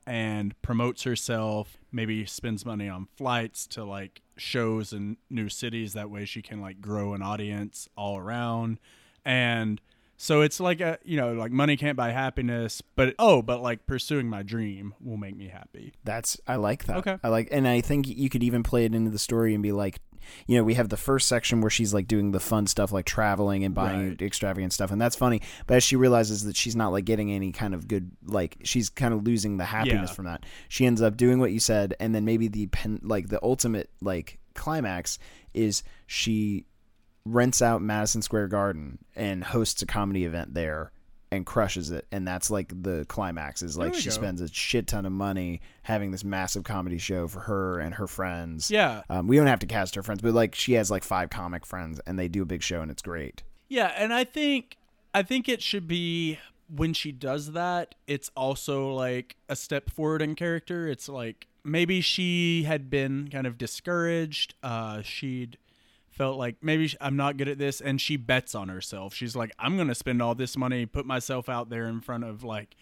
and 0.05 0.59
promotes 0.61 1.03
herself 1.03 1.78
maybe 1.91 2.25
spends 2.25 2.65
money 2.65 2.88
on 2.88 3.08
flights 3.15 3.67
to 3.67 3.84
like 3.84 4.21
shows 4.38 4.93
in 4.93 5.17
new 5.30 5.49
cities. 5.49 5.93
That 5.93 6.10
way 6.10 6.25
she 6.25 6.41
can 6.41 6.62
like 6.62 6.82
grow 6.82 7.13
an 7.13 7.21
audience 7.21 7.88
all 7.95 8.17
around. 8.17 8.80
And 9.25 9.82
so 10.21 10.41
it's 10.41 10.60
like 10.60 10.82
a 10.82 10.99
you 11.05 11.15
know 11.15 11.32
like 11.34 11.51
money 11.51 11.77
can't 11.77 11.95
buy 11.95 12.12
happiness 12.12 12.82
but 12.95 13.15
oh 13.17 13.41
but 13.41 13.62
like 13.62 13.88
pursuing 13.88 14.27
my 14.29 14.43
dream 14.43 14.93
will 15.01 15.15
make 15.17 15.36
me 15.36 15.47
happy 15.47 15.93
That's 16.03 16.38
I 16.45 16.58
like 16.58 16.86
that. 16.86 16.97
Okay. 16.97 17.17
I 17.23 17.29
like, 17.29 17.47
and 17.51 17.65
I 17.67 17.79
think 17.82 18.08
you 18.08 18.29
could 18.29 18.43
even 18.43 18.62
play 18.62 18.84
it 18.86 18.93
into 18.93 19.10
the 19.12 19.17
story 19.19 19.53
and 19.53 19.63
be 19.63 19.71
like, 19.71 19.99
you 20.45 20.58
know, 20.58 20.63
we 20.63 20.73
have 20.73 20.89
the 20.89 20.97
first 20.97 21.27
section 21.29 21.62
where 21.62 21.69
she's 21.69 21.93
like 21.93 22.08
doing 22.08 22.32
the 22.32 22.39
fun 22.39 22.67
stuff, 22.67 22.91
like 22.91 23.05
traveling 23.05 23.63
and 23.63 23.73
buying 23.73 24.10
Right. 24.10 24.21
extravagant 24.21 24.73
stuff, 24.73 24.91
and 24.91 24.99
that's 25.01 25.15
funny. 25.15 25.41
But 25.65 25.77
as 25.77 25.84
she 25.84 25.95
realizes 25.95 26.43
that 26.43 26.55
she's 26.58 26.75
not 26.75 26.91
like 26.91 27.05
getting 27.05 27.32
any 27.32 27.51
kind 27.53 27.73
of 27.73 27.88
good, 27.88 28.12
like 28.25 28.58
she's 28.63 28.89
kind 28.89 29.13
of 29.13 29.23
losing 29.23 29.58
the 29.58 29.65
happiness 29.65 30.10
Yeah. 30.10 30.15
from 30.15 30.25
that, 30.25 30.45
she 30.67 30.86
ends 30.86 31.01
up 31.01 31.15
doing 31.15 31.39
what 31.39 31.51
you 31.53 31.60
said, 31.60 31.95
and 31.99 32.13
then 32.13 32.25
maybe 32.25 32.47
the 32.49 32.67
pen, 32.67 32.99
like 33.01 33.29
the 33.29 33.39
ultimate 33.41 33.89
like 34.01 34.39
climax 34.55 35.17
is 35.53 35.84
she 36.08 36.65
rents 37.33 37.61
out 37.61 37.81
Madison 37.81 38.21
Square 38.21 38.47
Garden 38.47 38.99
and 39.15 39.43
hosts 39.43 39.81
a 39.81 39.85
comedy 39.85 40.25
event 40.25 40.53
there 40.53 40.91
and 41.31 41.45
crushes 41.45 41.91
it 41.91 42.07
and 42.11 42.27
that's 42.27 42.49
like 42.49 42.73
the 42.81 43.05
climax 43.07 43.61
is 43.61 43.77
like 43.77 43.93
she 43.93 44.05
go. 44.09 44.15
spends 44.15 44.41
a 44.41 44.47
shit 44.47 44.87
ton 44.87 45.05
of 45.05 45.11
money 45.11 45.61
having 45.83 46.09
this 46.09 46.23
massive 46.23 46.63
comedy 46.63 46.97
show 46.97 47.27
for 47.27 47.41
her 47.41 47.79
and 47.79 47.93
her 47.93 48.07
friends 48.07 48.71
yeah 48.71 49.03
um, 49.11 49.27
we 49.27 49.37
don't 49.37 49.45
have 49.45 49.59
to 49.59 49.67
cast 49.67 49.93
her 49.93 50.01
friends 50.01 50.23
but 50.23 50.33
like 50.33 50.55
she 50.55 50.73
has 50.73 50.89
like 50.89 51.03
five 51.03 51.29
comic 51.29 51.67
friends 51.67 52.01
and 52.07 52.17
they 52.17 52.27
do 52.27 52.41
a 52.41 52.45
big 52.45 52.63
show 52.63 52.81
and 52.81 52.89
it's 52.89 53.04
great 53.04 53.43
Yeah, 53.67 53.93
and 53.95 54.12
I 54.12 54.23
think 54.23 54.77
I 55.13 55.21
think 55.21 55.47
it 55.47 55.62
should 55.62 55.87
be 55.87 56.39
when 56.67 56.93
she 56.95 57.12
does 57.12 57.51
that, 57.51 57.93
it's 58.08 58.31
also 58.35 58.91
like 58.91 59.35
a 59.47 59.56
step 59.56 59.91
forward 59.91 60.23
in 60.23 60.33
character. 60.33 60.87
It's 60.87 61.08
like 61.08 61.45
maybe 61.63 62.01
she 62.01 62.63
had 62.63 62.89
been 62.89 63.27
kind 63.31 63.45
of 63.45 63.56
discouraged. 63.60 64.56
Uh 64.63 65.04
she'd 65.04 65.58
felt 66.19 66.37
like 66.37 66.57
maybe 66.61 66.93
I'm 66.99 67.15
not 67.15 67.37
good 67.37 67.47
at 67.47 67.57
this 67.57 67.79
and 67.79 67.99
she 68.01 68.17
bets 68.17 68.53
on 68.53 68.67
herself. 68.67 69.13
She's 69.13 69.37
like 69.37 69.53
I'm 69.57 69.77
going 69.77 69.87
to 69.87 69.95
spend 69.95 70.21
all 70.21 70.35
this 70.35 70.57
money, 70.57 70.85
put 70.85 71.05
myself 71.05 71.47
out 71.47 71.69
there 71.69 71.87
in 71.87 72.01
front 72.01 72.25
of 72.25 72.43
like 72.43 72.75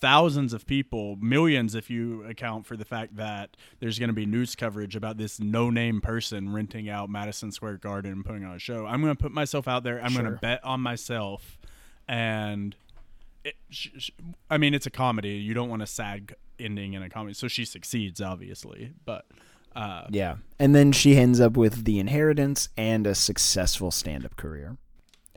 thousands 0.00 0.54
of 0.54 0.66
people, 0.66 1.16
millions 1.16 1.74
if 1.74 1.90
you 1.90 2.24
account 2.24 2.64
for 2.64 2.78
the 2.78 2.86
fact 2.86 3.16
that 3.16 3.54
there's 3.80 3.98
going 3.98 4.08
to 4.08 4.14
be 4.14 4.24
news 4.24 4.56
coverage 4.56 4.96
about 4.96 5.18
this 5.18 5.38
no-name 5.38 6.00
person 6.00 6.54
renting 6.54 6.88
out 6.88 7.10
Madison 7.10 7.52
Square 7.52 7.76
Garden 7.76 8.12
and 8.12 8.24
putting 8.24 8.46
on 8.46 8.54
a 8.54 8.58
show. 8.58 8.86
I'm 8.86 9.02
going 9.02 9.14
to 9.14 9.22
put 9.22 9.30
myself 9.30 9.68
out 9.68 9.84
there. 9.84 10.02
I'm 10.02 10.14
going 10.14 10.24
to 10.24 10.38
bet 10.40 10.64
on 10.64 10.80
myself 10.80 11.58
and 12.08 12.74
it, 13.44 13.56
sh- 13.68 13.88
sh- 13.98 14.10
I 14.48 14.56
mean 14.56 14.72
it's 14.72 14.86
a 14.86 14.90
comedy. 14.90 15.34
You 15.34 15.52
don't 15.52 15.68
want 15.68 15.82
a 15.82 15.86
sad 15.86 16.34
ending 16.58 16.94
in 16.94 17.02
a 17.02 17.10
comedy. 17.10 17.34
So 17.34 17.46
she 17.46 17.66
succeeds 17.66 18.22
obviously, 18.22 18.94
but 19.04 19.26
uh 19.76 20.04
yeah 20.10 20.36
and 20.58 20.74
then 20.74 20.92
she 20.92 21.16
ends 21.16 21.40
up 21.40 21.56
with 21.56 21.84
the 21.84 21.98
inheritance 21.98 22.68
and 22.76 23.06
a 23.06 23.14
successful 23.14 23.90
stand-up 23.90 24.36
career 24.36 24.76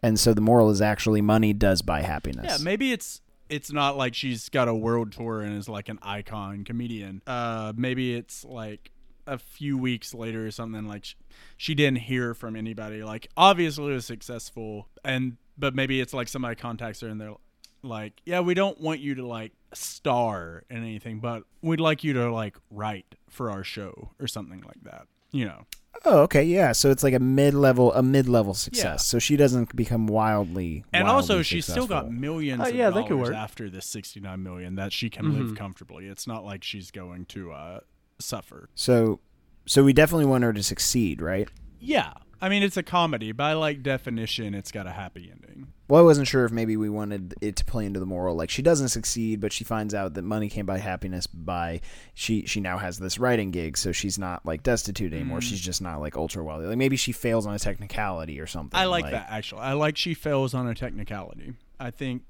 and 0.02 0.20
so 0.20 0.34
the 0.34 0.42
moral 0.42 0.70
is 0.70 0.82
actually 0.82 1.22
money 1.22 1.54
does 1.54 1.82
buy 1.82 2.02
happiness 2.02 2.46
Yeah, 2.48 2.58
maybe 2.64 2.92
it's 2.92 3.22
it's 3.50 3.72
not 3.72 3.96
like 3.96 4.16
she's 4.16 4.50
got 4.50 4.68
a 4.68 4.74
world 4.74 5.12
tour 5.12 5.42
and 5.42 5.56
is 5.58 5.70
like 5.70 5.88
an 5.88 6.00
icon 6.02 6.64
comedian. 6.64 7.22
Uh, 7.28 7.72
maybe 7.76 8.16
it's 8.16 8.44
like 8.44 8.90
a 9.28 9.38
few 9.38 9.78
weeks 9.78 10.14
later 10.14 10.48
or 10.48 10.52
something 10.52 10.88
like 10.88 11.06
sh- 11.06 11.16
she 11.56 11.76
didn't 11.76 12.00
hear 12.00 12.34
from 12.34 12.56
anybody. 12.56 13.04
Like 13.04 13.28
obviously 13.38 13.92
it 13.92 13.96
was 13.96 14.06
successful, 14.06 14.88
and 15.04 15.38
but 15.58 15.76
maybe 15.76 16.02
it's 16.02 16.14
like 16.14 16.30
somebody 16.30 16.56
contacts 16.56 17.02
her 17.02 17.10
and 17.10 17.22
they're 17.22 17.36
like, 17.84 18.22
yeah, 18.26 18.40
we 18.40 18.54
don't 18.54 18.80
want 18.80 19.00
you 19.00 19.16
to 19.16 19.26
like 19.26 19.52
star 19.74 20.64
in 20.70 20.78
anything, 20.78 21.20
but 21.20 21.44
we'd 21.62 21.80
like 21.80 22.04
you 22.04 22.14
to 22.14 22.32
like 22.32 22.58
write 22.70 23.16
for 23.30 23.52
our 23.52 23.64
show 23.64 24.12
or 24.20 24.28
something 24.28 24.62
like 24.62 24.84
that. 24.84 25.08
You 25.32 25.46
know. 25.46 25.66
Oh, 26.06 26.20
okay, 26.22 26.44
yeah. 26.44 26.74
So 26.74 26.92
it's 26.92 27.04
like 27.04 27.14
a 27.14 27.20
mid-level, 27.20 27.94
a 27.94 28.04
mid-level 28.04 28.56
success. 28.56 28.84
Yeah. 28.84 28.96
So 28.98 29.20
she 29.20 29.38
doesn't 29.38 29.76
become 29.76 30.08
wildly. 30.08 30.84
And 30.92 31.06
wildly 31.06 31.16
also, 31.16 31.42
she's 31.44 31.66
still 31.66 31.88
got 31.88 32.12
millions 32.12 32.62
Oh, 32.66 32.68
yeah, 32.68 32.90
that 32.90 33.04
could 33.04 33.16
dollars 33.16 33.30
work. 33.30 33.38
after 33.38 33.70
this 33.70 33.86
69 33.86 34.42
million 34.44 34.76
that 34.76 34.92
she 34.92 35.10
can 35.10 35.34
live 35.34 35.56
comfortably. 35.56 36.08
It's 36.08 36.28
not 36.28 36.44
like 36.44 36.64
she's 36.64 36.92
going 36.92 37.26
to 37.28 37.52
uh, 37.54 37.80
suffer. 38.20 38.70
So, 38.76 39.22
so 39.66 39.84
we 39.84 39.94
definitely 39.94 40.26
want 40.26 40.44
her 40.44 40.52
to 40.52 40.64
succeed, 40.64 41.22
right? 41.22 41.48
Yeah. 41.80 42.14
I 42.42 42.50
mean, 42.50 42.64
it's 42.64 42.76
a 42.76 42.84
comedy. 42.84 43.32
By 43.32 43.54
like 43.54 43.82
definition, 43.84 44.54
it's 44.54 44.72
got 44.72 44.86
a 44.86 44.92
happy 44.92 45.32
ending. 45.32 45.68
Well, 45.94 46.02
I 46.02 46.06
wasn't 46.06 46.28
sure 46.28 46.44
if 46.44 46.52
maybe 46.52 46.76
we 46.76 46.90
wanted 46.90 47.36
it 47.40 47.56
to 47.58 47.66
play 47.66 47.86
into 47.86 48.00
the 48.00 48.08
moral. 48.08 48.36
Like 48.36 48.50
she 48.50 48.64
doesn't 48.64 48.90
succeed, 48.90 49.40
but 49.40 49.54
she 49.54 49.64
finds 49.64 49.94
out 49.94 50.16
that 50.16 50.24
money 50.24 50.50
came 50.50 50.66
by 50.66 50.80
happiness. 50.80 51.28
By 51.28 51.82
she 52.16 52.48
she 52.48 52.62
now 52.62 52.80
has 52.80 52.98
this 52.98 53.20
writing 53.20 53.52
gig, 53.52 53.78
so 53.78 53.92
she's 53.92 54.18
not 54.18 54.44
like 54.44 54.64
destitute 54.64 55.14
anymore. 55.14 55.38
Mm. 55.38 55.44
She's 55.44 55.62
just 55.62 55.84
not 55.84 56.02
like 56.02 56.18
ultra 56.18 56.44
wealthy. 56.44 56.66
Like 56.66 56.80
maybe 56.80 56.96
she 56.96 57.12
fails 57.12 57.46
on 57.46 57.54
a 57.54 57.60
technicality 57.60 58.40
or 58.40 58.48
something. 58.48 58.76
I 58.76 58.86
like, 58.86 59.06
that 59.12 59.28
actually. 59.30 59.62
I 59.62 59.74
like 59.74 59.96
she 59.96 60.16
fails 60.16 60.56
on 60.56 60.66
a 60.66 60.74
technicality. 60.74 61.54
I 61.80 61.92
think 61.92 62.24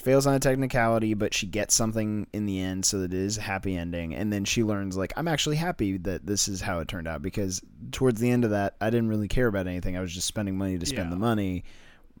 fails 0.00 0.26
on 0.26 0.32
a 0.32 0.40
technicality, 0.40 1.12
but 1.12 1.34
she 1.34 1.46
gets 1.46 1.74
something 1.74 2.26
in 2.32 2.46
the 2.46 2.60
end, 2.60 2.86
so 2.86 3.00
that 3.00 3.12
it 3.12 3.20
is 3.20 3.36
a 3.36 3.42
happy 3.42 3.76
ending. 3.76 4.14
And 4.14 4.32
then 4.32 4.46
she 4.46 4.64
learns, 4.64 4.96
like, 4.96 5.12
I'm 5.18 5.28
actually 5.28 5.56
happy 5.56 5.98
that 5.98 6.24
this 6.24 6.48
is 6.48 6.62
how 6.62 6.78
it 6.78 6.88
turned 6.88 7.06
out 7.06 7.20
because 7.20 7.60
towards 7.90 8.22
the 8.22 8.30
end 8.30 8.44
of 8.44 8.52
that, 8.52 8.74
I 8.80 8.88
didn't 8.88 9.10
really 9.10 9.28
care 9.28 9.48
about 9.48 9.66
anything. 9.66 9.98
I 9.98 10.00
was 10.00 10.14
just 10.14 10.26
spending 10.26 10.56
money 10.56 10.78
to 10.78 10.86
spend 10.86 11.08
Yeah. 11.08 11.10
the 11.10 11.20
money, 11.20 11.64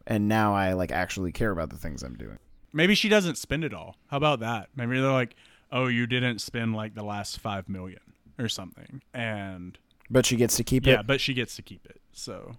and 0.06 0.28
now 0.28 0.54
I 0.54 0.72
like 0.74 0.90
actually 0.92 1.32
care 1.32 1.50
about 1.50 1.70
the 1.70 1.76
things 1.76 2.02
I'm 2.02 2.14
doing. 2.16 2.38
maybe 2.72 2.94
she 2.94 3.08
doesn't 3.08 3.36
spend 3.38 3.64
it 3.64 3.74
all. 3.74 3.96
How 4.08 4.16
about 4.16 4.40
that? 4.40 4.68
Maybe 4.76 5.00
they're 5.00 5.10
like, 5.12 5.34
"Oh, 5.70 5.86
you 5.86 6.06
didn't 6.06 6.40
spend 6.40 6.74
like 6.74 6.94
the 6.94 7.04
last 7.04 7.38
5 7.40 7.68
million 7.68 8.00
or 8.38 8.48
something." 8.48 9.02
And 9.14 9.78
But 10.10 10.26
she 10.26 10.36
gets 10.36 10.56
to 10.56 10.64
keep 10.64 10.86
yeah, 10.86 10.92
it. 10.94 10.96
Yeah, 10.96 11.02
but 11.02 11.20
she 11.20 11.34
gets 11.34 11.54
to 11.56 11.62
keep 11.62 11.84
it. 11.86 12.00
So, 12.12 12.56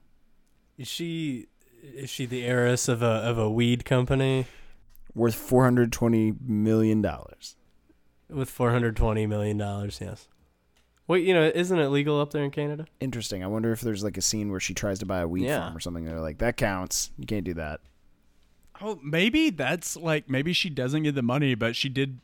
Is 0.77 0.87
she 0.87 1.47
is 1.83 2.09
she 2.09 2.25
the 2.25 2.43
heiress 2.45 2.87
of 2.87 3.01
a 3.01 3.05
of 3.29 3.37
a 3.37 3.49
weed 3.49 3.83
company 3.85 4.45
Worth 5.15 5.35
420 5.35 6.33
million 6.41 7.01
dollars. 7.01 7.55
with 8.29 8.49
four 8.49 8.71
hundred 8.71 8.95
twenty 8.95 9.27
million 9.27 9.57
dollars? 9.57 9.99
Yes. 10.01 10.27
Wait, 11.07 11.25
you 11.25 11.33
know, 11.33 11.51
isn't 11.53 11.77
it 11.79 11.87
legal 11.89 12.19
up 12.21 12.31
there 12.31 12.43
in 12.43 12.51
Canada? 12.51 12.85
Interesting. 12.99 13.43
I 13.43 13.47
wonder 13.47 13.71
if 13.73 13.81
there's 13.81 14.03
like 14.03 14.17
a 14.17 14.21
scene 14.21 14.49
where 14.51 14.59
she 14.61 14.73
tries 14.73 14.99
to 14.99 15.05
buy 15.05 15.19
a 15.19 15.27
weed 15.27 15.43
Yeah. 15.45 15.59
farm 15.59 15.75
or 15.75 15.79
something. 15.81 16.05
They're 16.05 16.21
like, 16.21 16.37
that 16.37 16.55
counts. 16.57 17.11
You 17.17 17.25
can't 17.27 17.43
do 17.43 17.53
that. 17.55 17.81
Oh, 18.81 18.99
maybe 19.03 19.49
that's 19.49 19.95
like 19.97 20.29
maybe 20.29 20.51
she 20.53 20.69
doesn't 20.69 21.03
get 21.03 21.13
the 21.15 21.21
money, 21.21 21.55
but 21.55 21.75
she 21.75 21.89
did 21.89 22.19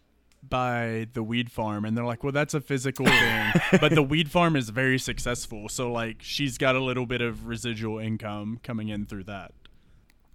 buy 0.48 1.08
the 1.14 1.22
weed 1.22 1.52
farm, 1.52 1.86
and 1.86 1.96
they're 1.96 2.06
like, 2.06 2.24
"Well, 2.24 2.32
that's 2.32 2.54
a 2.54 2.62
physical 2.62 3.06
thing," 3.06 3.52
but 3.80 3.94
the 3.94 4.02
weed 4.02 4.32
farm 4.32 4.56
is 4.56 4.70
very 4.70 4.98
successful, 4.98 5.70
so 5.70 5.92
like 5.92 6.18
she's 6.22 6.58
got 6.58 6.76
a 6.76 6.80
little 6.84 7.06
bit 7.06 7.22
of 7.22 7.46
residual 7.46 8.00
income 8.00 8.60
coming 8.64 8.90
in 8.90 9.06
through 9.06 9.26
that. 9.26 9.54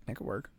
That 0.06 0.16
could 0.16 0.26
work. 0.26 0.50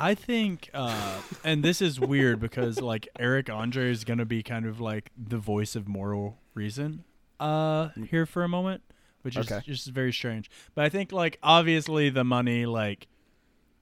I 0.00 0.14
think, 0.14 0.70
uh, 0.72 1.22
and 1.44 1.62
this 1.62 1.82
is 1.82 2.00
weird 2.00 2.40
because 2.40 2.80
like 2.80 3.06
Eric 3.18 3.50
Andre 3.50 3.90
is 3.90 4.04
gonna 4.04 4.24
be 4.24 4.42
kind 4.42 4.64
of 4.66 4.80
like 4.80 5.10
the 5.16 5.36
voice 5.38 5.76
of 5.76 5.86
moral 5.86 6.38
reason 6.54 7.04
uh, 7.38 7.90
here 8.08 8.24
for 8.26 8.42
a 8.42 8.48
moment, 8.48 8.82
which 9.22 9.36
is 9.36 9.46
Okay. 9.46 9.60
just 9.64 9.86
very 9.88 10.12
strange. 10.12 10.50
But 10.74 10.84
I 10.86 10.88
think 10.88 11.12
like 11.12 11.38
obviously 11.42 12.08
the 12.10 12.24
money 12.24 12.64
like 12.66 13.08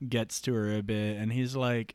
gets 0.09 0.41
to 0.43 0.55
her 0.55 0.77
a 0.77 0.83
bit, 0.83 1.17
and 1.17 1.33
he's 1.33 1.55
like, 1.55 1.95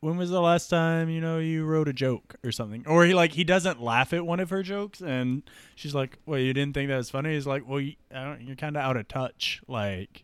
"When 0.00 0.16
was 0.16 0.30
the 0.30 0.40
last 0.40 0.68
time 0.68 1.08
you 1.10 1.20
know 1.20 1.38
you 1.38 1.64
wrote 1.66 1.88
a 1.88 1.92
joke 1.92 2.36
or 2.42 2.52
something?" 2.52 2.84
Or 2.86 3.04
he 3.04 3.12
like 3.14 3.32
he 3.32 3.44
doesn't 3.44 3.82
laugh 3.82 4.12
at 4.14 4.24
one 4.24 4.40
of 4.40 4.48
her 4.50 4.62
jokes, 4.62 5.00
and 5.02 5.42
she's 5.74 5.94
like, 5.94 6.18
"Well, 6.24 6.38
you 6.40 6.54
didn't 6.54 6.74
think 6.74 6.88
that 6.88 6.96
was 6.96 7.10
funny?" 7.10 7.34
He's 7.34 7.46
like, 7.46 7.68
"Well, 7.68 7.80
you, 7.80 7.96
I 8.14 8.24
don't, 8.24 8.42
you're 8.42 8.56
kind 8.56 8.76
of 8.76 8.82
out 8.82 8.96
of 8.96 9.08
touch, 9.08 9.60
like." 9.68 10.22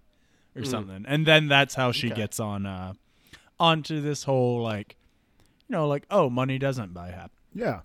Or 0.55 0.61
Mm. 0.61 0.67
something, 0.67 1.05
and 1.09 1.25
then 1.27 1.49
that's 1.49 1.77
how 1.77 1.93
she 1.93 2.09
Okay. 2.09 2.17
gets 2.17 2.39
on 2.39 2.67
uh, 2.67 2.93
onto 3.63 4.01
this 4.01 4.25
whole 4.25 4.61
like 4.61 4.97
you 5.69 5.73
know 5.77 5.87
like 5.87 6.05
oh 6.11 6.29
money 6.29 6.59
doesn't 6.59 6.93
buy 6.93 7.07
happiness 7.09 7.31
Yeah, 7.55 7.81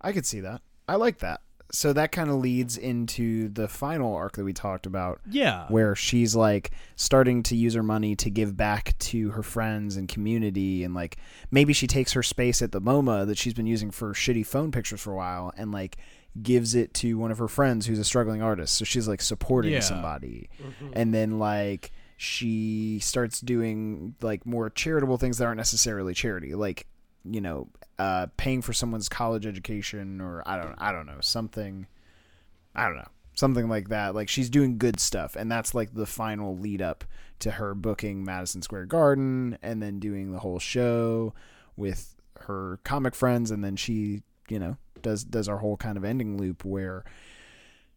I 0.00 0.12
could 0.12 0.24
see 0.26 0.40
that. 0.40 0.62
I 0.88 0.94
like 0.96 1.18
that. 1.18 1.40
So 1.70 1.92
that 1.92 2.12
kind 2.12 2.30
of 2.30 2.36
leads 2.36 2.78
into 2.78 3.50
the 3.50 3.68
final 3.68 4.14
arc 4.14 4.36
that 4.36 4.44
we 4.44 4.54
talked 4.54 4.86
about, 4.86 5.20
yeah 5.28 5.66
where 5.68 5.94
she's 5.94 6.34
like 6.34 6.70
starting 6.96 7.42
to 7.42 7.54
use 7.54 7.74
her 7.74 7.82
money 7.82 8.16
to 8.16 8.30
give 8.30 8.56
back 8.56 8.96
to 9.10 9.30
her 9.32 9.42
friends 9.42 9.96
and 9.98 10.08
community, 10.08 10.82
and 10.82 10.94
like 10.94 11.18
maybe 11.50 11.74
she 11.74 11.86
takes 11.86 12.12
her 12.14 12.22
space 12.22 12.62
at 12.62 12.72
the 12.72 12.80
MoMA 12.80 13.26
that 13.26 13.36
she's 13.36 13.52
been 13.52 13.66
using 13.66 13.90
for 13.90 14.14
shitty 14.14 14.46
phone 14.46 14.72
pictures 14.72 15.02
for 15.02 15.12
a 15.12 15.16
while, 15.16 15.52
and 15.58 15.70
like 15.70 15.98
gives 16.42 16.74
it 16.74 16.94
to 16.94 17.18
one 17.18 17.30
of 17.30 17.36
her 17.38 17.48
friends 17.48 17.84
who's 17.86 17.98
a 17.98 18.04
struggling 18.04 18.40
artist. 18.40 18.74
So 18.76 18.86
she's 18.86 19.06
like 19.06 19.20
supporting 19.20 19.72
Yeah. 19.72 19.80
somebody, 19.80 20.48
mm-hmm. 20.62 20.92
and 20.94 21.12
then 21.12 21.38
like 21.38 21.92
she 22.20 22.98
starts 22.98 23.40
doing 23.40 24.16
like 24.20 24.44
more 24.44 24.68
charitable 24.70 25.18
things 25.18 25.38
that 25.38 25.44
aren't 25.44 25.56
necessarily 25.56 26.12
charity, 26.12 26.52
like 26.52 26.88
you 27.24 27.40
know, 27.40 27.68
uh, 28.00 28.26
paying 28.36 28.60
for 28.60 28.72
someone's 28.72 29.08
college 29.08 29.46
education, 29.46 30.20
or 30.20 30.42
I 30.44 30.60
don't, 30.60 30.74
I 30.78 30.90
don't 30.90 31.06
know, 31.06 31.20
something, 31.20 31.86
I 32.74 32.86
don't 32.86 32.96
know, 32.96 33.08
something 33.34 33.68
like 33.68 33.90
that. 33.90 34.16
Like 34.16 34.28
she's 34.28 34.50
doing 34.50 34.78
good 34.78 34.98
stuff, 34.98 35.36
and 35.36 35.50
that's 35.50 35.76
like 35.76 35.94
the 35.94 36.06
final 36.06 36.58
lead 36.58 36.82
up 36.82 37.04
to 37.38 37.52
her 37.52 37.72
booking 37.72 38.24
Madison 38.24 38.62
Square 38.62 38.86
Garden, 38.86 39.56
and 39.62 39.80
then 39.80 40.00
doing 40.00 40.32
the 40.32 40.40
whole 40.40 40.58
show 40.58 41.34
with 41.76 42.16
her 42.40 42.80
comic 42.82 43.14
friends, 43.14 43.52
and 43.52 43.62
then 43.62 43.76
she, 43.76 44.22
you 44.48 44.58
know, 44.58 44.76
does 45.02 45.22
does 45.22 45.48
our 45.48 45.58
whole 45.58 45.76
kind 45.76 45.96
of 45.96 46.04
ending 46.04 46.36
loop 46.36 46.64
where 46.64 47.04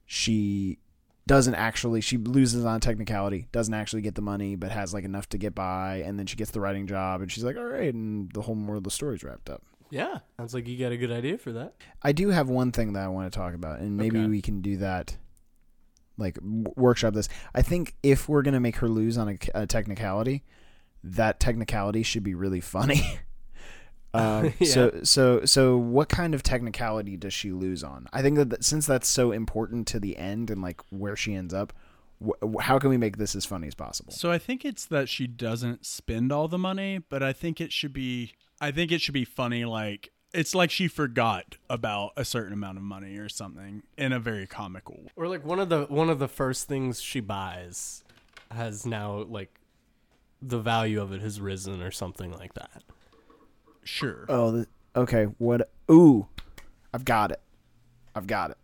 she 0.06 0.78
doesn't 1.28 1.56
actually 1.56 2.02
she 2.02 2.18
loses 2.18 2.66
on 2.66 2.80
technicality 2.80 3.48
doesn't 3.52 3.74
actually 3.74 4.02
get 4.02 4.16
the 4.16 4.22
money 4.22 4.56
but 4.56 4.72
has 4.72 4.94
like 4.94 5.04
enough 5.04 5.30
to 5.30 5.38
get 5.38 5.54
by 5.56 5.98
and 6.06 6.18
then 6.18 6.26
she 6.26 6.36
gets 6.36 6.52
the 6.52 6.60
writing 6.60 6.88
job 6.88 7.22
and 7.22 7.32
she's 7.32 7.44
like 7.44 7.56
all 7.56 7.64
right 7.64 7.94
and 7.94 8.32
the 8.34 8.42
whole 8.42 8.56
moral 8.56 8.80
of 8.80 8.84
the 8.84 8.92
story's 8.92 9.24
wrapped 9.24 9.50
up 9.50 9.62
Yeah, 9.92 10.20
sounds 10.38 10.54
like 10.54 10.68
you 10.68 10.78
got 10.80 10.92
a 10.92 10.98
good 10.98 11.12
idea 11.12 11.38
for 11.38 11.52
that. 11.54 11.76
i 12.02 12.12
do 12.12 12.30
have 12.30 12.50
one 12.50 12.72
thing 12.72 12.94
that 12.94 13.04
i 13.04 13.08
want 13.08 13.32
to 13.32 13.38
talk 13.38 13.54
about 13.54 13.80
and 13.80 13.96
maybe 13.98 14.20
Okay. 14.20 14.28
we 14.30 14.42
can 14.42 14.62
do 14.62 14.78
that 14.78 15.16
like 16.18 16.38
workshop 16.42 17.14
this 17.14 17.30
i 17.56 17.62
think 17.62 17.96
if 18.04 18.28
we're 18.28 18.42
going 18.42 18.54
to 18.54 18.60
make 18.60 18.78
her 18.78 18.90
lose 18.90 19.18
on 19.18 19.30
a, 19.30 19.38
a 19.62 19.68
technicality 19.68 20.44
that 21.04 21.40
technicality 21.40 22.04
should 22.04 22.24
be 22.24 22.34
really 22.36 22.62
funny 22.62 23.02
um, 24.14 24.54
Yeah. 24.60 24.68
so 24.68 25.00
so 25.04 25.46
so 25.46 25.78
what 25.78 26.10
kind 26.10 26.34
of 26.34 26.44
technicality 26.44 27.18
does 27.18 27.34
she 27.34 27.52
lose 27.52 27.84
on 27.84 28.08
i 28.14 28.22
think 28.22 28.38
that, 28.38 28.50
that 28.50 28.64
since 28.64 28.86
that's 28.86 29.08
so 29.08 29.32
important 29.32 29.88
to 29.88 30.00
the 30.00 30.18
end 30.18 30.50
and 30.50 30.62
like 30.62 30.82
where 30.90 31.16
she 31.16 31.34
ends 31.34 31.54
up 31.54 31.74
wh- 32.26 32.60
how 32.62 32.78
can 32.80 32.90
we 32.90 32.98
make 32.98 33.18
this 33.18 33.36
as 33.36 33.46
funny 33.46 33.68
as 33.68 33.76
possible 33.76 34.12
so 34.12 34.32
i 34.32 34.38
think 34.38 34.66
it's 34.66 34.86
that 34.86 35.08
she 35.08 35.28
doesn't 35.28 35.86
spend 35.86 36.32
all 36.32 36.48
the 36.48 36.58
money 36.58 37.00
but 37.10 37.24
i 37.24 37.32
think 37.34 37.62
it 37.62 37.72
should 37.72 37.94
be 37.94 38.34
i 38.60 38.72
think 38.72 38.92
it 38.92 39.02
should 39.02 39.14
be 39.14 39.26
funny 39.26 39.66
like 39.66 40.12
it's 40.34 40.56
like 40.56 40.72
she 40.72 40.88
forgot 40.88 41.58
about 41.70 42.12
a 42.16 42.24
certain 42.24 42.54
amount 42.54 42.78
of 42.78 42.84
money 42.84 43.18
or 43.18 43.28
something 43.30 43.84
in 43.98 44.14
a 44.14 44.20
very 44.20 44.48
comical 44.48 44.96
way. 44.96 45.10
Or 45.18 45.28
like 45.28 45.46
one 45.46 45.60
of 45.60 45.68
the 45.68 45.84
one 45.90 46.10
of 46.10 46.20
the 46.20 46.28
first 46.30 46.70
things 46.70 47.02
she 47.02 47.20
buys 47.20 48.04
has 48.50 48.86
now 48.86 49.24
like 49.24 49.54
the 50.42 50.60
value 50.60 51.02
of 51.02 51.12
it 51.12 51.22
has 51.22 51.42
risen 51.42 51.82
or 51.82 51.92
something 51.92 52.32
like 52.32 52.54
that. 52.54 52.84
Sure 53.84 54.26
Oh, 54.30 54.66
okay. 54.96 55.26
What? 55.38 55.70
Ooh, 55.90 56.28
I've 56.94 57.06
got 57.06 57.32
it. 57.32 57.42
I've 58.16 58.28
got 58.28 58.52
it. 58.52 58.58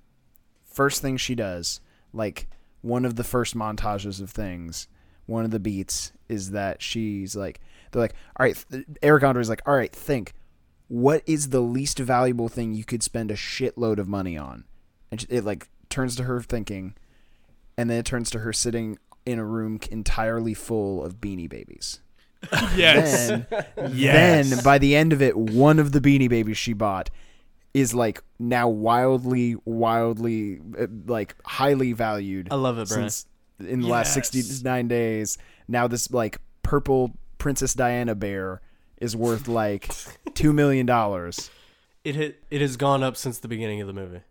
First 0.66 1.02
thing 1.02 1.18
she 1.18 1.36
does, 1.36 1.82
like 2.14 2.48
one 2.82 3.06
of 3.06 3.16
the 3.16 3.24
first 3.24 3.56
montages 3.56 4.22
of 4.22 4.30
things, 4.30 4.88
one 5.26 5.46
of 5.46 5.52
the 5.52 5.60
beats 5.60 6.12
is 6.30 6.52
that 6.52 6.82
she's 6.82 7.36
like, 7.36 7.60
they're 7.92 8.02
like, 8.02 8.16
all 8.38 8.46
right, 8.46 8.66
th- 8.70 8.86
Eric 9.02 9.24
Andre's 9.24 9.50
like, 9.50 9.62
all 9.66 9.76
right, 9.76 9.94
think, 9.94 10.34
what 10.88 11.24
is 11.26 11.50
the 11.50 11.62
least 11.62 12.00
valuable 12.00 12.50
thing 12.50 12.74
you 12.74 12.84
could 12.84 13.04
spend 13.04 13.32
a 13.32 13.36
shitload 13.36 13.98
of 13.98 14.08
money 14.08 14.38
on? 14.38 14.66
And 15.12 15.26
it 15.30 15.44
like 15.44 15.70
turns 15.90 16.16
to 16.18 16.24
her 16.24 16.42
thinking, 16.42 16.96
and 17.78 17.90
then 17.90 18.00
it 18.00 18.06
turns 18.06 18.30
to 18.32 18.40
her 18.40 18.54
sitting 18.54 18.98
in 19.26 19.40
a 19.40 19.46
room 19.46 19.80
entirely 19.92 20.54
full 20.54 21.04
of 21.04 21.20
beanie 21.20 21.50
babies. 21.50 22.02
yes 22.76 23.28
Then, 23.30 23.46
Yes. 23.94 24.50
then 24.50 24.64
by 24.64 24.78
the 24.78 24.96
end 24.96 25.14
of 25.14 25.22
it, 25.22 25.36
one 25.38 25.80
of 25.80 25.92
the 25.92 26.00
Beanie 26.00 26.30
Babies 26.30 26.58
she 26.58 26.74
bought 26.74 27.10
is 27.74 27.94
like 27.94 28.24
now 28.40 28.68
wildly, 28.70 29.56
wildly, 29.66 30.60
uh, 30.80 30.88
like 31.06 31.36
highly 31.46 31.94
valued. 31.94 32.48
I 32.52 32.56
love 32.56 32.78
it, 32.80 32.88
Brent. 32.88 33.12
since 33.12 33.26
in 33.60 33.82
the 33.82 33.88
last 33.88 34.14
sixty 34.14 34.42
nine 34.64 34.88
days. 34.88 35.38
Now 35.68 35.88
this 35.88 36.12
like 36.12 36.40
purple 36.64 37.12
Princess 37.38 37.74
Diana 37.74 38.16
bear 38.16 38.62
is 38.98 39.16
worth 39.16 39.48
like 39.48 39.94
two 40.34 40.54
million 40.54 40.86
dollars. 40.86 41.50
It 42.04 42.16
hit, 42.16 42.44
it 42.50 42.62
has 42.62 42.78
gone 42.78 43.04
up 43.04 43.18
since 43.18 43.38
the 43.40 43.48
beginning 43.48 43.82
of 43.82 43.88
the 43.88 43.94
movie. 43.94 44.22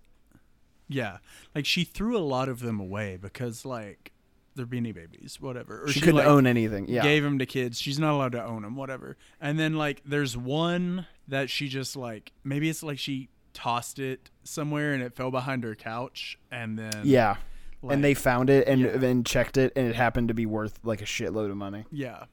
Yeah, 0.89 1.19
like 1.55 1.67
she 1.67 1.85
threw 1.85 2.17
a 2.17 2.21
lot 2.23 2.49
of 2.49 2.61
them 2.61 2.79
away 2.81 3.19
because 3.21 3.65
like 3.65 4.13
they're 4.57 4.67
beanie 4.67 4.95
babies, 4.95 5.39
whatever. 5.41 5.85
Or 5.85 5.89
she, 5.89 6.01
couldn't 6.01 6.17
like, 6.17 6.27
own 6.27 6.47
anything. 6.47 6.87
Yeah. 6.89 7.03
gave 7.03 7.23
them 7.23 7.39
to 7.39 7.47
kids. 7.47 7.81
She's 7.81 7.99
not 7.99 8.13
allowed 8.15 8.33
to 8.33 8.45
own 8.45 8.63
them, 8.63 8.75
whatever. 8.75 9.17
And 9.41 9.59
then 9.59 9.75
like 9.77 10.03
there's 10.05 10.37
one 10.37 11.07
that 11.29 11.51
she 11.51 11.69
just 11.69 11.95
like 11.97 12.33
maybe 12.43 12.69
it's 12.69 12.83
like 12.83 12.99
she 12.99 13.29
tossed 13.53 13.99
it 13.99 14.31
somewhere 14.45 14.93
and 14.93 15.03
it 15.03 15.15
fell 15.15 15.31
behind 15.31 15.65
her 15.65 15.75
couch 15.75 16.39
and 16.51 16.79
then 16.79 17.03
yeah. 17.05 17.37
like, 17.83 17.95
and 17.95 18.05
they 18.05 18.15
found 18.15 18.51
it 18.51 18.67
and 18.69 18.81
Yeah. 18.81 18.97
then 18.97 19.25
checked 19.25 19.57
it 19.57 19.73
and 19.77 19.87
it 19.87 19.95
happened 19.95 20.29
to 20.29 20.35
be 20.35 20.45
worth 20.47 20.79
like 20.83 21.01
a 21.01 21.07
shitload 21.07 21.51
of 21.51 21.57
money. 21.57 21.85
yeah. 21.93 22.25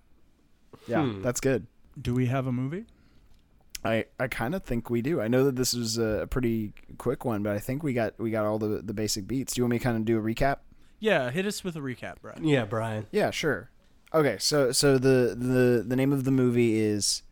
Yeah, 0.88 1.04
Hmm. 1.06 1.22
that's 1.22 1.40
good. 1.40 1.68
Do 2.02 2.14
we 2.14 2.26
have 2.26 2.46
a 2.48 2.52
movie? 2.52 2.86
I, 3.86 4.06
I 4.20 4.28
kind 4.28 4.56
of 4.56 4.64
think 4.64 4.90
we 4.90 5.02
do. 5.02 5.22
I 5.22 5.28
know 5.28 5.44
that 5.46 5.56
this 5.56 5.74
was 5.74 5.98
a 5.98 6.28
pretty 6.30 6.74
quick 6.98 7.26
one, 7.26 7.44
but 7.44 7.54
I 7.56 7.60
think 7.60 7.84
we 7.84 7.94
got 7.94 8.18
we 8.20 8.32
got 8.32 8.46
all 8.46 8.58
the 8.58 8.82
the 8.82 8.94
basic 8.94 9.28
beats. 9.28 9.54
Do 9.54 9.60
you 9.60 9.64
want 9.66 9.72
me 9.72 9.78
to 9.80 9.84
kind 9.84 9.98
of 9.98 10.06
do 10.06 10.18
a 10.18 10.22
recap? 10.22 10.58
Yeah, 11.04 11.32
hit 11.32 11.46
us 11.46 11.66
with 11.66 11.76
a 11.76 11.82
recap, 11.82 12.22
bro. 12.22 12.32
Yeah, 12.42 12.64
Brian. 12.64 13.08
Yeah, 13.12 13.30
sure. 13.30 13.70
Okay, 14.14 14.38
so 14.40 14.72
so 14.72 14.98
the 14.98 15.36
the 15.38 15.84
the 15.86 15.98
name 15.98 16.14
of 16.14 16.24
the 16.24 16.32
movie 16.32 16.80
is 16.80 17.24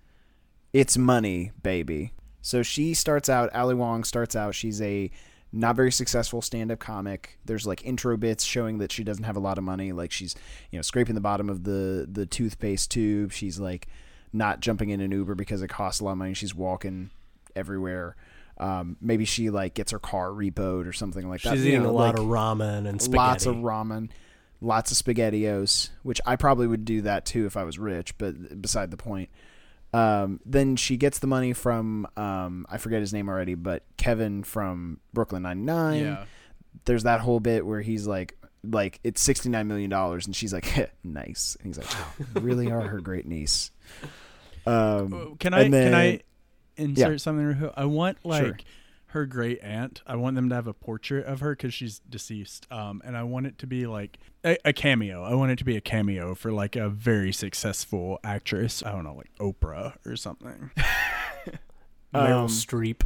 It's 0.73 0.97
Money, 0.97 1.53
Baby. 1.63 2.11
So 2.41 2.63
she 2.63 2.93
starts 2.93 3.29
out 3.29 3.49
Ali 3.55 3.73
Wong 3.73 4.03
starts 4.03 4.35
out 4.35 4.55
she's 4.55 4.81
a 4.81 5.09
not 5.53 5.77
very 5.77 5.91
successful 5.91 6.41
stand-up 6.41 6.79
comic. 6.79 7.39
There's 7.45 7.65
like 7.65 7.85
intro 7.85 8.17
bits 8.17 8.43
showing 8.43 8.79
that 8.79 8.91
she 8.91 9.05
doesn't 9.05 9.23
have 9.23 9.37
a 9.37 9.41
lot 9.41 9.57
of 9.57 9.63
money, 9.63 9.93
like 9.93 10.11
she's, 10.11 10.35
you 10.69 10.77
know, 10.77 10.81
scraping 10.81 11.15
the 11.15 11.21
bottom 11.21 11.49
of 11.49 11.63
the 11.63 12.05
the 12.11 12.25
toothpaste 12.25 12.91
tube. 12.91 13.31
She's 13.31 13.57
like 13.57 13.87
not 14.33 14.59
jumping 14.59 14.89
in 14.89 14.99
an 14.99 15.11
Uber 15.11 15.35
because 15.35 15.61
it 15.61 15.69
costs 15.69 16.01
a 16.01 16.03
lot 16.03 16.11
of 16.11 16.17
money. 16.17 16.33
She's 16.33 16.53
walking 16.53 17.11
everywhere. 17.55 18.17
Um, 18.57 18.97
maybe 19.01 19.25
she 19.25 19.49
like 19.49 19.73
gets 19.73 19.91
her 19.91 19.99
car 19.99 20.29
repoed 20.29 20.85
or 20.87 20.93
something 20.93 21.27
like 21.27 21.41
that. 21.41 21.53
She's 21.53 21.63
You 21.65 21.69
eating 21.71 21.83
know, 21.83 21.89
a 21.89 21.91
lot 21.91 22.15
like- 22.15 22.19
of 22.19 22.25
ramen 22.25 22.87
and 22.87 23.01
spaghetti. 23.01 23.17
lots 23.17 23.45
of 23.47 23.55
ramen, 23.57 24.09
lots 24.61 24.91
of 24.91 24.97
spaghettios, 24.97 25.89
which 26.03 26.21
I 26.25 26.35
probably 26.35 26.67
would 26.67 26.85
do 26.85 27.01
that 27.03 27.25
too 27.25 27.45
if 27.45 27.57
I 27.57 27.63
was 27.63 27.79
rich, 27.79 28.17
but 28.17 28.61
beside 28.61 28.91
the 28.91 28.97
point. 28.97 29.29
Um, 29.93 30.39
then 30.45 30.75
she 30.77 30.95
gets 30.95 31.19
the 31.19 31.27
money 31.27 31.53
from 31.53 32.07
um, 32.15 32.65
I 32.69 32.77
forget 32.77 32.99
his 33.01 33.11
name 33.13 33.27
already, 33.27 33.55
but 33.55 33.83
Kevin 33.97 34.43
from 34.43 34.99
Brooklyn 35.13 35.41
Nine 35.43 35.65
Nine. 35.65 36.03
Yeah. 36.03 36.25
There's 36.85 37.03
that 37.03 37.19
whole 37.19 37.39
bit 37.41 37.65
where 37.65 37.81
he's 37.81 38.07
like, 38.07 38.37
like 38.63 38.99
it's 39.03 39.19
sixty 39.21 39.49
nine 39.49 39.67
million 39.67 39.89
dollars, 39.89 40.27
and 40.27 40.35
she's 40.35 40.53
like, 40.53 40.91
nice, 41.03 41.57
and 41.59 41.67
he's 41.67 41.77
like, 41.77 41.89
you 42.35 42.41
really 42.41 42.71
are 42.71 42.81
her 42.81 42.99
great 43.01 43.25
niece. 43.25 43.71
Um, 44.63 45.37
Can 45.39 45.55
I 45.55 45.61
and 45.61 45.73
then- 45.73 45.91
can 45.91 45.95
I 45.95 46.19
insert 46.77 47.21
something? 47.21 47.45
real? 47.45 47.73
I 47.75 47.85
want 47.85 48.17
like 48.23 48.43
Sure. 48.45 48.57
her 49.07 49.25
great 49.25 49.59
aunt. 49.61 50.01
I 50.07 50.15
want 50.15 50.35
them 50.35 50.49
to 50.49 50.55
have 50.55 50.67
a 50.67 50.73
portrait 50.73 51.25
of 51.25 51.39
her 51.41 51.53
because 51.55 51.73
she's 51.73 51.99
deceased. 51.99 52.65
Um, 52.71 53.01
and 53.05 53.15
I 53.17 53.23
want 53.23 53.45
it 53.47 53.57
to 53.59 53.67
be 53.67 53.85
like 53.87 54.17
a, 54.43 54.57
a 54.65 54.73
cameo. 54.73 55.23
I 55.23 55.33
want 55.35 55.51
it 55.51 55.57
to 55.59 55.65
be 55.65 55.75
a 55.77 55.81
cameo 55.81 56.33
for 56.35 56.51
like 56.51 56.75
a 56.75 56.89
very 56.89 57.31
successful 57.31 58.19
actress. 58.23 58.81
I 58.83 58.91
don't 58.91 59.03
know, 59.03 59.15
like 59.15 59.31
Oprah 59.39 59.95
or 60.05 60.15
something. 60.15 60.71
Meryl 62.13 62.41
Um, 62.41 62.47
Streep. 62.47 63.01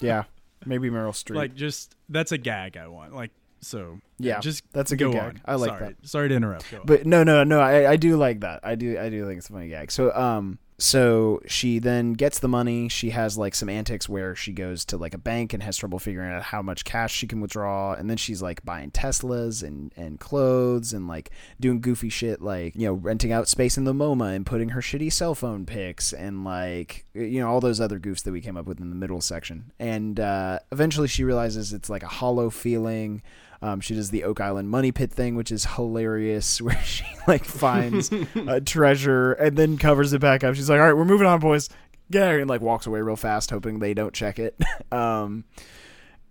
yeah, 0.00 0.24
maybe 0.66 0.90
Meryl 0.90 1.12
Streep. 1.12 1.34
like 1.36 1.54
just 1.54 1.94
that's 2.08 2.32
a 2.32 2.38
gag 2.38 2.76
I 2.76 2.88
want. 2.88 3.14
Like 3.14 3.30
so. 3.60 4.00
Yeah, 4.18 4.40
just 4.40 4.70
that's 4.72 4.92
a 4.92 4.96
go 4.96 5.10
good 5.12 5.18
on. 5.20 5.30
gag. 5.34 5.40
I 5.46 5.54
like 5.54 5.70
Sorry. 5.78 5.96
Sorry 6.02 6.28
to 6.28 6.34
interrupt. 6.34 6.70
Go 6.70 6.80
on. 6.80 6.86
But 6.86 7.06
no, 7.06 7.24
no, 7.24 7.42
no. 7.44 7.60
I, 7.60 7.92
I 7.92 7.96
do 7.96 8.16
like 8.16 8.40
that. 8.40 8.60
I 8.62 8.74
do, 8.74 8.98
I 8.98 9.08
do 9.08 9.26
think 9.26 9.38
it's 9.38 9.48
a 9.48 9.52
funny 9.52 9.68
gag. 9.68 9.90
So, 9.90 10.14
um, 10.14 10.58
so 10.78 11.40
she 11.46 11.78
then 11.78 12.14
gets 12.14 12.40
the 12.40 12.48
money. 12.48 12.88
She 12.88 13.10
has 13.10 13.38
like 13.38 13.54
some 13.54 13.68
antics 13.68 14.08
where 14.08 14.34
she 14.34 14.52
goes 14.52 14.84
to 14.86 14.96
like 14.96 15.14
a 15.14 15.18
bank 15.18 15.52
and 15.52 15.62
has 15.62 15.76
trouble 15.76 16.00
figuring 16.00 16.32
out 16.32 16.42
how 16.42 16.62
much 16.62 16.84
cash 16.84 17.14
she 17.14 17.28
can 17.28 17.40
withdraw, 17.40 17.92
and 17.92 18.10
then 18.10 18.16
she's 18.16 18.42
like 18.42 18.64
buying 18.64 18.90
Teslas 18.90 19.62
and 19.62 19.92
and 19.96 20.18
clothes 20.18 20.92
and 20.92 21.06
like 21.06 21.30
doing 21.60 21.80
goofy 21.80 22.08
shit 22.08 22.42
like 22.42 22.74
you 22.74 22.86
know 22.86 22.94
renting 22.94 23.30
out 23.30 23.48
space 23.48 23.76
in 23.76 23.84
the 23.84 23.94
MoMA 23.94 24.34
and 24.34 24.46
putting 24.46 24.70
her 24.70 24.80
shitty 24.80 25.12
cell 25.12 25.34
phone 25.34 25.64
pics 25.64 26.12
and 26.12 26.44
like 26.44 27.04
you 27.14 27.40
know 27.40 27.48
all 27.48 27.60
those 27.60 27.80
other 27.80 28.00
goofs 28.00 28.24
that 28.24 28.32
we 28.32 28.40
came 28.40 28.56
up 28.56 28.66
with 28.66 28.80
in 28.80 28.90
the 28.90 28.96
middle 28.96 29.20
section. 29.20 29.70
And 29.78 30.18
uh, 30.18 30.58
eventually 30.72 31.08
she 31.08 31.24
realizes 31.24 31.72
it's 31.72 31.90
like 31.90 32.02
a 32.02 32.08
hollow 32.08 32.50
feeling. 32.50 33.22
Um, 33.64 33.80
she 33.80 33.94
does 33.94 34.10
the 34.10 34.24
Oak 34.24 34.42
Island 34.42 34.68
money 34.68 34.92
pit 34.92 35.10
thing, 35.10 35.36
which 35.36 35.50
is 35.50 35.64
hilarious, 35.64 36.60
where 36.62 36.78
she 36.82 37.06
like 37.26 37.46
finds 37.46 38.10
a 38.46 38.60
treasure 38.60 39.32
and 39.32 39.56
then 39.56 39.78
covers 39.78 40.12
it 40.12 40.20
back 40.20 40.44
up. 40.44 40.54
She's 40.54 40.68
like, 40.68 40.78
"All 40.78 40.86
right, 40.86 40.92
we're 40.92 41.06
moving 41.06 41.26
on, 41.26 41.40
boys." 41.40 41.70
Yeah, 42.10 42.28
and 42.32 42.48
like 42.48 42.60
walks 42.60 42.86
away 42.86 43.00
real 43.00 43.16
fast, 43.16 43.50
hoping 43.50 43.78
they 43.78 43.94
don't 43.94 44.12
check 44.12 44.38
it. 44.38 44.60
um, 44.92 45.44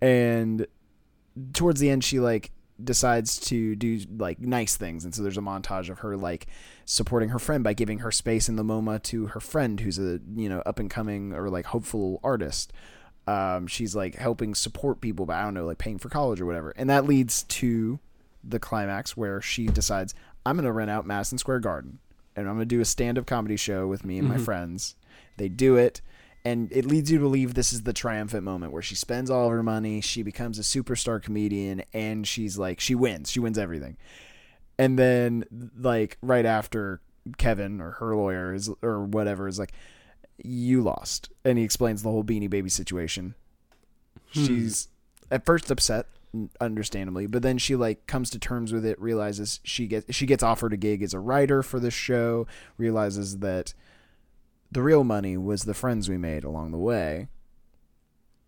and 0.00 0.68
towards 1.52 1.80
the 1.80 1.90
end, 1.90 2.04
she 2.04 2.20
like 2.20 2.52
decides 2.82 3.40
to 3.48 3.74
do 3.74 3.98
like 4.16 4.38
nice 4.38 4.76
things, 4.76 5.04
and 5.04 5.12
so 5.12 5.24
there's 5.24 5.36
a 5.36 5.42
montage 5.42 5.90
of 5.90 5.98
her 5.98 6.16
like 6.16 6.46
supporting 6.84 7.30
her 7.30 7.40
friend 7.40 7.64
by 7.64 7.72
giving 7.72 7.98
her 7.98 8.12
space 8.12 8.48
in 8.48 8.54
the 8.54 8.64
MoMA 8.64 9.02
to 9.02 9.26
her 9.26 9.40
friend, 9.40 9.80
who's 9.80 9.98
a 9.98 10.20
you 10.36 10.48
know 10.48 10.60
up 10.64 10.78
and 10.78 10.88
coming 10.88 11.32
or 11.32 11.50
like 11.50 11.66
hopeful 11.66 12.20
artist 12.22 12.72
um, 13.26 13.66
she's 13.66 13.94
like 13.94 14.16
helping 14.16 14.54
support 14.54 15.00
people, 15.00 15.26
but 15.26 15.36
I 15.36 15.42
don't 15.42 15.54
know, 15.54 15.66
like 15.66 15.78
paying 15.78 15.98
for 15.98 16.08
college 16.08 16.40
or 16.40 16.46
whatever. 16.46 16.72
And 16.76 16.90
that 16.90 17.06
leads 17.06 17.44
to 17.44 17.98
the 18.42 18.58
climax 18.58 19.16
where 19.16 19.40
she 19.40 19.66
decides, 19.66 20.14
I'm 20.44 20.56
going 20.56 20.66
to 20.66 20.72
rent 20.72 20.90
out 20.90 21.06
Madison 21.06 21.38
Square 21.38 21.60
Garden 21.60 21.98
and 22.36 22.48
I'm 22.48 22.56
going 22.56 22.68
to 22.68 22.74
do 22.74 22.80
a 22.80 22.84
stand 22.84 23.18
up 23.18 23.26
comedy 23.26 23.56
show 23.56 23.86
with 23.86 24.04
me 24.04 24.18
and 24.18 24.28
my 24.28 24.38
friends. 24.38 24.96
They 25.36 25.48
do 25.48 25.76
it. 25.76 26.00
And 26.44 26.70
it 26.72 26.84
leads 26.84 27.10
you 27.10 27.18
to 27.18 27.24
believe 27.24 27.54
this 27.54 27.72
is 27.72 27.84
the 27.84 27.94
triumphant 27.94 28.42
moment 28.42 28.72
where 28.72 28.82
she 28.82 28.94
spends 28.94 29.30
all 29.30 29.46
of 29.46 29.52
her 29.52 29.62
money, 29.62 30.02
she 30.02 30.22
becomes 30.22 30.58
a 30.58 30.62
superstar 30.62 31.22
comedian, 31.22 31.82
and 31.94 32.26
she's 32.26 32.58
like, 32.58 32.80
she 32.80 32.94
wins. 32.94 33.30
She 33.30 33.40
wins 33.40 33.56
everything. 33.56 33.96
And 34.78 34.98
then, 34.98 35.46
like, 35.78 36.18
right 36.20 36.44
after 36.44 37.00
Kevin 37.38 37.80
or 37.80 37.92
her 37.92 38.14
lawyer 38.14 38.52
is, 38.52 38.68
or 38.82 39.04
whatever 39.04 39.48
is 39.48 39.58
like, 39.58 39.72
you 40.42 40.82
lost. 40.82 41.30
And 41.44 41.58
he 41.58 41.64
explains 41.64 42.02
the 42.02 42.10
whole 42.10 42.24
Beanie 42.24 42.50
Baby 42.50 42.70
situation. 42.70 43.34
Hmm. 44.32 44.44
She's 44.44 44.88
at 45.30 45.44
first 45.44 45.70
upset, 45.70 46.06
understandably, 46.60 47.26
but 47.26 47.42
then 47.42 47.58
she 47.58 47.76
like 47.76 48.06
comes 48.06 48.30
to 48.30 48.38
terms 48.38 48.72
with 48.72 48.84
it, 48.84 49.00
realizes 49.00 49.60
she 49.62 49.86
gets 49.86 50.14
she 50.14 50.26
gets 50.26 50.42
offered 50.42 50.72
a 50.72 50.76
gig 50.76 51.02
as 51.02 51.14
a 51.14 51.20
writer 51.20 51.62
for 51.62 51.78
the 51.78 51.90
show, 51.90 52.46
realizes 52.76 53.38
that 53.38 53.74
the 54.70 54.82
real 54.82 55.04
money 55.04 55.36
was 55.36 55.64
the 55.64 55.74
friends 55.74 56.08
we 56.08 56.16
made 56.16 56.44
along 56.44 56.72
the 56.72 56.78
way. 56.78 57.28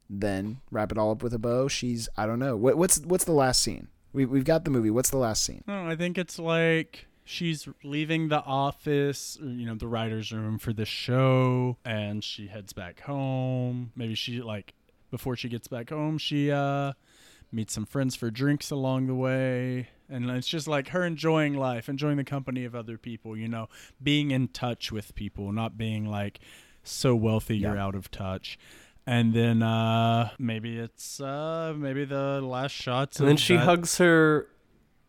Then 0.09 0.59
wrap 0.71 0.93
it 0.93 0.99
all 0.99 1.11
up 1.11 1.23
with 1.23 1.35
a 1.35 1.39
bow. 1.39 1.69
She's 1.69 2.09
I 2.17 2.27
don't 2.27 2.39
know. 2.39 2.57
What, 2.57 2.77
what's 2.77 3.01
what's 3.01 3.25
the 3.25 3.33
last 3.33 3.63
scene? 3.63 3.89
We 4.13 4.25
we've 4.25 4.45
got 4.45 4.65
the 4.65 4.71
movie. 4.71 4.91
What's 4.91 5.11
the 5.11 5.19
last 5.19 5.45
scene? 5.45 5.63
No, 5.67 5.89
I 5.89 5.97
think 5.97 6.19
it's 6.19 6.39
like 6.39 7.07
she's 7.27 7.69
leaving 7.85 8.29
the 8.29 8.43
office, 8.43 9.37
you 9.43 9.67
know, 9.67 9.75
the 9.75 9.89
writer's 9.89 10.33
room 10.33 10.59
for 10.59 10.73
the 10.73 10.87
show, 10.87 11.77
and 11.85 12.25
she 12.25 12.47
heads 12.47 12.73
back 12.73 13.01
home. 13.01 13.93
Maybe 13.95 14.15
she 14.15 14.41
like 14.41 14.73
before 15.11 15.37
she 15.37 15.49
gets 15.51 15.69
back 15.69 15.91
home, 15.91 16.17
she 16.17 16.51
uh 16.51 16.93
meets 17.53 17.75
some 17.75 17.85
friends 17.87 18.17
for 18.17 18.31
drinks 18.31 18.71
along 18.71 19.07
the 19.09 19.15
way. 19.15 19.89
And 20.09 20.31
it's 20.31 20.47
just 20.49 20.69
like 20.69 20.89
her 20.89 21.05
enjoying 21.05 21.55
life, 21.55 21.89
enjoying 21.89 22.17
the 22.17 22.25
company 22.25 22.65
of 22.65 22.75
other 22.75 22.97
people, 22.97 23.37
you 23.37 23.49
know, 23.49 23.69
being 24.03 24.31
in 24.31 24.49
touch 24.49 24.93
with 24.93 25.15
people, 25.15 25.53
not 25.53 25.77
being 25.77 26.07
like 26.07 26.39
so 26.85 27.15
wealthy 27.17 27.57
you're 27.59 27.77
out 27.79 27.95
of 27.97 28.11
touch. 28.11 28.59
And 29.09 29.33
then 29.35 29.63
uh 29.63 30.31
maybe 30.39 30.79
it's 30.79 31.21
uh 31.21 31.75
maybe 31.77 32.05
the 32.05 32.41
last 32.41 32.73
shots 32.73 33.19
And 33.21 33.29
then 33.29 33.37
she 33.37 33.55
that- 33.57 33.65
hugs 33.65 33.99
her. 33.99 34.49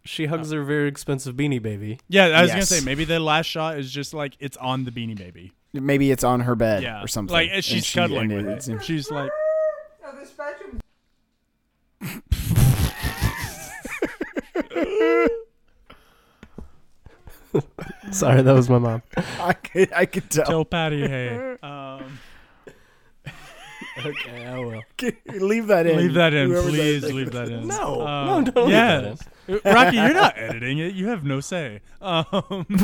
She 0.07 0.25
hugs 0.25 0.51
her 0.51 0.63
very 0.63 0.87
expensive 0.87 1.35
beanie 1.35 1.61
baby. 1.61 1.99
Yeah, 2.07 2.25
I 2.27 2.41
was 2.41 2.49
Yes. 2.49 2.55
gonna 2.55 2.65
say 2.65 2.85
maybe 2.85 3.03
the 3.05 3.19
last 3.19 3.45
shot 3.47 3.77
is 3.77 3.91
just 3.91 4.13
like 4.13 4.35
it's 4.39 4.55
on 4.57 4.85
the 4.85 4.91
Beanie 4.91 5.17
Baby. 5.17 5.51
Maybe 5.73 6.09
it's 6.11 6.23
on 6.23 6.39
her 6.41 6.55
bed 6.55 6.81
Yeah, 6.83 7.03
or 7.03 7.07
something. 7.07 7.33
Like 7.33 7.51
she's 7.61 7.85
she- 7.85 7.99
cuddling 7.99 8.31
and 8.31 8.47
with 8.47 8.67
it. 8.69 8.73
it. 8.73 8.83
She's 8.83 9.11
like, 9.11 9.29
No, 10.01 10.11
this 10.19 10.31
bedroom 10.31 10.79
Sorry, 18.11 18.41
that 18.41 18.53
was 18.53 18.69
my 18.69 18.77
mom. 18.77 19.01
I 19.39 19.53
could, 19.53 19.91
I 19.93 20.05
could 20.05 20.29
tell. 20.29 20.45
"Tell 20.45 20.65
Patty, 20.65 21.07
hey." 21.07 21.57
Um, 21.63 22.19
okay, 24.05 24.45
I 24.45 24.59
will. 24.59 24.81
leave 25.47 25.67
that 25.67 25.85
in. 25.87 25.97
leave 25.97 26.13
that 26.13 26.33
in, 26.33 26.49
Whoever 26.49 26.69
please. 26.69 27.01
that. 27.01 27.13
Leave 27.15 27.31
that 27.31 27.49
in. 27.49 27.67
No, 27.67 28.01
Um, 28.05 28.43
no, 28.45 28.51
don't 28.51 28.65
leave 28.67 28.73
yeah. 28.75 29.13
that 29.47 29.63
Rocky, 29.65 29.95
you're 29.97 30.13
not 30.13 30.37
editing 30.37 30.77
it. 30.79 30.93
You 30.93 31.07
have 31.07 31.23
no 31.23 31.39
say. 31.39 31.81
Um, 32.01 32.75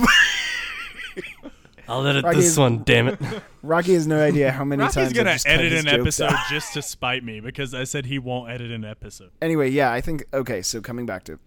I'll 1.88 2.08
edit 2.08 2.24
Rocky 2.24 2.38
this 2.38 2.46
is- 2.48 2.58
one. 2.58 2.84
Damn 2.84 3.10
it. 3.10 3.20
Rocky 3.62 3.94
has 3.94 4.08
no 4.08 4.22
idea 4.22 4.52
how 4.52 4.64
many 4.64 4.80
Rocky's 4.82 4.96
times 4.96 5.10
I've 5.10 5.16
gonna 5.16 5.34
just 5.34 5.46
cut 5.46 5.52
edit 5.60 5.72
his 5.74 5.82
an 5.86 5.90
jokes 5.92 6.02
episode 6.20 6.32
out. 6.34 6.46
just 6.50 6.74
to 6.74 6.82
spite 6.82 7.24
me 7.24 7.40
because 7.42 7.74
I 7.74 7.84
said 7.84 8.06
he 8.06 8.20
won't 8.20 8.50
edit 8.50 8.72
an 8.72 8.86
episode. 8.86 9.32
Anyway, 9.42 9.70
yeah, 9.70 9.92
I 9.92 10.00
think 10.02 10.24
okay. 10.34 10.62
So 10.62 10.80
coming 10.82 11.06
back 11.06 11.26
to, 11.26 11.40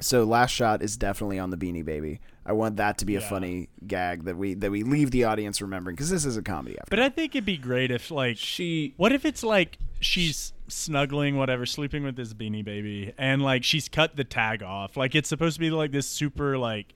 so 0.00 0.24
last 0.24 0.50
shot 0.52 0.82
is 0.82 0.96
definitely 0.96 1.38
on 1.38 1.50
the 1.50 1.56
Beanie 1.58 1.84
Baby. 1.84 2.20
I 2.50 2.52
want 2.52 2.78
that 2.78 2.98
to 2.98 3.04
be 3.06 3.14
a 3.14 3.20
Yeah. 3.20 3.28
funny 3.28 3.68
gag 3.86 4.24
that 4.24 4.36
we 4.36 4.54
that 4.54 4.72
we 4.72 4.82
leave 4.82 5.12
the 5.12 5.22
audience 5.22 5.62
remembering 5.62 5.94
because 5.94 6.10
this 6.10 6.24
is 6.24 6.36
a 6.36 6.42
comedy. 6.42 6.76
After 6.80 6.90
But 6.90 6.98
I 6.98 7.08
think 7.08 7.36
it'd 7.36 7.44
be 7.44 7.56
great 7.56 7.92
if 7.92 8.10
like 8.10 8.38
She 8.38 8.92
What 8.96 9.12
if 9.12 9.24
it's 9.24 9.44
like 9.44 9.78
she's 10.00 10.52
snuggling 10.66 11.36
whatever 11.36 11.64
sleeping 11.64 12.02
with 12.02 12.16
this 12.16 12.34
beanie 12.34 12.64
baby 12.64 13.12
and 13.16 13.40
like 13.40 13.62
she's 13.62 13.88
cut 13.88 14.16
the 14.16 14.24
tag 14.24 14.62
off 14.64 14.96
like 14.96 15.14
it's 15.14 15.28
supposed 15.28 15.54
to 15.56 15.60
be 15.60 15.70
like 15.70 15.92
this 15.92 16.06
super 16.08 16.58
like 16.58 16.92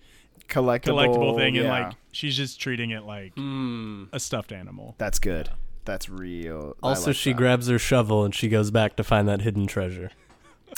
collectible, 0.49 0.83
collectible 1.07 1.37
thing 1.37 1.57
and 1.59 1.69
like 1.69 1.93
she's 2.11 2.37
just 2.37 2.61
treating 2.61 2.91
it 2.91 3.05
like 3.05 3.33
Hmm. 3.35 4.05
a 4.13 4.19
stuffed 4.19 4.51
animal 4.53 4.97
that's 4.99 5.21
good. 5.21 5.51
That's 5.85 6.09
real. 6.09 6.75
Also, 6.83 7.11
like 7.11 7.17
she 7.17 7.31
that. 7.33 7.37
grabs 7.37 7.69
her 7.69 7.79
shovel 7.79 8.25
and 8.25 8.35
she 8.35 8.49
goes 8.49 8.71
back 8.73 8.97
to 8.97 9.05
find 9.05 9.29
that 9.29 9.43
hidden 9.43 9.67
treasure. 9.67 10.11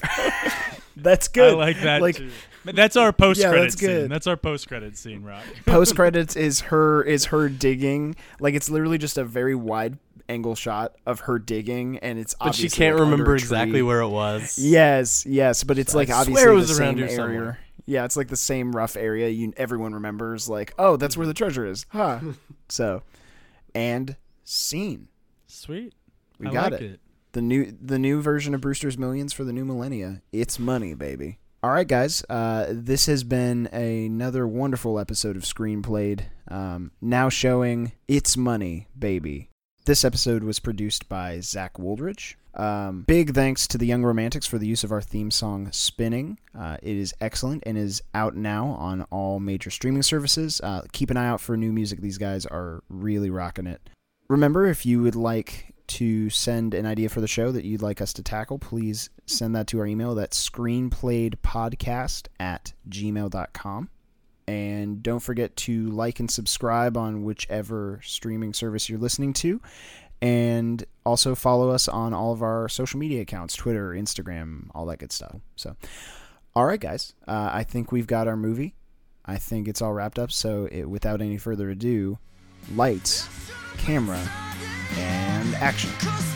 That's 0.96 1.28
good. 1.28 1.54
i 1.54 1.56
like 1.56 1.80
that 1.82 2.02
Like 2.02 2.16
too. 2.16 2.30
But 2.66 2.74
that's 2.74 2.96
our 2.96 3.12
post 3.12 3.40
credit 3.40 3.60
that's 3.62 3.78
scene 3.78 3.88
good. 3.88 4.10
that's 4.10 4.26
our 4.26 4.36
post 4.36 4.66
credit 4.66 4.98
scene 4.98 5.22
rock 5.22 5.44
post 5.66 5.94
credits 5.94 6.34
is 6.34 6.60
her 6.62 7.02
is 7.02 7.26
her 7.26 7.48
digging. 7.48 8.16
Like 8.40 8.54
it's 8.54 8.68
literally 8.68 8.98
just 8.98 9.16
a 9.16 9.24
very 9.24 9.54
wide 9.54 9.98
angle 10.28 10.56
shot 10.56 10.96
of 11.06 11.20
her 11.20 11.38
digging, 11.38 11.98
and 11.98 12.18
it's 12.18 12.34
But 12.34 12.56
she 12.56 12.68
can't 12.68 12.96
like, 12.96 13.04
remember 13.04 13.36
exactly 13.36 13.82
where 13.82 14.00
it 14.00 14.08
was. 14.08 14.58
Yes, 14.58 15.24
yes, 15.26 15.62
but 15.64 15.78
it's 15.78 15.94
I 15.94 15.98
like 15.98 16.08
swear 16.08 16.20
obviously 16.20 16.50
it 16.50 16.54
was 16.54 16.76
the 16.76 16.82
around 16.82 16.88
same 16.88 16.96
here 16.98 17.06
area. 17.06 17.16
somewhere. 17.16 17.58
Yeah, 17.86 18.04
it's 18.04 18.16
like 18.16 18.28
the 18.28 18.36
same 18.36 18.74
rough 18.74 18.96
area. 18.96 19.28
You 19.28 19.52
everyone 19.56 19.94
remembers. 19.94 20.48
Like, 20.48 20.74
oh, 20.78 20.96
that's 20.96 21.16
where 21.16 21.26
the 21.26 21.34
treasure 21.34 21.64
is. 21.64 21.86
Huh. 21.90 22.18
so, 22.68 23.02
and 23.74 24.16
scene. 24.44 25.08
sweet 25.46 25.94
We 26.40 26.48
I 26.48 26.50
got 26.50 26.72
like 26.72 26.80
it. 26.80 27.00
The 27.32 27.42
new 27.42 27.72
the 27.80 27.98
new 27.98 28.22
version 28.22 28.54
of 28.54 28.60
Brewster's 28.60 28.98
Millions 28.98 29.32
for 29.32 29.44
the 29.44 29.52
new 29.52 29.64
millennia. 29.64 30.22
It's 30.32 30.58
money, 30.58 30.94
baby. 30.94 31.38
All 31.66 31.72
right, 31.72 31.88
guys. 31.88 32.24
Uh, 32.30 32.66
this 32.70 33.06
has 33.06 33.24
been 33.24 33.66
another 33.72 34.46
wonderful 34.46 35.00
episode 35.00 35.36
of 35.36 35.42
Screenplayed. 35.42 36.20
Um, 36.46 36.92
now 37.00 37.28
showing 37.28 37.90
It's 38.06 38.36
Money, 38.36 38.86
baby. 38.96 39.50
This 39.84 40.04
episode 40.04 40.44
was 40.44 40.60
produced 40.60 41.08
by 41.08 41.40
Zach 41.40 41.76
Woldridge. 41.76 42.38
Um, 42.54 43.02
big 43.02 43.34
thanks 43.34 43.66
to 43.66 43.78
the 43.78 43.84
Young 43.84 44.04
Romantics 44.04 44.46
for 44.46 44.58
the 44.58 44.66
use 44.68 44.84
of 44.84 44.92
our 44.92 45.02
theme 45.02 45.32
song 45.32 45.72
"Spinning." 45.72 46.38
Uh, 46.56 46.76
it 46.84 46.96
is 46.96 47.12
excellent 47.20 47.64
and 47.66 47.76
is 47.76 48.00
out 48.14 48.36
now 48.36 48.68
on 48.68 49.02
all 49.10 49.40
major 49.40 49.70
streaming 49.70 50.04
services. 50.04 50.60
Uh, 50.62 50.82
keep 50.92 51.10
an 51.10 51.16
eye 51.16 51.26
out 51.26 51.40
for 51.40 51.56
new 51.56 51.72
music. 51.72 52.00
These 52.00 52.18
guys 52.18 52.46
are 52.46 52.84
really 52.88 53.28
rocking 53.28 53.66
it. 53.66 53.90
Remember, 54.28 54.66
if 54.66 54.86
you 54.86 55.02
would 55.02 55.16
like 55.16 55.74
to 55.88 56.30
send 56.30 56.74
an 56.74 56.86
idea 56.86 57.08
for 57.08 57.20
the 57.20 57.28
show 57.28 57.52
that 57.52 57.64
you'd 57.64 57.82
like 57.82 58.00
us 58.00 58.12
to 58.14 58.22
tackle, 58.22 58.58
please 58.58 59.10
send 59.26 59.54
that 59.56 59.66
to 59.68 59.80
our 59.80 59.86
email. 59.86 60.14
That's 60.14 60.48
screenplayedpodcast 60.48 62.28
at 62.40 62.72
gmail.com. 62.88 63.90
And 64.48 65.02
don't 65.02 65.20
forget 65.20 65.56
to 65.56 65.88
like 65.88 66.20
and 66.20 66.30
subscribe 66.30 66.96
on 66.96 67.24
whichever 67.24 68.00
streaming 68.04 68.54
service 68.54 68.88
you're 68.88 68.98
listening 68.98 69.32
to. 69.34 69.60
And 70.22 70.84
also 71.04 71.34
follow 71.34 71.70
us 71.70 71.88
on 71.88 72.14
all 72.14 72.32
of 72.32 72.42
our 72.42 72.68
social 72.68 72.98
media 72.98 73.22
accounts 73.22 73.54
Twitter, 73.54 73.90
Instagram, 73.90 74.68
all 74.74 74.86
that 74.86 74.98
good 74.98 75.12
stuff. 75.12 75.36
So, 75.56 75.76
all 76.54 76.64
right, 76.64 76.80
guys. 76.80 77.14
Uh, 77.26 77.50
I 77.52 77.64
think 77.64 77.92
we've 77.92 78.06
got 78.06 78.28
our 78.28 78.36
movie. 78.36 78.74
I 79.24 79.36
think 79.36 79.68
it's 79.68 79.82
all 79.82 79.92
wrapped 79.92 80.18
up. 80.18 80.32
So, 80.32 80.68
it, 80.70 80.88
without 80.88 81.20
any 81.20 81.36
further 81.36 81.68
ado, 81.70 82.18
lights, 82.74 83.28
camera, 83.76 84.20
and 84.96 85.54
action. 85.56 86.35